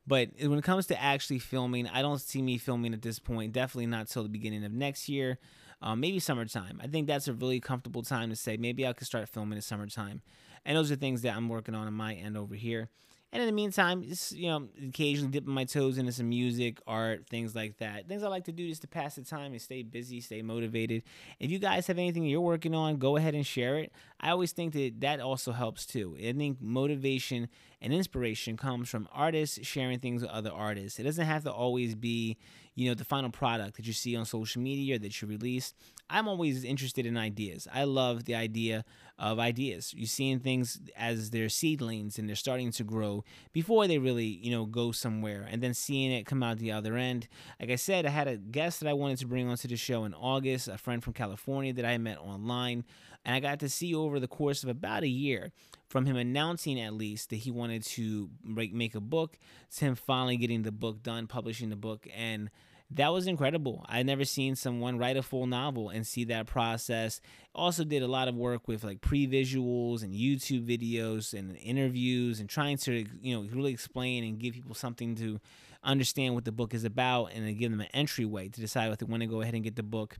But 0.06 0.30
when 0.40 0.58
it 0.58 0.64
comes 0.64 0.86
to 0.86 1.00
actually 1.00 1.38
filming, 1.38 1.86
I 1.86 2.00
don't 2.00 2.20
see 2.20 2.40
me 2.40 2.56
filming 2.56 2.94
at 2.94 3.02
this 3.02 3.18
point. 3.18 3.52
Definitely 3.52 3.86
not 3.86 4.08
till 4.08 4.22
the 4.22 4.30
beginning 4.30 4.64
of 4.64 4.72
next 4.72 5.08
year, 5.08 5.38
um, 5.82 6.00
maybe 6.00 6.18
summertime. 6.18 6.80
I 6.82 6.86
think 6.86 7.06
that's 7.06 7.28
a 7.28 7.34
really 7.34 7.60
comfortable 7.60 8.02
time 8.02 8.30
to 8.30 8.36
say 8.36 8.56
maybe 8.56 8.86
I 8.86 8.94
could 8.94 9.06
start 9.06 9.28
filming 9.28 9.56
in 9.56 9.62
summertime. 9.62 10.22
And 10.64 10.76
those 10.76 10.90
are 10.90 10.96
things 10.96 11.22
that 11.22 11.36
I'm 11.36 11.48
working 11.48 11.74
on 11.74 11.86
on 11.86 11.92
my 11.92 12.14
end 12.14 12.36
over 12.38 12.54
here. 12.54 12.88
And 13.30 13.42
in 13.42 13.46
the 13.46 13.52
meantime, 13.52 14.02
just, 14.04 14.32
you 14.32 14.48
know, 14.48 14.68
occasionally 14.88 15.30
dipping 15.30 15.52
my 15.52 15.64
toes 15.64 15.98
into 15.98 16.12
some 16.12 16.30
music, 16.30 16.80
art, 16.86 17.26
things 17.28 17.54
like 17.54 17.76
that. 17.76 18.08
Things 18.08 18.22
I 18.22 18.28
like 18.28 18.44
to 18.44 18.52
do 18.52 18.66
just 18.66 18.80
to 18.82 18.88
pass 18.88 19.16
the 19.16 19.22
time 19.22 19.52
and 19.52 19.60
stay 19.60 19.82
busy, 19.82 20.22
stay 20.22 20.40
motivated. 20.40 21.02
If 21.38 21.50
you 21.50 21.58
guys 21.58 21.86
have 21.88 21.98
anything 21.98 22.24
you're 22.24 22.40
working 22.40 22.74
on, 22.74 22.96
go 22.96 23.16
ahead 23.16 23.34
and 23.34 23.46
share 23.46 23.76
it. 23.76 23.92
I 24.18 24.30
always 24.30 24.52
think 24.52 24.72
that 24.72 25.00
that 25.00 25.20
also 25.20 25.52
helps 25.52 25.84
too. 25.84 26.16
I 26.18 26.32
think 26.32 26.62
motivation 26.62 27.48
and 27.80 27.92
inspiration 27.92 28.56
comes 28.56 28.88
from 28.88 29.08
artists 29.12 29.64
sharing 29.66 30.00
things 30.00 30.22
with 30.22 30.30
other 30.30 30.50
artists. 30.50 30.98
It 30.98 31.04
doesn't 31.04 31.26
have 31.26 31.44
to 31.44 31.52
always 31.52 31.94
be, 31.94 32.36
you 32.74 32.88
know, 32.88 32.94
the 32.94 33.04
final 33.04 33.30
product 33.30 33.76
that 33.76 33.86
you 33.86 33.92
see 33.92 34.16
on 34.16 34.24
social 34.24 34.60
media 34.60 34.96
or 34.96 34.98
that 34.98 35.22
you 35.22 35.28
release. 35.28 35.74
I'm 36.10 36.26
always 36.26 36.64
interested 36.64 37.06
in 37.06 37.16
ideas. 37.16 37.68
I 37.72 37.84
love 37.84 38.24
the 38.24 38.34
idea 38.34 38.84
of 39.18 39.38
ideas. 39.38 39.94
You're 39.94 40.06
seeing 40.06 40.40
things 40.40 40.80
as 40.96 41.30
they're 41.30 41.48
seedlings 41.48 42.18
and 42.18 42.28
they're 42.28 42.36
starting 42.36 42.72
to 42.72 42.84
grow 42.84 43.24
before 43.52 43.86
they 43.86 43.98
really, 43.98 44.26
you 44.26 44.50
know, 44.50 44.64
go 44.64 44.90
somewhere 44.90 45.46
and 45.48 45.62
then 45.62 45.74
seeing 45.74 46.10
it 46.10 46.26
come 46.26 46.42
out 46.42 46.58
the 46.58 46.72
other 46.72 46.96
end. 46.96 47.28
Like 47.60 47.70
I 47.70 47.76
said, 47.76 48.06
I 48.06 48.10
had 48.10 48.26
a 48.26 48.36
guest 48.36 48.80
that 48.80 48.88
I 48.88 48.92
wanted 48.94 49.18
to 49.18 49.26
bring 49.26 49.48
onto 49.48 49.68
the 49.68 49.76
show 49.76 50.04
in 50.04 50.14
August, 50.14 50.66
a 50.66 50.78
friend 50.78 51.02
from 51.02 51.12
California 51.12 51.72
that 51.74 51.84
I 51.84 51.98
met 51.98 52.18
online. 52.18 52.84
And 53.24 53.34
I 53.34 53.40
got 53.40 53.60
to 53.60 53.68
see 53.68 53.94
over 53.94 54.18
the 54.18 54.28
course 54.28 54.62
of 54.62 54.68
about 54.68 55.02
a 55.02 55.08
year 55.08 55.52
from 55.88 56.06
him 56.06 56.16
announcing 56.16 56.80
at 56.80 56.92
least 56.92 57.30
that 57.30 57.36
he 57.36 57.50
wanted 57.50 57.82
to 57.82 58.30
make 58.44 58.72
make 58.72 58.94
a 58.94 59.00
book 59.00 59.38
to 59.76 59.84
him 59.86 59.94
finally 59.94 60.36
getting 60.36 60.62
the 60.62 60.72
book 60.72 61.02
done, 61.02 61.26
publishing 61.26 61.70
the 61.70 61.76
book. 61.76 62.06
And 62.14 62.50
that 62.90 63.12
was 63.12 63.26
incredible. 63.26 63.84
I 63.86 64.02
never 64.02 64.24
seen 64.24 64.56
someone 64.56 64.98
write 64.98 65.16
a 65.16 65.22
full 65.22 65.46
novel 65.46 65.90
and 65.90 66.06
see 66.06 66.24
that 66.24 66.46
process. 66.46 67.20
Also 67.54 67.84
did 67.84 68.02
a 68.02 68.06
lot 68.06 68.28
of 68.28 68.34
work 68.34 68.66
with 68.66 68.82
like 68.82 69.00
pre-visuals 69.02 70.02
and 70.02 70.14
YouTube 70.14 70.66
videos 70.66 71.38
and 71.38 71.56
interviews 71.56 72.40
and 72.40 72.48
trying 72.48 72.78
to 72.78 73.04
you 73.20 73.34
know 73.34 73.48
really 73.52 73.72
explain 73.72 74.24
and 74.24 74.38
give 74.38 74.54
people 74.54 74.74
something 74.74 75.14
to 75.16 75.38
understand 75.82 76.34
what 76.34 76.44
the 76.44 76.52
book 76.52 76.74
is 76.74 76.84
about 76.84 77.26
and 77.32 77.46
then 77.46 77.54
give 77.54 77.70
them 77.70 77.80
an 77.80 77.88
entryway 77.94 78.48
to 78.48 78.60
decide 78.60 78.90
if 78.92 78.98
they 78.98 79.06
want 79.06 79.22
to 79.22 79.26
go 79.26 79.40
ahead 79.40 79.54
and 79.54 79.64
get 79.64 79.76
the 79.76 79.82
book 79.82 80.18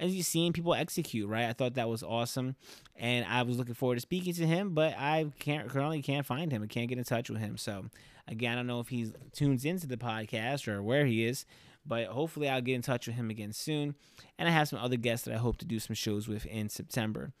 as 0.00 0.16
you've 0.16 0.26
seen 0.26 0.52
people 0.52 0.74
execute, 0.74 1.28
right? 1.28 1.44
I 1.44 1.52
thought 1.52 1.74
that 1.74 1.88
was 1.88 2.02
awesome, 2.02 2.56
and 2.96 3.26
I 3.26 3.42
was 3.42 3.58
looking 3.58 3.74
forward 3.74 3.96
to 3.96 4.00
speaking 4.00 4.32
to 4.34 4.46
him, 4.46 4.70
but 4.70 4.94
I 4.98 5.26
can't 5.38 5.68
currently 5.68 6.00
can't 6.00 6.24
find 6.24 6.50
him. 6.50 6.62
I 6.62 6.66
can't 6.66 6.88
get 6.88 6.98
in 6.98 7.04
touch 7.04 7.28
with 7.28 7.38
him. 7.38 7.58
So 7.58 7.84
again, 8.26 8.52
I 8.52 8.56
don't 8.56 8.66
know 8.66 8.80
if 8.80 8.88
he 8.88 9.12
tunes 9.32 9.64
into 9.64 9.86
the 9.86 9.98
podcast 9.98 10.66
or 10.66 10.82
where 10.82 11.04
he 11.04 11.26
is, 11.26 11.44
but 11.86 12.06
hopefully 12.06 12.48
I'll 12.48 12.60
get 12.60 12.74
in 12.74 12.82
touch 12.82 13.06
with 13.06 13.16
him 13.16 13.30
again 13.30 13.52
soon. 13.52 13.94
And 14.38 14.48
I 14.48 14.52
have 14.52 14.68
some 14.68 14.78
other 14.78 14.96
guests 14.96 15.24
that 15.26 15.34
I 15.34 15.38
hope 15.38 15.56
to 15.58 15.64
do 15.64 15.78
some 15.78 15.94
shows 15.94 16.28
with 16.28 16.46
in 16.46 16.68
September. 16.68 17.32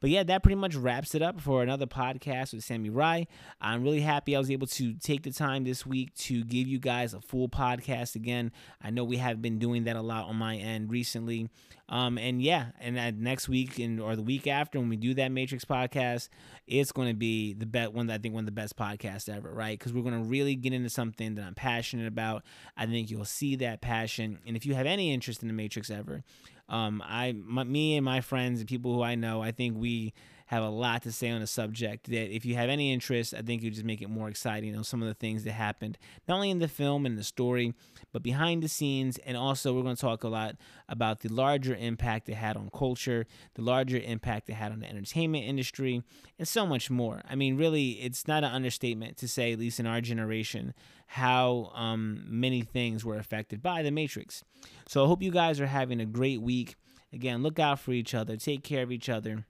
But 0.00 0.10
yeah, 0.10 0.22
that 0.24 0.42
pretty 0.42 0.56
much 0.56 0.74
wraps 0.74 1.14
it 1.14 1.22
up 1.22 1.40
for 1.40 1.62
another 1.62 1.86
podcast 1.86 2.52
with 2.52 2.64
Sami 2.64 2.90
Rye. 2.90 3.26
I'm 3.60 3.82
really 3.82 4.00
happy 4.00 4.36
I 4.36 4.38
was 4.38 4.50
able 4.50 4.66
to 4.68 4.94
take 4.94 5.22
the 5.22 5.32
time 5.32 5.64
this 5.64 5.86
week 5.86 6.14
to 6.14 6.44
give 6.44 6.66
you 6.66 6.78
guys 6.78 7.14
a 7.14 7.20
full 7.20 7.48
podcast 7.48 8.14
again. 8.14 8.52
I 8.82 8.90
know 8.90 9.04
we 9.04 9.16
have 9.16 9.40
been 9.40 9.58
doing 9.58 9.84
that 9.84 9.96
a 9.96 10.02
lot 10.02 10.26
on 10.26 10.36
my 10.36 10.56
end 10.56 10.90
recently. 10.90 11.48
Um, 11.88 12.18
and 12.18 12.42
yeah, 12.42 12.66
and 12.80 12.96
that 12.96 13.16
next 13.16 13.48
week 13.48 13.78
and 13.78 14.00
or 14.00 14.16
the 14.16 14.22
week 14.22 14.46
after 14.48 14.80
when 14.80 14.88
we 14.88 14.96
do 14.96 15.14
that 15.14 15.30
Matrix 15.30 15.64
podcast, 15.64 16.28
it's 16.66 16.90
going 16.90 17.08
to 17.08 17.14
be 17.14 17.52
the 17.52 17.66
best 17.66 17.92
one 17.92 18.08
that 18.08 18.14
I 18.14 18.18
think 18.18 18.34
one 18.34 18.42
of 18.42 18.46
the 18.46 18.52
best 18.52 18.76
podcasts 18.76 19.28
ever, 19.28 19.52
right? 19.52 19.78
Because 19.78 19.92
we're 19.92 20.02
going 20.02 20.20
to 20.20 20.28
really 20.28 20.56
get 20.56 20.72
into 20.72 20.90
something 20.90 21.36
that 21.36 21.44
I'm 21.44 21.54
passionate 21.54 22.08
about. 22.08 22.42
I 22.76 22.86
think 22.86 23.10
you'll 23.10 23.24
see 23.24 23.54
that 23.56 23.80
passion, 23.80 24.40
and 24.46 24.56
if 24.56 24.66
you 24.66 24.74
have 24.74 24.86
any 24.86 25.12
interest 25.12 25.42
in 25.42 25.48
the 25.48 25.54
Matrix 25.54 25.88
ever, 25.88 26.24
um, 26.68 27.00
I, 27.06 27.32
my, 27.32 27.62
me 27.62 27.96
and 27.96 28.04
my 28.04 28.20
friends 28.20 28.58
and 28.58 28.68
people 28.68 28.92
who 28.92 29.02
I 29.02 29.14
know, 29.14 29.40
I 29.40 29.52
think 29.52 29.76
we 29.78 30.12
have 30.46 30.62
a 30.62 30.68
lot 30.68 31.02
to 31.02 31.12
say 31.12 31.30
on 31.30 31.40
the 31.40 31.46
subject. 31.46 32.06
That 32.06 32.34
if 32.34 32.44
you 32.44 32.54
have 32.54 32.68
any 32.68 32.92
interest, 32.92 33.34
I 33.34 33.42
think 33.42 33.62
you 33.62 33.70
just 33.70 33.84
make 33.84 34.00
it 34.00 34.08
more 34.08 34.28
exciting 34.28 34.76
on 34.76 34.84
some 34.84 35.02
of 35.02 35.08
the 35.08 35.14
things 35.14 35.44
that 35.44 35.52
happened, 35.52 35.98
not 36.26 36.36
only 36.36 36.50
in 36.50 36.60
the 36.60 36.68
film 36.68 37.04
and 37.04 37.18
the 37.18 37.24
story, 37.24 37.74
but 38.12 38.22
behind 38.22 38.62
the 38.62 38.68
scenes. 38.68 39.18
And 39.18 39.36
also, 39.36 39.74
we're 39.74 39.82
going 39.82 39.96
to 39.96 40.00
talk 40.00 40.24
a 40.24 40.28
lot 40.28 40.56
about 40.88 41.20
the 41.20 41.28
larger 41.28 41.74
impact 41.74 42.28
it 42.28 42.34
had 42.34 42.56
on 42.56 42.70
culture, 42.70 43.26
the 43.54 43.62
larger 43.62 43.98
impact 43.98 44.48
it 44.48 44.54
had 44.54 44.72
on 44.72 44.80
the 44.80 44.88
entertainment 44.88 45.44
industry, 45.44 46.02
and 46.38 46.46
so 46.46 46.64
much 46.64 46.90
more. 46.90 47.22
I 47.28 47.34
mean, 47.34 47.56
really, 47.56 47.90
it's 47.92 48.28
not 48.28 48.44
an 48.44 48.52
understatement 48.52 49.16
to 49.18 49.28
say, 49.28 49.52
at 49.52 49.58
least 49.58 49.80
in 49.80 49.86
our 49.86 50.00
generation, 50.00 50.74
how 51.08 51.72
um, 51.74 52.24
many 52.28 52.62
things 52.62 53.04
were 53.04 53.18
affected 53.18 53.62
by 53.62 53.82
the 53.82 53.90
Matrix. 53.90 54.44
So 54.88 55.04
I 55.04 55.08
hope 55.08 55.22
you 55.22 55.32
guys 55.32 55.60
are 55.60 55.66
having 55.66 56.00
a 56.00 56.06
great 56.06 56.40
week. 56.40 56.76
Again, 57.12 57.42
look 57.42 57.58
out 57.58 57.80
for 57.80 57.92
each 57.92 58.14
other, 58.14 58.36
take 58.36 58.62
care 58.62 58.82
of 58.82 58.92
each 58.92 59.08
other 59.08 59.44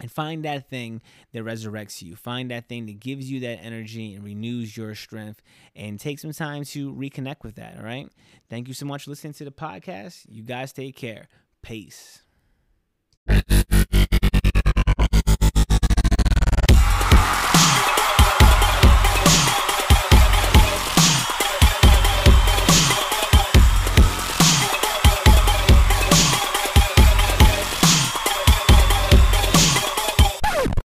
and 0.00 0.10
find 0.10 0.44
that 0.44 0.68
thing 0.68 1.02
that 1.32 1.44
resurrects 1.44 2.02
you. 2.02 2.16
Find 2.16 2.50
that 2.50 2.68
thing 2.68 2.86
that 2.86 3.00
gives 3.00 3.30
you 3.30 3.40
that 3.40 3.60
energy 3.62 4.14
and 4.14 4.24
renews 4.24 4.76
your 4.76 4.94
strength. 4.94 5.42
And 5.76 5.98
take 5.98 6.18
some 6.18 6.32
time 6.32 6.64
to 6.66 6.92
reconnect 6.92 7.42
with 7.42 7.56
that. 7.56 7.76
All 7.78 7.84
right. 7.84 8.08
Thank 8.48 8.68
you 8.68 8.74
so 8.74 8.86
much 8.86 9.04
for 9.04 9.10
listening 9.10 9.34
to 9.34 9.44
the 9.44 9.50
podcast. 9.50 10.26
You 10.28 10.42
guys 10.42 10.72
take 10.72 10.96
care. 10.96 11.28
Peace. 11.62 12.22